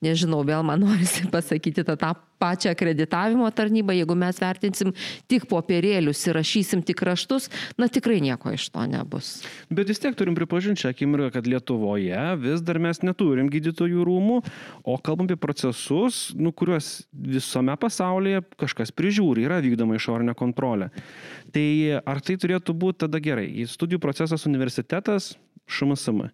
nežinau, 0.02 0.42
vėl 0.42 0.66
man 0.66 0.82
norisi 0.86 1.28
pasakyti 1.30 1.86
tą, 1.86 1.94
tą 1.94 2.16
pačią 2.39 2.72
akreditavimo 2.74 3.49
tarnybą, 3.55 3.95
jeigu 3.97 4.16
mes 4.18 4.39
vertinsim 4.43 4.93
tik 5.30 5.47
popierėlius 5.51 6.24
ir 6.28 6.39
rašysim 6.39 6.82
tik 6.86 7.03
raštus, 7.07 7.49
na 7.78 7.89
tikrai 7.93 8.20
nieko 8.24 8.53
iš 8.55 8.68
to 8.74 8.84
nebus. 8.91 9.32
Bet 9.70 9.91
vis 9.91 10.03
tiek 10.03 10.16
turim 10.18 10.36
pripažinti 10.39 10.84
šią 10.84 10.93
akimirką, 10.95 11.30
kad 11.36 11.49
Lietuvoje 11.51 12.22
vis 12.43 12.62
dar 12.64 12.80
mes 12.82 13.03
neturim 13.05 13.51
gydytojų 13.53 14.07
rūmų, 14.09 14.39
o 14.84 14.99
kalbam 15.03 15.28
apie 15.28 15.39
procesus, 15.41 16.28
nu, 16.39 16.53
kuriuos 16.53 17.09
visame 17.12 17.74
pasaulyje 17.80 18.45
kažkas 18.61 18.95
prižiūri, 18.95 19.47
yra 19.49 19.61
vykdoma 19.64 19.99
išorinė 19.99 20.36
kontrolė. 20.39 20.91
Tai 21.55 21.68
ar 22.05 22.22
tai 22.24 22.39
turėtų 22.41 22.74
būti 22.76 23.05
tada 23.07 23.20
gerai? 23.22 23.51
Studijų 23.68 24.01
procesas 24.03 24.47
universitetas, 24.49 25.34
šMSM 25.68 26.28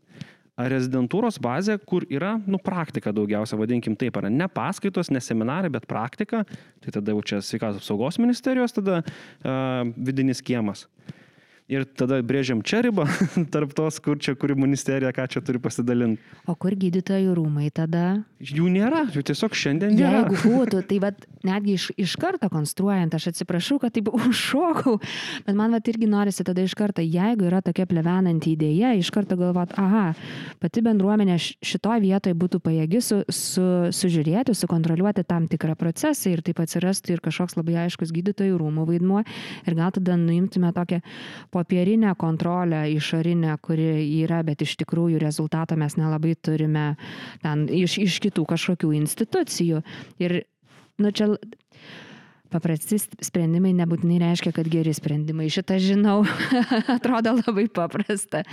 rezidentūros 0.58 1.40
bazė, 1.42 1.78
kur 1.82 2.06
yra, 2.12 2.36
nu, 2.46 2.60
praktika 2.62 3.12
daugiausia, 3.14 3.58
vadinkim 3.58 3.96
taip, 3.98 4.16
ar 4.20 4.28
ne 4.30 4.46
paskaitos, 4.52 5.10
ne 5.10 5.22
seminarai, 5.22 5.70
bet 5.74 5.88
praktika, 5.90 6.44
tai 6.84 6.94
tada 6.94 7.14
jau 7.14 7.24
čia 7.26 7.40
sveikatos 7.42 7.82
apsaugos 7.82 8.20
ministerijos, 8.22 8.76
tada 8.76 9.00
uh, 9.02 9.82
vidinis 9.96 10.42
kiemas. 10.44 10.86
Ir 11.64 11.86
tada 11.96 12.18
brėžiam 12.20 12.58
čia 12.60 12.82
ribą 12.84 13.06
tarp 13.54 13.70
tos, 13.72 13.96
kur 14.04 14.18
čia 14.20 14.34
kuri 14.36 14.52
ministerija, 14.58 15.08
ką 15.16 15.24
čia 15.32 15.40
turi 15.40 15.56
pasidalinti. 15.64 16.20
O 16.44 16.52
kur 16.60 16.74
gydytojų 16.76 17.32
rūmai 17.38 17.70
tada? 17.72 18.18
Jų 18.44 18.68
nėra, 18.68 19.06
jų 19.14 19.22
tiesiog 19.24 19.56
šiandien 19.56 19.94
nėra. 19.96 20.26
Jeigu 20.26 20.40
būtų, 20.44 20.82
tai 20.90 20.98
vad 21.00 21.24
netgi 21.40 21.78
iš, 21.78 21.86
iš 21.96 22.16
karto 22.20 22.50
konstruojant, 22.52 23.16
aš 23.16 23.30
atsiprašau, 23.32 23.78
kad 23.80 23.94
taip 23.96 24.10
užšokau, 24.18 24.98
bet 25.46 25.56
man 25.56 25.72
vad 25.72 25.88
irgi 25.88 26.08
norisi 26.12 26.44
tada 26.44 26.66
iš 26.66 26.74
karto, 26.76 27.00
jeigu 27.00 27.48
yra 27.48 27.62
tokia 27.64 27.88
plevenanti 27.88 28.52
idėja, 28.52 28.92
iš 29.00 29.08
karto 29.16 29.40
galvot, 29.40 29.72
aha, 29.80 30.10
pati 30.60 30.84
bendruomenė 30.84 31.38
šitoje 31.40 32.04
vietoje 32.04 32.36
būtų 32.44 32.60
pajėgi 32.68 33.02
su, 33.08 33.22
su, 33.32 33.66
sužiūrėti, 33.88 34.52
sukontroliuoti 34.52 35.24
tam 35.24 35.48
tikrą 35.48 35.78
procesą 35.80 36.36
ir 36.36 36.44
taip 36.44 36.60
atsirastų 36.60 37.16
ir 37.16 37.24
kažkoks 37.24 37.56
labai 37.56 37.80
aiškus 37.86 38.12
gydytojų 38.12 38.60
rūmų 38.60 38.86
vaidmuo 38.92 39.24
ir 39.64 39.80
gal 39.80 39.96
tada 39.96 40.20
nuimtume 40.20 40.68
tokią 40.76 41.00
popierinę 41.54 42.14
kontrolę 42.18 42.84
išorinę, 42.92 43.54
kuri 43.62 43.90
yra, 44.24 44.42
bet 44.46 44.64
iš 44.66 44.74
tikrųjų 44.82 45.20
rezultato 45.22 45.78
mes 45.78 45.94
nelabai 46.00 46.34
turime 46.34 46.94
ten 47.44 47.68
iš, 47.70 47.98
iš 48.02 48.18
kitų 48.26 48.46
kažkokių 48.54 48.90
institucijų. 48.98 49.84
Ir, 50.22 50.40
nu, 50.98 51.14
čia 51.14 51.30
paprasti 52.54 52.98
sprendimai 53.02 53.74
nebūtinai 53.78 54.20
reiškia, 54.22 54.54
kad 54.56 54.68
geri 54.70 54.94
sprendimai. 54.94 55.48
Šitą 55.52 55.78
žinau, 55.82 56.22
atrodo 56.96 57.36
labai 57.40 57.66
paprasta. 57.72 58.44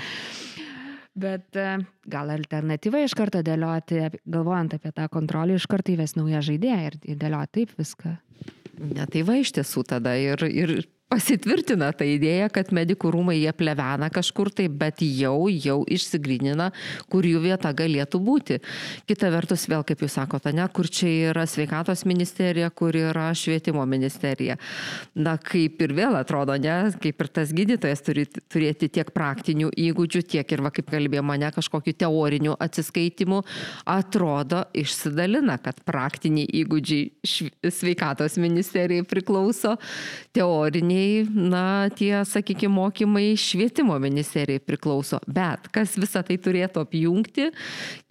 Bet 1.12 1.58
e, 1.60 1.76
gal 2.08 2.32
alternatyva 2.32 3.02
iš 3.04 3.14
karto 3.20 3.42
dėlioti, 3.44 4.06
galvojant 4.32 4.78
apie 4.78 4.94
tą 4.96 5.10
kontrolę, 5.12 5.58
iš 5.60 5.68
karto 5.70 5.92
įves 5.92 6.16
naują 6.16 6.40
žaidėją 6.48 6.82
ir 6.88 6.98
dėlioti 7.20 7.58
taip 7.60 7.74
viską. 7.82 8.16
Ne, 8.82 9.06
tai 9.12 9.26
va 9.28 9.36
iš 9.42 9.52
tiesų 9.58 9.84
tada 9.90 10.16
ir, 10.18 10.42
ir 10.48 10.78
pasitvirtina 11.12 11.90
ta 11.98 12.06
idėja, 12.08 12.48
kad 12.54 12.70
medikų 12.76 13.12
rūmai 13.12 13.36
jie 13.36 13.52
plevena 13.56 14.08
kažkur 14.14 14.52
tai, 14.56 14.70
bet 14.72 15.02
jau, 15.04 15.50
jau 15.52 15.82
išsigrynina, 15.92 16.70
kur 17.12 17.28
jų 17.28 17.42
vieta 17.44 17.74
galėtų 17.76 18.22
būti. 18.24 18.60
Kita 19.10 19.32
vertus, 19.34 19.68
vėl 19.72 19.84
kaip 19.88 20.06
jūs 20.06 20.16
sakote, 20.16 20.54
ne, 20.56 20.64
kur 20.72 20.88
čia 20.88 21.10
yra 21.32 21.44
sveikatos 21.50 22.06
ministerija, 22.08 22.70
kur 22.72 22.96
yra 22.96 23.28
švietimo 23.36 23.84
ministerija. 23.90 24.56
Na, 25.20 25.36
kaip 25.36 25.84
ir 25.84 25.96
vėl 25.98 26.16
atrodo, 26.20 26.56
ne, 26.62 26.78
kaip 27.04 27.26
ir 27.26 27.32
tas 27.40 27.52
gydytojas 27.56 28.06
turi 28.08 28.26
turėti 28.32 28.92
tiek 28.96 29.12
praktinių 29.12 29.74
įgūdžių, 29.90 30.24
tiek 30.32 30.56
ir, 30.56 30.64
va, 30.64 30.72
kaip 30.72 30.94
kalbėjome, 30.94 31.40
ne 31.44 31.52
kažkokių 31.52 31.96
teorinių 32.06 32.56
atsiskaitimų, 32.64 33.42
atrodo 33.98 34.64
išsidalina, 34.80 35.60
kad 35.60 35.84
praktiniai 35.88 36.48
įgūdžiai 36.64 37.68
sveikatos 37.82 38.40
ministerijai 38.40 39.04
priklauso, 39.08 39.76
teoriniai 40.36 41.01
nei, 41.02 41.26
na, 41.50 41.90
tie, 41.90 42.14
sakykime, 42.26 42.74
mokymai 42.76 43.34
švietimo 43.40 43.98
ministerijai 44.00 44.62
priklauso. 44.64 45.20
Bet 45.28 45.70
kas 45.74 45.96
visą 46.00 46.24
tai 46.26 46.38
turėtų 46.42 46.84
apjungti, 46.86 47.50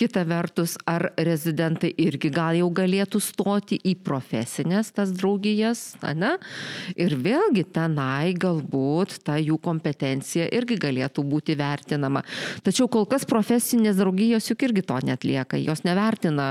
kita 0.00 0.24
vertus, 0.28 0.76
ar 0.88 1.10
rezidentai 1.18 1.92
irgi 2.00 2.30
gal 2.34 2.58
jau 2.58 2.70
galėtų 2.74 3.20
stoti 3.22 3.78
į 3.80 3.96
profesinės 4.04 4.92
tas 4.96 5.12
draugijas, 5.14 5.94
ne? 6.16 6.36
Ir 6.98 7.16
vėlgi 7.20 7.66
tenai 7.74 8.34
galbūt 8.38 9.20
ta 9.26 9.38
jų 9.40 9.58
kompetencija 9.62 10.48
irgi 10.56 10.78
galėtų 10.80 11.24
būti 11.26 11.56
vertinama. 11.58 12.24
Tačiau 12.66 12.88
kol 12.90 13.06
kas 13.10 13.26
profesinės 13.28 13.98
draugijos 14.00 14.50
juk 14.50 14.66
irgi 14.68 14.84
to 14.86 14.98
netlieka, 15.06 15.60
jos 15.60 15.84
nevertina 15.86 16.48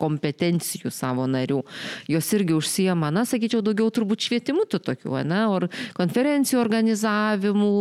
kompetencijų 0.00 0.92
savo 0.94 1.26
narių, 1.30 1.62
jos 2.10 2.32
irgi 2.36 2.56
užsijama, 2.56 3.10
na, 3.14 3.24
sakyčiau, 3.28 3.62
daugiau 3.64 3.90
turbūt 3.94 4.28
švietimu 4.28 4.66
tų 4.68 4.82
tokių, 4.90 5.16
ne, 5.28 5.42
ar 5.56 5.68
konferencijų 5.96 6.60
organizavimu, 6.60 7.72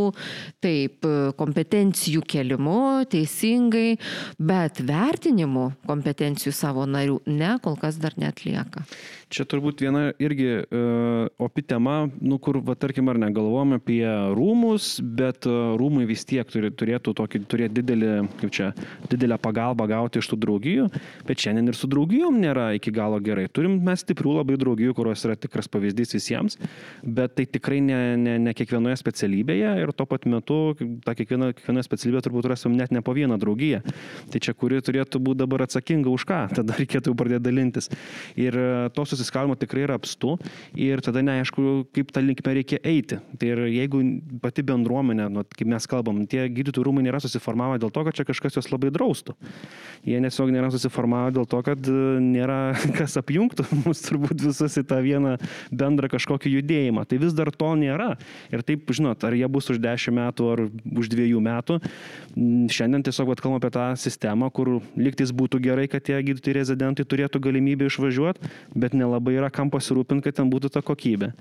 taip, 0.64 1.08
kompetencijų 1.40 2.24
kelimu, 2.28 2.80
teisingai, 3.12 3.98
bet 4.40 4.82
vertinimu 4.88 5.70
kompetencijų 5.88 6.56
savo 6.56 6.88
narių 6.90 7.22
ne, 7.30 7.56
kol 7.64 7.78
kas 7.80 8.00
dar 8.02 8.18
netlieka. 8.20 8.86
Čia 9.28 9.44
turbūt 9.44 9.82
viena 9.84 10.14
irgi 10.24 10.46
uh, 10.64 11.26
opi 11.44 11.60
tema, 11.68 12.06
nu, 12.24 12.38
kur, 12.40 12.62
va, 12.64 12.78
tarkim, 12.80 13.10
ar 13.12 13.18
negalvojame 13.20 13.82
apie 13.82 14.06
rūmus, 14.38 15.02
bet 15.04 15.44
uh, 15.50 15.74
rūmai 15.76 16.06
vis 16.08 16.24
tiek 16.24 16.48
turi, 16.48 16.70
turėtų 16.72 17.12
tokį, 17.18 17.42
turėti 17.52 17.82
didelį, 17.82 18.12
kaip 18.40 18.54
čia, 18.56 18.70
didelę 19.12 19.36
pagalbą 19.44 19.90
gauti 19.92 20.22
iš 20.22 20.30
tų 20.32 20.40
draugijų, 20.46 20.86
bet 21.28 21.44
šiandien 21.44 21.68
ir 21.68 21.76
su 21.76 21.90
draugijom 21.92 22.38
nėra 22.40 22.70
iki 22.78 22.94
galo 22.96 23.20
gerai. 23.24 23.50
Turim 23.52 23.76
mes 23.84 24.06
stiprių 24.06 24.38
labai 24.38 24.56
draugijų, 24.62 24.96
kurios 24.96 25.26
yra 25.28 25.36
tikras 25.36 25.68
pavyzdys 25.76 26.16
visiems, 26.16 26.56
bet 27.04 27.36
tai 27.36 27.50
tikrai 27.52 27.82
ne, 27.84 28.00
ne, 28.24 28.38
ne 28.48 28.56
kiekvienoje 28.56 28.96
specialybėje 29.04 29.76
ir 29.84 29.92
tuo 29.92 30.08
pat 30.08 30.24
metu 30.32 30.62
tą 31.04 31.18
kiekvieną, 31.20 31.52
kiekvieną 31.60 31.84
specialybę 31.84 32.24
turbūt 32.24 32.48
rasim 32.54 32.80
net 32.80 32.96
ne 32.96 33.04
po 33.04 33.12
vieną 33.18 33.36
draugiją. 33.44 33.84
Tai 34.32 34.44
čia 34.48 34.56
kuri 34.56 34.80
turėtų 34.80 35.20
būti 35.20 35.44
dabar 35.44 35.68
atsakinga 35.68 36.16
už 36.16 36.28
ką, 36.32 36.42
tada 36.62 36.80
reikėtų 36.80 37.12
pradėti 37.20 37.50
dalintis. 37.52 37.92
Ir 38.40 38.56
tos 38.96 39.17
susiskaldimo 39.18 39.58
tikrai 39.60 39.86
yra 39.88 39.98
apstu 40.00 40.38
ir 40.78 41.02
tada 41.06 41.24
neaišku, 41.26 41.88
kaip 41.96 42.14
tą 42.16 42.24
linkmę 42.24 42.56
reikia 42.60 42.80
eiti. 42.86 43.20
Tai 43.40 43.52
ir 43.52 43.64
jeigu 43.74 44.02
pati 44.44 44.66
bendruomenė, 44.68 45.28
nu, 45.34 45.44
kaip 45.58 45.70
mes 45.72 45.90
kalbam, 45.90 46.24
tie 46.30 46.46
gydytojų 46.54 46.88
rūmai 46.88 47.06
nėra 47.06 47.22
susiformavę 47.24 47.82
dėl 47.82 47.94
to, 47.94 48.06
kad 48.08 48.18
čia 48.18 48.28
kažkas 48.28 48.60
juos 48.60 48.72
labai 48.72 48.92
draustų. 48.96 49.36
Jie 50.08 50.22
tiesiog 50.24 50.52
nėra 50.54 50.72
susiformavę 50.74 51.34
dėl 51.38 51.48
to, 51.50 51.62
kad 51.66 51.90
nėra 52.24 52.60
kas 53.00 53.18
apjungtų 53.20 53.68
mus 53.86 54.04
turbūt 54.06 54.46
visus 54.48 54.78
į 54.80 54.86
tą 54.88 55.02
vieną 55.06 55.36
bendrą 55.72 56.12
kažkokį 56.14 56.54
judėjimą. 56.58 57.08
Tai 57.10 57.22
vis 57.22 57.36
dar 57.38 57.52
to 57.52 57.74
nėra. 57.80 58.14
Ir 58.54 58.64
taip, 58.68 58.88
žinot, 58.94 59.24
ar 59.28 59.36
jie 59.38 59.48
bus 59.52 59.72
už 59.74 59.82
10 59.84 60.16
metų 60.18 60.52
ar 60.54 60.64
už 60.68 61.12
2 61.12 61.28
metų, 61.44 61.80
šiandien 62.74 63.04
tiesiog 63.06 63.34
kalbam 63.42 63.58
apie 63.60 63.72
tą 63.74 63.88
sistemą, 64.00 64.50
kur 64.54 64.78
liktis 65.00 65.34
būtų 65.36 65.62
gerai, 65.64 65.88
kad 65.92 66.06
tie 66.08 66.20
gydytojai 66.24 66.58
rezidentai 66.60 67.06
turėtų 67.08 67.42
galimybę 67.44 67.90
išvažiuoti, 67.90 68.52
bet 68.76 68.96
ne 68.98 69.07
nelabai 69.08 69.38
yra 69.40 69.50
kam 69.54 69.72
pasirūpinti, 69.74 70.28
kad 70.28 70.38
ten 70.42 70.52
būtų 70.52 70.72
ta 70.76 70.84
kokybė. 70.86 71.32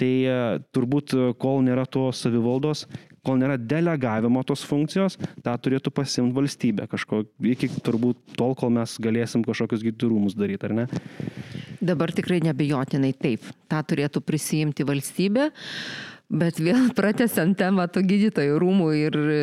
Tai 0.00 0.10
e, 0.10 0.36
turbūt, 0.74 1.14
e, 1.14 1.30
kol 1.40 1.60
nėra 1.66 1.84
to 1.90 2.06
savivaldos, 2.16 2.86
kol 3.26 3.40
nėra 3.40 3.58
delegavimo 3.60 4.42
tos 4.48 4.62
funkcijos, 4.66 5.18
tą 5.44 5.56
turėtų 5.60 5.92
pasimti 5.94 6.36
valstybė 6.36 6.88
kažko, 6.90 7.24
iki 7.52 7.68
turbūt 7.84 8.36
tol, 8.38 8.54
kol 8.58 8.72
mes 8.78 8.96
galėsim 9.02 9.44
kažkokius 9.46 9.84
gydytojų 9.84 10.14
rūmus 10.14 10.38
daryti, 10.38 10.70
ar 10.70 10.76
ne? 10.82 10.86
Dabar 11.80 12.12
tikrai 12.12 12.40
nebejotinai 12.44 13.12
taip. 13.16 13.44
Ta 13.70 13.80
turėtų 13.84 14.22
prisijimti 14.24 14.84
valstybė. 14.88 15.50
Bet 16.30 16.60
vėl 16.62 16.90
pratesiant 16.98 17.56
temą 17.58 17.88
tų 17.90 18.04
gydytojų 18.06 18.58
rūmų 18.62 18.88
ir 19.00 19.18
e, 19.18 19.38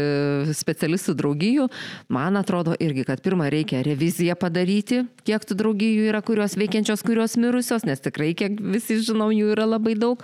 specialistų 0.55 1.17
draugijų, 1.19 1.67
man 2.13 2.39
atrodo 2.39 2.77
irgi, 2.79 3.03
kad 3.07 3.21
pirmą 3.25 3.49
reikia 3.51 3.83
reviziją 3.85 4.37
padaryti, 4.39 5.03
kiek 5.27 5.43
tų 5.47 5.59
draugijų 5.59 6.07
yra, 6.13 6.23
kurios 6.23 6.55
veikiančios, 6.59 7.03
kurios 7.05 7.35
mirusios, 7.39 7.83
nes 7.87 8.03
tikrai, 8.03 8.31
kiek 8.39 8.61
visi 8.75 9.01
žinom, 9.03 9.35
jų 9.35 9.51
yra 9.57 9.67
labai 9.67 9.97
daug. 9.99 10.23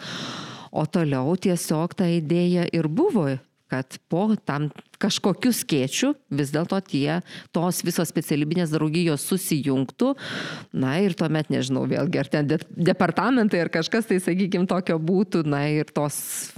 O 0.73 0.87
toliau 0.89 1.35
tiesiog 1.37 1.91
ta 1.99 2.07
idėja 2.09 2.65
ir 2.73 2.87
buvo, 2.89 3.27
kad 3.69 3.99
po 4.09 4.31
tam 4.47 4.71
kažkokiu 5.03 5.51
skėčiu 5.55 6.13
vis 6.33 6.51
dėlto 6.53 6.79
tie, 6.87 7.19
tos 7.55 7.81
visos 7.85 8.09
specialybinės 8.09 8.71
draugijos 8.73 9.25
susijungtų. 9.27 10.13
Na 10.79 10.95
ir 11.03 11.15
tuomet, 11.19 11.51
nežinau, 11.53 11.85
vėlgi, 11.89 12.21
ar 12.21 12.31
ten 12.31 12.49
de 12.49 12.59
departamentai 12.73 13.61
ar 13.63 13.71
kažkas 13.73 14.07
tai, 14.09 14.19
sakykime, 14.23 14.67
tokio 14.69 14.97
būtų, 15.01 15.43
na 15.49 15.65
ir 15.71 15.91
tos 15.93 16.15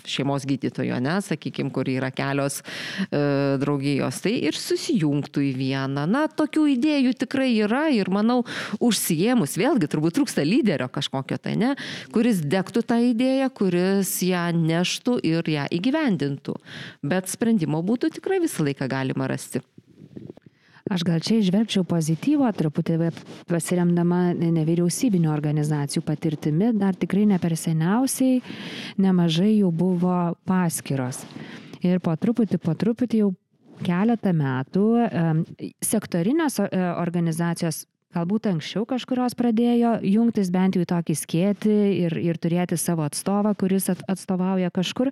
šeimos 0.07 0.45
gydytojo, 0.47 0.99
ne, 1.03 1.17
sakykime, 1.25 1.71
kur 1.75 1.89
yra 1.89 2.11
kelios 2.13 2.61
e, 2.61 3.57
draugijos, 3.61 4.21
tai 4.23 4.35
ir 4.49 4.57
susijungtų 4.59 5.45
į 5.49 5.51
vieną. 5.59 6.05
Na, 6.09 6.25
tokių 6.29 6.67
idėjų 6.75 7.15
tikrai 7.25 7.49
yra 7.65 7.87
ir 7.93 8.11
manau, 8.13 8.41
užsijėmus, 8.83 9.57
vėlgi, 9.59 9.89
turbūt 9.91 10.19
trūksta 10.19 10.45
lyderio 10.45 10.89
kažkokio 10.91 11.39
tai, 11.41 11.55
ne, 11.59 11.73
kuris 12.13 12.43
dektų 12.45 12.85
tą 12.87 12.99
idėją, 13.11 13.49
kuris 13.55 14.13
ją 14.25 14.47
neštų 14.55 15.19
ir 15.25 15.51
ją 15.55 15.67
įgyvendintų. 15.75 16.57
Bet 17.05 17.31
sprendimo 17.31 17.81
būtų 17.85 18.13
tikrai 18.19 18.34
tikrai 18.36 18.47
visą 18.47 18.63
laiką 18.63 18.88
galima 18.88 19.27
rasti. 19.27 19.61
Aš 20.91 21.01
gal 21.03 21.19
čia 21.19 21.39
išvelgčiau 21.39 21.83
pozityvo, 21.83 22.45
truputį 22.53 23.09
pasiremdama 23.49 24.36
nevyriausybinio 24.36 25.31
organizacijų 25.33 26.03
patirtimi, 26.05 26.73
dar 26.77 26.93
tikrai 26.93 27.25
ne 27.25 27.39
per 27.39 27.55
seniausiai 27.57 28.41
nemažai 28.97 29.61
jų 29.61 29.71
buvo 29.71 30.36
paskiros. 30.45 31.23
Ir 31.81 31.99
po 31.99 32.13
truputį, 32.15 32.59
po 32.61 32.75
truputį 32.75 33.23
jau 33.23 33.31
keletą 33.81 34.31
metų 34.33 34.86
sektorinės 35.81 36.59
e, 36.61 36.69
organizacijos 37.01 37.86
galbūt 38.15 38.51
anksčiau 38.53 38.86
kažkurios 38.86 39.33
pradėjo 39.36 39.97
jungtis 40.05 40.51
bent 40.53 40.77
jau 40.77 40.86
į 40.86 40.91
tokį 40.93 41.15
skėti 41.17 41.75
ir, 42.05 42.13
ir 42.21 42.38
turėti 42.38 42.77
savo 42.77 43.03
atstovą, 43.09 43.55
kuris 43.57 43.89
atstovauja 43.89 44.69
kažkur 44.71 45.11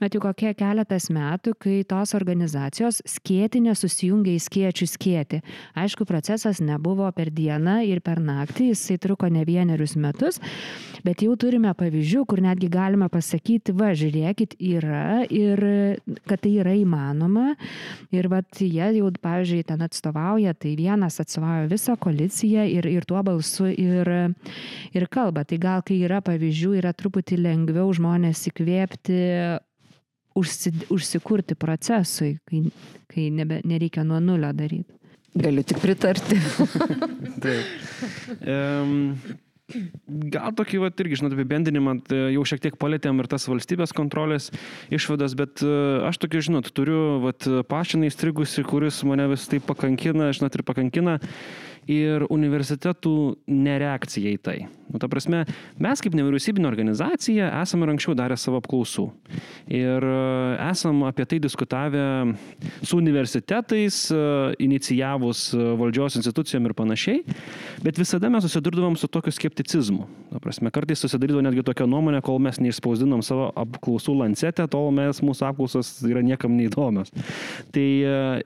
bet 0.00 0.16
jau 0.16 0.22
kokie 0.24 0.52
keletas 0.56 1.08
metų, 1.12 1.54
kai 1.60 1.76
tos 1.88 2.14
organizacijos 2.16 3.00
skėtinė 3.08 3.74
susijungia 3.78 4.34
į 4.36 4.42
skiečių 4.46 4.88
skėti. 4.88 5.40
Aišku, 5.78 6.06
procesas 6.08 6.62
nebuvo 6.64 7.08
per 7.16 7.30
dieną 7.34 7.80
ir 7.88 8.00
per 8.04 8.20
naktį, 8.24 8.70
jisai 8.72 8.98
truko 9.02 9.28
ne 9.32 9.44
vienerius 9.48 9.96
metus, 10.00 10.40
bet 11.04 11.24
jau 11.24 11.36
turime 11.40 11.72
pavyzdžių, 11.76 12.24
kur 12.28 12.42
netgi 12.44 12.70
galime 12.72 13.10
pasakyti, 13.12 13.74
va, 13.76 13.92
žiūrėkit, 13.96 14.56
yra 14.58 15.22
ir 15.28 15.64
kad 16.28 16.42
tai 16.44 16.56
yra 16.62 16.74
įmanoma. 16.78 17.54
Ir 18.14 18.30
vat 18.32 18.60
jie 18.60 18.90
jau, 18.96 19.10
pavyzdžiui, 19.22 19.62
ten 19.68 19.84
atstovauja, 19.84 20.54
tai 20.56 20.74
vienas 20.78 21.20
atstovauja 21.22 21.68
visą 21.70 21.96
koaliciją 22.00 22.66
ir, 22.70 22.88
ir 22.88 23.06
tuo 23.08 23.22
balsu 23.26 23.68
ir, 23.70 24.12
ir 24.96 25.08
kalba. 25.12 25.44
Tai 25.48 25.60
gal, 25.62 25.84
kai 25.86 26.00
yra 26.06 26.20
pavyzdžių, 26.24 26.76
yra 26.80 26.94
truputį 26.96 27.40
lengviau 27.40 27.90
žmonės 27.96 28.46
įkvėpti 28.50 29.20
užsi, 30.38 30.72
užsikurti 30.92 31.56
procesui, 31.58 32.36
kai, 32.48 32.64
kai 33.10 33.28
nebe, 33.34 33.60
nereikia 33.66 34.04
nuo 34.06 34.20
nulio 34.22 34.52
daryti. 34.56 34.98
Galiu 35.40 35.62
tik 35.62 35.78
pritarti. 35.78 36.40
Taip. 37.44 38.34
Um, 38.42 39.16
Gal 40.32 40.54
tokį, 40.58 40.80
va, 40.82 40.88
irgi, 40.90 41.20
žinot, 41.20 41.34
apibendinimą, 41.36 41.92
jau 42.34 42.44
šiek 42.48 42.62
tiek 42.64 42.76
palėtėm 42.80 43.20
ir 43.22 43.28
tas 43.30 43.46
valstybės 43.46 43.94
kontrolės 43.94 44.48
išvadas, 44.90 45.36
bet 45.38 45.62
e, 45.62 45.70
aš 46.08 46.18
tokį, 46.24 46.42
žinot, 46.48 46.70
turiu, 46.74 47.20
va, 47.22 47.32
pašiną 47.70 48.08
įstrigusi, 48.10 48.64
kuris 48.66 48.98
mane 49.06 49.28
vis 49.30 49.46
taip 49.50 49.68
pakankina, 49.70 50.32
žinot, 50.34 50.58
ir 50.58 50.66
pakankina 50.66 51.20
ir 51.88 52.26
universitetų 52.30 53.14
nereakcija 53.48 54.34
į 54.36 54.42
tai. 54.44 54.58
Nu, 54.90 54.98
ta 54.98 55.06
prasme, 55.06 55.44
mes 55.78 56.00
kaip 56.02 56.16
nevyriausybinė 56.18 56.66
organizacija 56.66 57.50
esame 57.60 57.86
ir 57.86 57.92
anksčiau 57.92 58.16
darę 58.18 58.34
savo 58.40 58.58
apklausų. 58.58 59.04
Ir 59.70 60.02
e, 60.02 60.14
esam 60.66 61.04
apie 61.06 61.26
tai 61.30 61.38
diskutavę 61.42 62.02
su 62.82 62.98
universitetais, 62.98 64.00
e, 64.10 64.22
inicijavus 64.66 65.44
e, 65.54 65.60
valdžios 65.78 66.18
institucijom 66.18 66.66
ir 66.66 66.74
panašiai, 66.78 67.36
bet 67.86 68.00
visada 68.02 68.32
mes 68.32 68.42
susidurdavom 68.48 68.98
su 68.98 69.06
tokiu 69.06 69.34
skepticizmu. 69.36 70.08
Ta 70.32 70.42
prasme, 70.42 70.74
kartais 70.74 71.06
susidarydavo 71.06 71.44
netgi 71.46 71.66
tokia 71.70 71.86
nuomonė, 71.90 72.18
kol 72.26 72.42
mes 72.42 72.58
neišspausdinom 72.58 73.22
savo 73.26 73.52
apklausų 73.62 74.16
lancetę, 74.24 74.66
tol 74.70 74.90
mes 74.96 75.22
mūsų 75.22 75.46
apklausos 75.52 75.94
yra 76.10 76.24
niekam 76.26 76.58
neįdomios. 76.58 77.14
Tai 77.70 77.88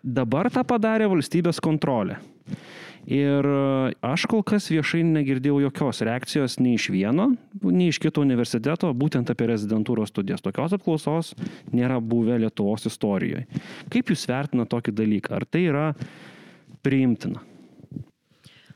dabar 0.04 0.52
tą 0.52 0.66
padarė 0.68 1.08
valstybės 1.08 1.62
kontrolė. 1.64 2.20
Ir 3.10 3.44
e, 3.44 3.94
aš 4.06 4.24
kol 4.30 4.42
kas 4.46 4.70
viešai 4.72 5.02
negirdėjau 5.04 5.58
jokios 5.66 6.00
reakcijos 6.06 6.58
nei 6.62 6.78
iš 6.78 6.88
vieno, 6.94 7.30
nei 7.60 7.90
iš 7.92 8.00
kito 8.00 8.24
universiteto, 8.24 8.92
būtent 8.96 9.28
apie 9.32 9.48
rezidentūros 9.50 10.12
studijas. 10.12 10.44
Tokios 10.44 10.76
apklausos 10.78 11.34
nėra 11.72 12.00
buvę 12.00 12.38
Lietuvos 12.40 12.88
istorijoje. 12.88 13.44
Kaip 13.92 14.14
Jūs 14.14 14.28
vertina 14.30 14.64
tokį 14.68 14.96
dalyką? 14.96 15.34
Ar 15.36 15.44
tai 15.44 15.66
yra 15.68 15.88
priimtina? 16.84 17.44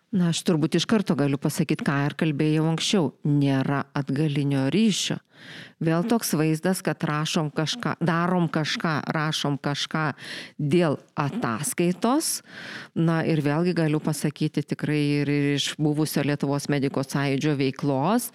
Na, 0.08 0.30
aš 0.32 0.40
turbūt 0.48 0.78
iš 0.78 0.86
karto 0.88 1.12
galiu 1.18 1.36
pasakyti, 1.40 1.84
ką 1.84 1.96
ir 2.06 2.14
kalbėjau 2.16 2.64
anksčiau. 2.70 3.10
Nėra 3.28 3.82
atgalinio 3.96 4.68
ryšio. 4.72 5.18
Vėl 5.78 6.02
toks 6.10 6.32
vaizdas, 6.34 6.80
kad 6.82 7.04
rašom 7.06 7.52
kažką, 7.54 7.92
darom 8.02 8.48
kažką, 8.50 8.96
rašom 9.14 9.60
kažką 9.62 10.08
dėl 10.58 10.96
ataskaitos. 11.14 12.40
Na 12.98 13.20
ir 13.22 13.38
vėlgi 13.44 13.76
galiu 13.78 14.00
pasakyti 14.02 14.64
tikrai 14.72 15.02
ir 15.20 15.30
iš 15.54 15.68
buvusio 15.78 16.24
Lietuvos 16.26 16.66
medikos 16.72 17.12
sąjūdžio 17.14 17.54
veiklos, 17.60 18.32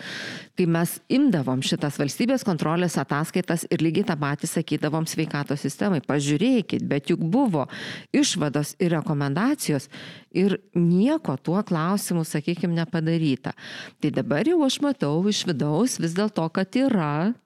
kai 0.56 0.70
mes 0.72 0.96
imdavom 1.12 1.60
šitas 1.66 2.00
valstybės 2.00 2.48
kontrolės 2.48 2.96
ataskaitas 3.02 3.68
ir 3.68 3.84
lygiai 3.84 4.08
tą 4.08 4.16
patį 4.24 4.48
sakydavom 4.54 5.10
sveikatos 5.10 5.66
sistemai. 5.68 6.00
Pažiūrėkit, 6.08 6.88
bet 6.88 7.12
juk 7.12 7.28
buvo 7.28 7.68
išvados 8.16 8.78
ir 8.80 8.96
rekomendacijos 8.96 9.90
ir 10.32 10.62
nieko 10.80 11.36
tuo 11.38 11.60
klausimu, 11.60 12.24
sakykime, 12.24 12.74
nepadaryta. 12.80 13.52
Tai 14.00 14.16
dabar 14.16 14.48
jau 14.48 14.62
aš 14.64 14.80
matau 14.86 15.20
iš 15.28 15.44
vidaus 15.52 16.00
vis 16.00 16.16
dėlto, 16.16 16.48
kad 16.56 16.80
yra 16.80 16.93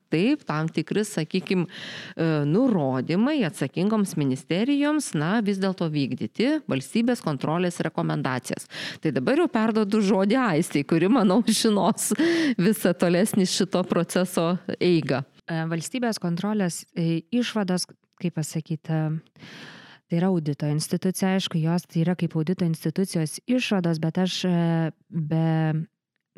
taip 0.07 0.43
tam 0.47 0.69
tikri, 0.71 1.03
sakykime, 1.03 1.65
nurodymai 2.47 3.41
atsakingoms 3.47 4.15
ministerijoms, 4.19 5.11
na, 5.19 5.37
vis 5.43 5.59
dėlto 5.59 5.89
vykdyti 5.91 6.61
valstybės 6.71 7.23
kontrolės 7.25 7.81
rekomendacijas. 7.83 8.69
Tai 9.03 9.11
dabar 9.17 9.41
jau 9.43 9.49
perdodu 9.51 9.99
žodį 9.99 10.39
Aistai, 10.45 10.85
kuri, 10.87 11.11
manau, 11.11 11.41
žinos 11.43 12.13
visą 12.55 12.95
tolesnį 12.95 13.47
šito 13.51 13.83
proceso 13.89 14.53
eigą. 14.79 15.25
E, 15.47 15.63
valstybės 15.71 16.23
kontrolės 16.23 16.85
e, 16.95 17.25
išvados, 17.35 17.89
kaip 18.21 18.39
pasakyti, 18.39 19.03
Tai 20.07 20.21
yra 20.21 20.29
audito 20.31 20.67
institucija, 20.71 21.33
aišku, 21.35 21.59
jos 21.59 21.83
tai 21.83 22.05
yra 22.05 22.13
kaip 22.15 22.37
audito 22.39 22.63
institucijos 22.63 23.41
išvados, 23.43 23.99
bet 23.99 24.19
aš 24.23 24.37
e, 24.47 24.51
be, 25.11 25.47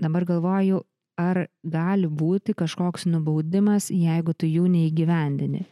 dabar 0.02 0.26
galvoju, 0.26 0.80
ar 1.20 1.42
gali 1.64 2.08
būti 2.08 2.56
kažkoks 2.58 3.06
nubaudimas, 3.10 3.90
jeigu 3.92 4.34
tu 4.34 4.48
jų 4.48 4.70
neįgyvendini. 4.72 5.66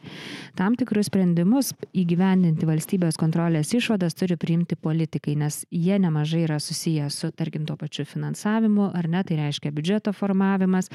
Tam 0.58 0.76
tikrus 0.78 1.08
sprendimus 1.08 1.72
įgyvendinti 1.96 2.68
valstybės 2.68 3.18
kontrolės 3.20 3.72
išvadas 3.76 4.16
turi 4.18 4.36
priimti 4.40 4.76
politikai, 4.76 5.36
nes 5.40 5.62
jie 5.72 5.98
nemažai 6.02 6.44
yra 6.44 6.58
susiję 6.62 7.08
su, 7.14 7.30
tarkim, 7.32 7.64
tuo 7.68 7.78
pačiu 7.80 8.04
finansavimu, 8.08 8.90
ar 8.92 9.08
ne, 9.08 9.24
tai 9.24 9.40
reiškia 9.40 9.72
biudžeto 9.74 10.12
formavimas, 10.16 10.90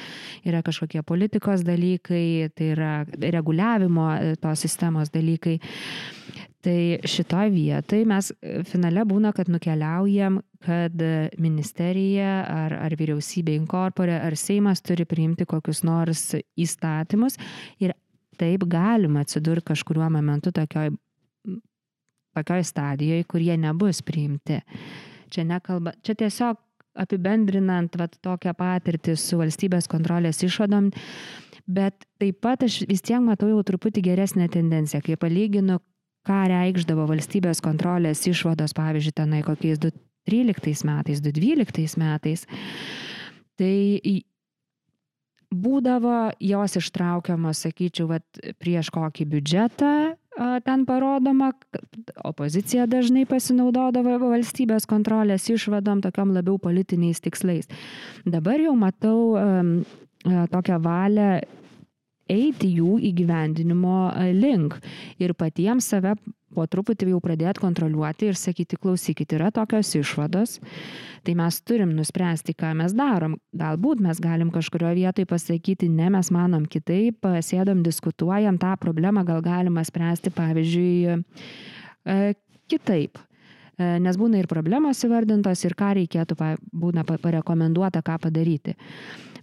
yra 0.46 0.62
kažkokie 0.66 1.04
politikos 1.08 1.66
dalykai, 1.66 2.52
tai 2.54 2.74
yra 2.76 2.94
reguliavimo 3.08 4.10
e, 4.18 4.36
tos 4.42 4.68
sistemos 4.68 5.14
dalykai. 5.14 5.60
Tai 6.64 6.80
šitoj 7.04 7.50
vietoj 7.52 8.06
mes 8.08 8.30
e, 8.32 8.62
finale 8.68 9.04
būna, 9.08 9.34
kad 9.36 9.50
nukeliaujam, 9.52 10.40
kad 10.64 11.04
ministerija 11.44 12.38
ar, 12.48 12.78
ar 12.86 12.96
vyriausybė 12.96 13.58
inkorporė 13.60 14.16
ar 14.24 14.38
Seimas 14.40 14.80
turi 14.86 15.04
priimti 15.04 15.48
kokius 15.50 15.84
nors 15.84 16.30
įstatymus 16.56 17.36
ir 17.84 17.92
taip 18.40 18.64
galima 18.72 19.26
atsidurti 19.26 19.74
kažkuriuo 19.74 20.08
momentu 20.14 20.54
tokioj, 20.56 20.94
tokioj 22.38 22.64
stadijoje, 22.64 23.28
kur 23.28 23.44
jie 23.44 23.60
nebus 23.60 24.00
priimti. 24.06 24.62
Čia, 25.34 25.44
nekalba, 25.50 25.98
čia 26.00 26.16
tiesiog 26.16 26.62
apibendrinant 27.04 27.96
vat, 28.00 28.16
tokią 28.24 28.54
patirtį 28.56 29.18
su 29.20 29.40
valstybės 29.42 29.90
kontrolės 29.92 30.40
išvadom, 30.46 30.94
Bet 31.64 32.04
taip 32.20 32.42
pat 32.44 32.64
aš 32.66 32.82
vis 32.90 33.00
tiek 33.06 33.22
matau 33.24 33.48
jau 33.48 33.62
truputį 33.64 34.02
geresnę 34.04 34.50
tendenciją, 34.52 35.00
kai 35.06 35.16
palyginu, 35.16 35.78
ką 36.28 36.40
reikšdavo 36.52 37.08
valstybės 37.10 37.62
kontrolės 37.64 38.24
išvados, 38.30 38.76
pavyzdžiui, 38.78 39.16
tenai 39.18 39.42
kokiais 39.46 39.82
2013 39.84 40.88
metais, 40.88 41.24
2012 41.24 42.00
metais. 42.02 42.46
Tai 43.60 43.76
būdavo 45.54 46.18
jos 46.42 46.78
ištraukiamos, 46.80 47.62
sakyčiau, 47.68 48.10
vat, 48.16 48.26
prieš 48.62 48.90
kokį 48.94 49.28
biudžetą 49.36 49.94
ten 50.66 50.86
parodoma, 50.90 51.52
opozicija 52.26 52.88
dažnai 52.90 53.28
pasinaudodavo 53.30 54.18
valstybės 54.32 54.88
kontrolės 54.90 55.46
išvadom 55.54 56.02
tokiam 56.02 56.34
labiau 56.34 56.58
politiniais 56.58 57.22
tikslais. 57.22 57.70
Dabar 58.26 58.58
jau 58.58 58.74
matau 58.74 59.36
tokią 60.24 60.80
valią 60.82 61.30
eiti 62.32 62.70
jų 62.78 62.98
įgyvendinimo 63.12 63.98
link 64.38 64.80
ir 65.22 65.36
patiems 65.38 65.90
save 65.94 66.16
po 66.54 66.66
truputį 66.70 67.10
jau 67.12 67.20
pradėti 67.24 67.62
kontroliuoti 67.64 68.30
ir 68.30 68.38
sakyti, 68.38 68.78
klausykit, 68.82 69.34
yra 69.38 69.50
tokios 69.54 69.90
išvados, 69.98 70.60
tai 71.26 71.36
mes 71.40 71.60
turim 71.66 71.96
nuspręsti, 71.98 72.56
ką 72.58 72.74
mes 72.80 72.96
darom. 72.98 73.38
Galbūt 73.58 74.04
mes 74.06 74.22
galim 74.24 74.52
kažkurioje 74.54 75.00
vietoje 75.02 75.30
pasakyti, 75.30 75.90
ne, 75.90 76.12
mes 76.14 76.32
manom 76.34 76.68
kitaip, 76.70 77.26
sėdam, 77.46 77.84
diskutuojam, 77.86 78.60
tą 78.62 78.76
problemą 78.82 79.26
gal 79.28 79.44
galima 79.46 79.84
spręsti, 79.88 80.34
pavyzdžiui, 80.38 81.20
kitaip. 82.72 83.22
Nes 83.74 84.18
būna 84.22 84.38
ir 84.38 84.48
problemos 84.48 85.00
įvardintos, 85.02 85.64
ir 85.66 85.74
ką 85.78 85.96
reikėtų, 85.98 86.38
būna 86.78 87.02
parekomenduota, 87.10 88.04
ką 88.06 88.20
padaryti. 88.28 88.78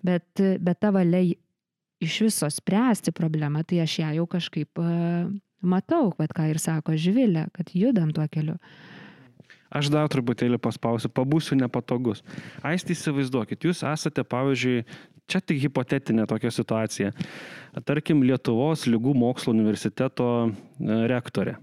Bet, 0.07 0.25
bet 0.39 0.79
ta 0.81 0.93
valia 0.95 1.35
iš 2.01 2.21
viso 2.27 2.49
spręsti 2.51 3.13
problemą, 3.17 3.65
tai 3.69 3.83
aš 3.85 3.99
ją 4.03 4.11
jau 4.19 4.27
kažkaip 4.31 4.81
matau, 5.61 6.11
bet 6.19 6.33
ką 6.37 6.49
ir 6.51 6.61
sako 6.61 6.97
Živilė, 6.97 7.49
kad 7.57 7.75
judam 7.77 8.15
tuo 8.17 8.27
keliu. 8.33 8.57
Aš 9.71 9.87
dar 9.93 10.09
truputėlį 10.11 10.59
paspausiu, 10.59 11.13
pabūsiu 11.15 11.55
nepatogus. 11.55 12.25
Aisti 12.67 12.97
įsivaizduokit, 12.97 13.69
jūs 13.69 13.85
esate, 13.87 14.25
pavyzdžiui, 14.27 14.83
čia 15.31 15.41
tik 15.45 15.61
hipotetinė 15.63 16.27
tokia 16.31 16.51
situacija. 16.55 17.13
Tarkim, 17.87 18.25
Lietuvos 18.27 18.89
lygų 18.91 19.15
mokslo 19.15 19.55
universiteto 19.55 20.27
e, 20.49 20.51
rektorė. 21.13 21.55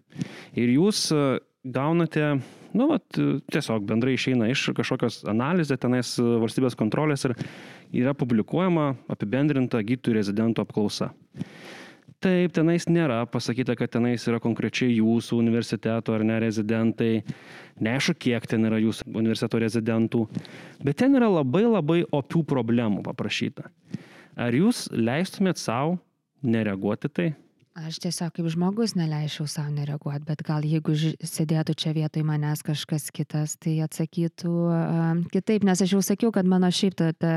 Ir 0.56 0.72
jūs 0.78 1.10
e, 1.12 1.26
gaunate, 1.68 2.38
nu, 2.78 2.90
vat, 2.94 3.20
tiesiog 3.52 3.86
bendrai 3.90 4.16
išeina 4.18 4.50
iš 4.52 4.70
kažkokios 4.78 5.24
analizės, 5.30 5.82
tenais 5.82 6.14
valstybės 6.22 6.78
kontrolės 6.80 7.26
ir 7.28 7.36
yra 8.04 8.14
publikuojama 8.18 8.94
apibendrinta 9.14 9.82
gydytojų 9.84 10.20
rezidentų 10.20 10.66
apklausa. 10.66 11.12
Taip, 12.18 12.50
tenais 12.56 12.88
nėra 12.90 13.20
pasakyta, 13.30 13.76
kad 13.78 13.92
tenais 13.94 14.24
yra 14.26 14.40
konkrečiai 14.42 14.96
jūsų 14.96 15.38
universiteto 15.38 16.16
ar 16.16 16.24
ne 16.26 16.40
rezidentai. 16.42 17.12
Neaišku, 17.86 18.16
kiek 18.26 18.48
ten 18.50 18.66
yra 18.66 18.80
jūsų 18.82 19.12
universiteto 19.12 19.62
rezidentų. 19.62 20.24
Bet 20.82 20.98
ten 21.04 21.14
yra 21.20 21.30
labai 21.30 21.68
labai 21.68 22.00
opių 22.10 22.42
problemų 22.50 23.04
paprašyta. 23.06 23.70
Ar 24.34 24.58
jūs 24.58 24.88
leistumėt 24.98 25.62
savo 25.62 26.00
nereaguoti 26.42 27.14
tai? 27.14 27.28
Aš 27.78 28.00
tiesiog 28.02 28.32
kaip 28.34 28.48
žmogus 28.50 28.96
neleisčiau 28.98 29.46
savo 29.46 29.70
nereaguoti, 29.70 30.26
bet 30.26 30.40
gal 30.46 30.64
jeigu 30.66 30.96
sėdėtų 30.98 31.76
čia 31.78 31.92
vietoj 31.94 32.24
manęs 32.26 32.64
kažkas 32.66 33.12
kitas, 33.14 33.54
tai 33.62 33.76
atsakytų 33.86 34.54
uh, 34.66 35.20
kitaip, 35.30 35.66
nes 35.68 35.84
aš 35.86 35.94
jau 35.94 36.02
sakiau, 36.02 36.32
kad 36.34 36.50
mano 36.50 36.72
šiaip 36.74 36.96
ta, 36.98 37.12
ta 37.14 37.34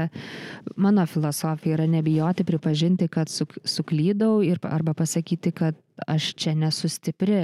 mano 0.80 1.04
filosofija 1.04 1.76
yra 1.76 1.88
nebijoti 1.92 2.46
pripažinti, 2.48 3.10
kad 3.12 3.28
suk, 3.28 3.52
suklydau 3.68 4.38
ir, 4.46 4.62
arba 4.64 4.94
pasakyti, 4.96 5.52
kad 5.52 5.76
aš 6.08 6.32
čia 6.40 6.56
nesu 6.56 6.88
stipri 6.88 7.42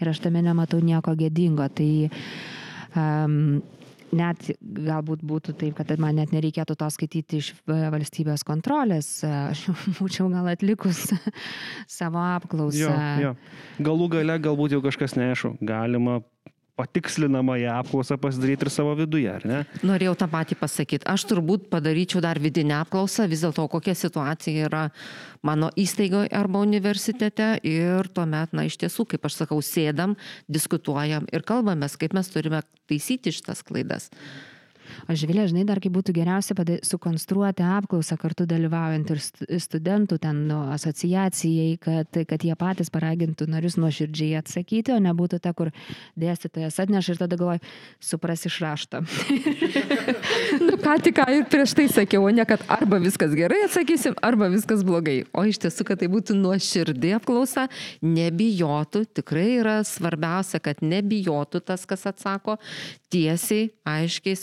ir 0.00 0.08
aš 0.08 0.22
tame 0.24 0.40
nematau 0.40 0.80
nieko 0.80 1.12
gėdingo. 1.20 1.68
Tai 1.76 1.92
um, 2.96 3.60
net 4.16 4.50
galbūt 4.60 5.22
būtų 5.26 5.54
taip, 5.60 5.76
kad 5.78 5.92
man 6.02 6.18
net 6.20 6.34
nereikėtų 6.34 6.76
to 6.80 6.88
skaityti 6.92 7.40
iš 7.40 7.52
valstybės 7.66 8.44
kontrolės, 8.46 9.08
aš 9.26 9.66
būčiau 9.98 10.28
gal 10.32 10.50
atlikus 10.52 11.06
savo 11.98 12.22
apklausą. 12.36 12.82
Jo, 12.82 12.94
jo. 13.24 13.34
Galų 13.90 14.10
gale 14.16 14.38
galbūt 14.42 14.76
jau 14.76 14.82
kažkas 14.84 15.16
neaišku, 15.18 15.56
galima 15.66 16.20
patikslinamąją 16.80 17.76
apklausą 17.78 18.18
pasidaryti 18.20 18.66
ir 18.66 18.72
savo 18.72 18.96
viduje, 18.98 19.28
ar 19.30 19.46
ne? 19.46 19.62
Norėjau 19.86 20.16
tą 20.22 20.28
patį 20.32 20.58
pasakyti. 20.60 21.06
Aš 21.10 21.26
turbūt 21.30 21.68
padaryčiau 21.72 22.22
dar 22.24 22.40
vidinę 22.42 22.80
apklausą, 22.80 23.28
vis 23.30 23.44
dėlto 23.44 23.68
kokia 23.72 23.94
situacija 23.98 24.68
yra 24.68 24.84
mano 25.46 25.70
įstaigoje 25.80 26.32
arba 26.36 26.64
universitete 26.66 27.52
ir 27.66 28.10
tuomet, 28.14 28.54
na, 28.56 28.66
iš 28.68 28.80
tiesų, 28.80 29.08
kaip 29.14 29.26
aš 29.28 29.42
sakau, 29.42 29.60
sėdam, 29.64 30.16
diskutuojam 30.48 31.28
ir 31.32 31.44
kalbamės, 31.46 31.98
kaip 32.00 32.16
mes 32.16 32.32
turime 32.32 32.64
taisyti 32.90 33.32
šitas 33.34 33.64
klaidas. 33.66 34.10
Mhm. 34.10 34.49
O 35.08 35.16
Živilė, 35.16 35.46
žinai, 35.50 35.64
dar 35.68 35.80
kaip 35.82 35.94
būtų 35.94 36.14
geriausia 36.16 36.54
sukonstruoti 36.86 37.64
apklausą 37.64 38.16
kartu 38.20 38.46
dalyvaujant 38.48 39.10
ir 39.14 39.20
studentų 39.62 40.18
ten 40.22 40.44
nu, 40.48 40.60
asociacijai, 40.74 41.76
kad, 41.82 42.20
kad 42.28 42.44
jie 42.44 42.54
patys 42.58 42.92
paragintų 42.92 43.48
narius 43.50 43.78
nuoširdžiai 43.80 44.38
atsakyti, 44.40 44.94
o 44.94 45.00
nebūtų 45.02 45.40
ta, 45.42 45.52
kur 45.56 45.72
dėstytojas 46.20 46.80
atneša 46.84 47.14
ir 47.14 47.22
tada 47.22 47.38
galvoja, 47.40 47.62
supras 48.02 48.44
iš 48.48 48.60
rašto. 48.64 49.02
nu, 50.66 50.76
ką 50.80 50.96
tik 51.04 51.18
ką 51.20 51.28
ir 51.38 51.46
prieš 51.52 51.76
tai 51.78 51.88
sakiau, 51.92 52.26
o 52.28 52.34
ne 52.34 52.46
kad 52.48 52.64
arba 52.70 53.00
viskas 53.02 53.34
gerai 53.36 53.62
atsakysim, 53.66 54.16
arba 54.26 54.50
viskas 54.52 54.84
blogai. 54.86 55.22
O 55.36 55.44
iš 55.48 55.60
tiesų, 55.64 55.86
kad 55.88 56.02
tai 56.02 56.10
būtų 56.12 56.36
nuoširdį 56.38 57.14
apklausa, 57.20 57.68
nebijotų, 58.04 59.04
tikrai 59.20 59.48
yra 59.58 59.78
svarbiausia, 59.86 60.62
kad 60.64 60.82
nebijotų 60.84 61.62
tas, 61.64 61.86
kas 61.88 62.06
atsako, 62.10 62.56
tiesiai, 63.12 63.70
aiškiai, 63.88 64.38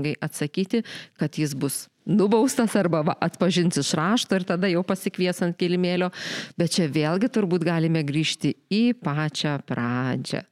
sąžiningai 0.00 0.16
atsakyti, 0.20 0.82
kad 1.18 1.38
jis 1.38 1.54
bus 1.54 1.88
nubaustas 2.06 2.76
arba 2.76 3.02
va, 3.02 3.14
atpažins 3.20 3.76
iš 3.76 3.94
rašto 3.94 4.36
ir 4.36 4.44
tada 4.44 4.68
jau 4.68 4.82
pasikvies 4.82 5.42
ant 5.42 5.56
kilimėlio. 5.56 6.10
Bet 6.56 6.72
čia 6.74 6.88
vėlgi 6.88 7.28
turbūt 7.28 7.64
galime 7.64 8.02
grįžti 8.02 8.56
į 8.70 8.94
pačią 9.02 9.60
pradžią 9.66 10.42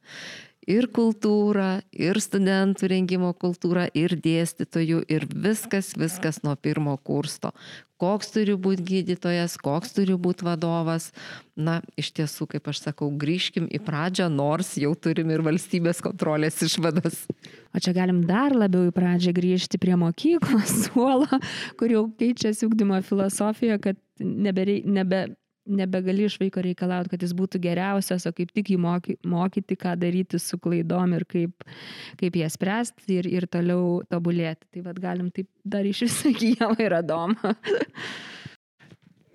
ir 0.69 0.89
kultūrą, 0.93 1.81
ir 1.97 2.21
studentų 2.21 2.91
rengimo 2.93 3.33
kultūrą, 3.37 3.89
ir 3.97 4.14
dėstytojų, 4.21 5.03
ir 5.09 5.27
viskas, 5.33 5.95
viskas 5.99 6.43
nuo 6.45 6.55
pirmo 6.61 6.97
kursto. 7.01 7.55
Koks 7.99 8.31
turi 8.31 8.55
būti 8.55 8.85
gydytojas, 8.87 9.57
koks 9.59 9.97
turi 9.97 10.14
būti 10.14 10.47
vadovas. 10.47 11.09
Na, 11.59 11.81
iš 11.99 12.12
tiesų, 12.14 12.47
kaip 12.53 12.69
aš 12.71 12.85
sakau, 12.85 13.09
grįžkim 13.11 13.66
į 13.75 13.81
pradžią, 13.83 14.29
nors 14.31 14.77
jau 14.79 14.93
turim 14.95 15.33
ir 15.35 15.43
valstybės 15.43 16.05
kontrolės 16.05 16.61
išvadas. 16.62 17.25
O 17.75 17.83
čia 17.83 17.97
galim 17.97 18.23
dar 18.29 18.55
labiau 18.55 18.87
į 18.87 18.95
pradžią 18.95 19.35
grįžti 19.35 19.83
prie 19.83 19.99
mokyklos 19.99 20.77
suolo, 20.85 21.43
kur 21.81 21.97
jau 21.97 22.07
keičiasi 22.21 22.69
ugdymo 22.69 23.01
filosofija, 23.09 23.81
kad 23.83 23.99
nebe, 24.23 24.79
nebe 24.87 25.25
nebegali 25.69 26.27
iš 26.29 26.39
vaiko 26.41 26.62
reikalauti, 26.64 27.12
kad 27.12 27.25
jis 27.25 27.35
būtų 27.37 27.61
geriausias, 27.62 28.27
o 28.29 28.33
kaip 28.35 28.53
tik 28.57 28.73
jį 28.73 28.79
moky, 28.83 29.19
mokyti, 29.29 29.77
ką 29.79 29.95
daryti 30.01 30.41
su 30.43 30.59
klaidom 30.62 31.14
ir 31.19 31.27
kaip, 31.29 31.69
kaip 32.21 32.41
jas 32.41 32.57
spręsti 32.59 33.21
ir, 33.21 33.29
ir 33.31 33.49
toliau 33.51 34.01
tobulėti. 34.11 34.66
Tai 34.75 34.87
vad 34.89 35.01
galim 35.03 35.31
taip 35.35 35.49
dar 35.64 35.87
iš 35.89 36.07
viso 36.09 36.35
gyvą 36.41 36.75
ir 36.83 36.99
adomą. 37.03 37.55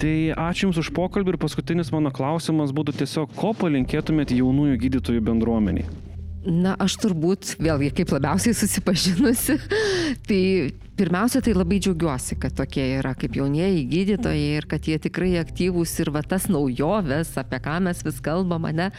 Tai 0.04 0.16
ačiū 0.50 0.68
Jums 0.68 0.82
už 0.82 0.90
pokalbį 0.96 1.36
ir 1.36 1.40
paskutinis 1.40 1.94
mano 1.94 2.12
klausimas 2.12 2.74
būtų 2.76 2.98
tiesiog, 3.00 3.38
ko 3.40 3.54
palinkėtumėte 3.56 4.36
jaunųjų 4.36 4.82
gydytojų 4.82 5.24
bendruomeniai? 5.30 6.13
Na, 6.44 6.74
aš 6.82 6.98
turbūt, 7.00 7.56
vėlgi, 7.64 7.94
kaip 8.02 8.12
labiausiai 8.12 8.56
susipažinusi, 8.58 9.56
tai 10.28 10.42
pirmiausia, 10.98 11.40
tai 11.42 11.54
labai 11.56 11.80
džiaugiuosi, 11.82 12.36
kad 12.42 12.54
tokie 12.58 12.84
yra 13.00 13.14
kaip 13.18 13.38
jaunieji 13.40 13.86
gydytojai 13.90 14.58
ir 14.60 14.68
kad 14.70 14.86
jie 14.88 14.98
tikrai 15.02 15.32
aktyvūs 15.42 15.96
ir 16.04 16.12
va 16.14 16.22
tas 16.28 16.50
naujoves, 16.52 17.32
apie 17.40 17.60
ką 17.64 17.80
mes 17.88 18.04
vis 18.06 18.20
kalbam, 18.24 18.68
ne, 18.76 18.90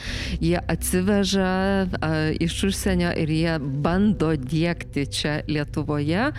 jie 0.41 0.57
atsiveža 0.59 1.53
a, 1.85 2.13
iš 2.43 2.59
užsienio 2.71 3.13
ir 3.21 3.35
jie 3.37 3.57
bando 3.61 4.33
dėkti 4.41 5.07
čia 5.13 5.39
Lietuvoje. 5.51 6.31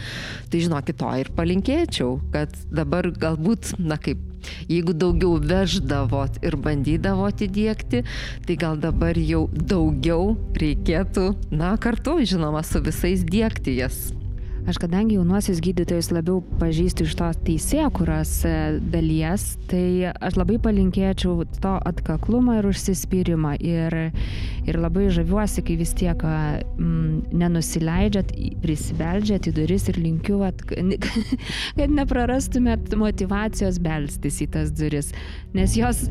Tai 0.51 0.63
žinokit, 0.67 0.99
to 0.99 1.11
ir 1.21 1.31
palinkėčiau, 1.37 2.17
kad 2.33 2.53
dabar 2.73 3.11
galbūt, 3.13 3.75
na 3.79 3.99
kaip 4.01 4.34
Jeigu 4.71 4.95
daugiau 4.97 5.39
veždavot 5.39 6.41
ir 6.45 6.57
bandydavot 6.57 7.45
įdėkti, 7.47 8.03
tai 8.47 8.59
gal 8.59 8.81
dabar 8.81 9.17
jau 9.19 9.45
daugiau 9.55 10.35
reikėtų, 10.61 11.31
na, 11.55 11.75
kartu, 11.81 12.19
žinoma, 12.25 12.65
su 12.65 12.83
visais 12.85 13.25
dėkti 13.25 13.79
jas. 13.79 14.05
Aš 14.65 14.79
kadangi 14.81 15.19
jaunuosius 15.19 15.59
gydytojus 15.61 16.07
labiau 16.09 16.39
pažįstu 16.57 17.05
iš 17.05 17.11
tos 17.19 17.37
teisėkuros 17.45 18.31
e, 18.49 18.53
dalies, 18.89 19.43
tai 19.69 20.09
aš 20.09 20.39
labai 20.39 20.57
palinkėčiau 20.63 21.45
to 21.61 21.73
atkaklumo 21.85 22.55
ir 22.57 22.65
užsispyrimo. 22.71 23.53
Ir, 23.61 23.95
ir 24.65 24.79
labai 24.81 25.11
žaviuosi, 25.13 25.61
kai 25.67 25.77
vis 25.77 25.93
tiek 25.99 26.25
mm, 26.25 27.35
nenusileidžiat, 27.37 28.33
prisibeldžiat 28.65 29.51
į 29.51 29.53
duris 29.59 29.85
ir 29.93 30.01
linkiu, 30.01 30.41
at, 30.49 30.65
kad 31.77 31.93
neprarastumėt 31.99 32.89
motivacijos 32.97 33.77
belstis 33.85 34.41
į 34.41 34.49
tas 34.57 34.73
duris. 34.73 35.13
Nes 35.53 35.77
jos, 35.77 36.07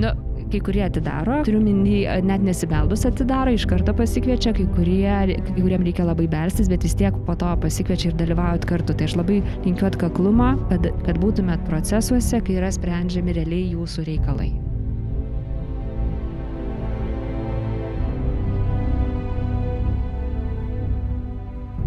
nu, 0.00 0.16
kai 0.50 0.60
kurie 0.66 0.82
atidaro, 0.84 1.40
turiu 1.46 1.60
minį, 1.62 1.98
net 2.26 2.44
nesibeldus 2.46 3.06
atidaro, 3.08 3.52
iš 3.54 3.66
karto 3.70 3.94
pasikviečia, 3.96 4.54
kai, 4.56 4.66
kurie, 4.76 5.36
kai 5.46 5.54
kuriem 5.58 5.84
reikia 5.86 6.06
labai 6.08 6.26
belstis, 6.30 6.70
bet 6.70 6.86
vis 6.86 6.96
tiek 6.98 7.16
po 7.26 7.36
to 7.38 7.50
pasikviečia 7.64 8.10
ir 8.10 8.18
dalyvaujat 8.20 8.66
kartu. 8.70 8.96
Tai 8.96 9.08
aš 9.08 9.16
labai 9.20 9.40
linkiu 9.66 9.90
atkaklumo, 9.90 10.52
kad, 10.72 10.90
kad 11.06 11.22
būtumėt 11.22 11.62
procesuose, 11.68 12.42
kai 12.46 12.58
yra 12.58 12.72
sprendžiami 12.74 13.38
realiai 13.38 13.70
jūsų 13.76 14.08
reikalai. 14.10 14.50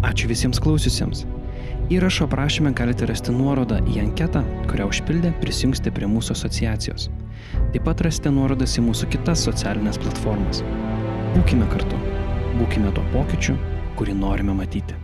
Ačiū 0.04 0.28
visiems 0.28 0.60
klausiusiems. 0.60 1.24
Įrašo 1.90 2.24
aprašymę 2.24 2.70
galite 2.72 3.04
rasti 3.04 3.32
nuorodą 3.32 3.76
į 3.92 3.98
anketą, 4.00 4.40
kurią 4.70 4.86
užpildę 4.88 5.34
prisijungsite 5.42 5.92
prie 5.92 6.08
mūsų 6.08 6.32
asociacijos. 6.32 7.10
Taip 7.74 7.84
pat 7.84 8.00
rasite 8.06 8.32
nuorodas 8.32 8.78
į 8.80 8.86
mūsų 8.86 9.10
kitas 9.12 9.44
socialinės 9.44 10.00
platformas. 10.00 10.64
Būkime 11.36 11.68
kartu, 11.68 12.00
būkime 12.56 12.96
tuo 12.96 13.04
pokyčiu, 13.12 13.60
kurį 14.00 14.16
norime 14.16 14.56
matyti. 14.56 15.03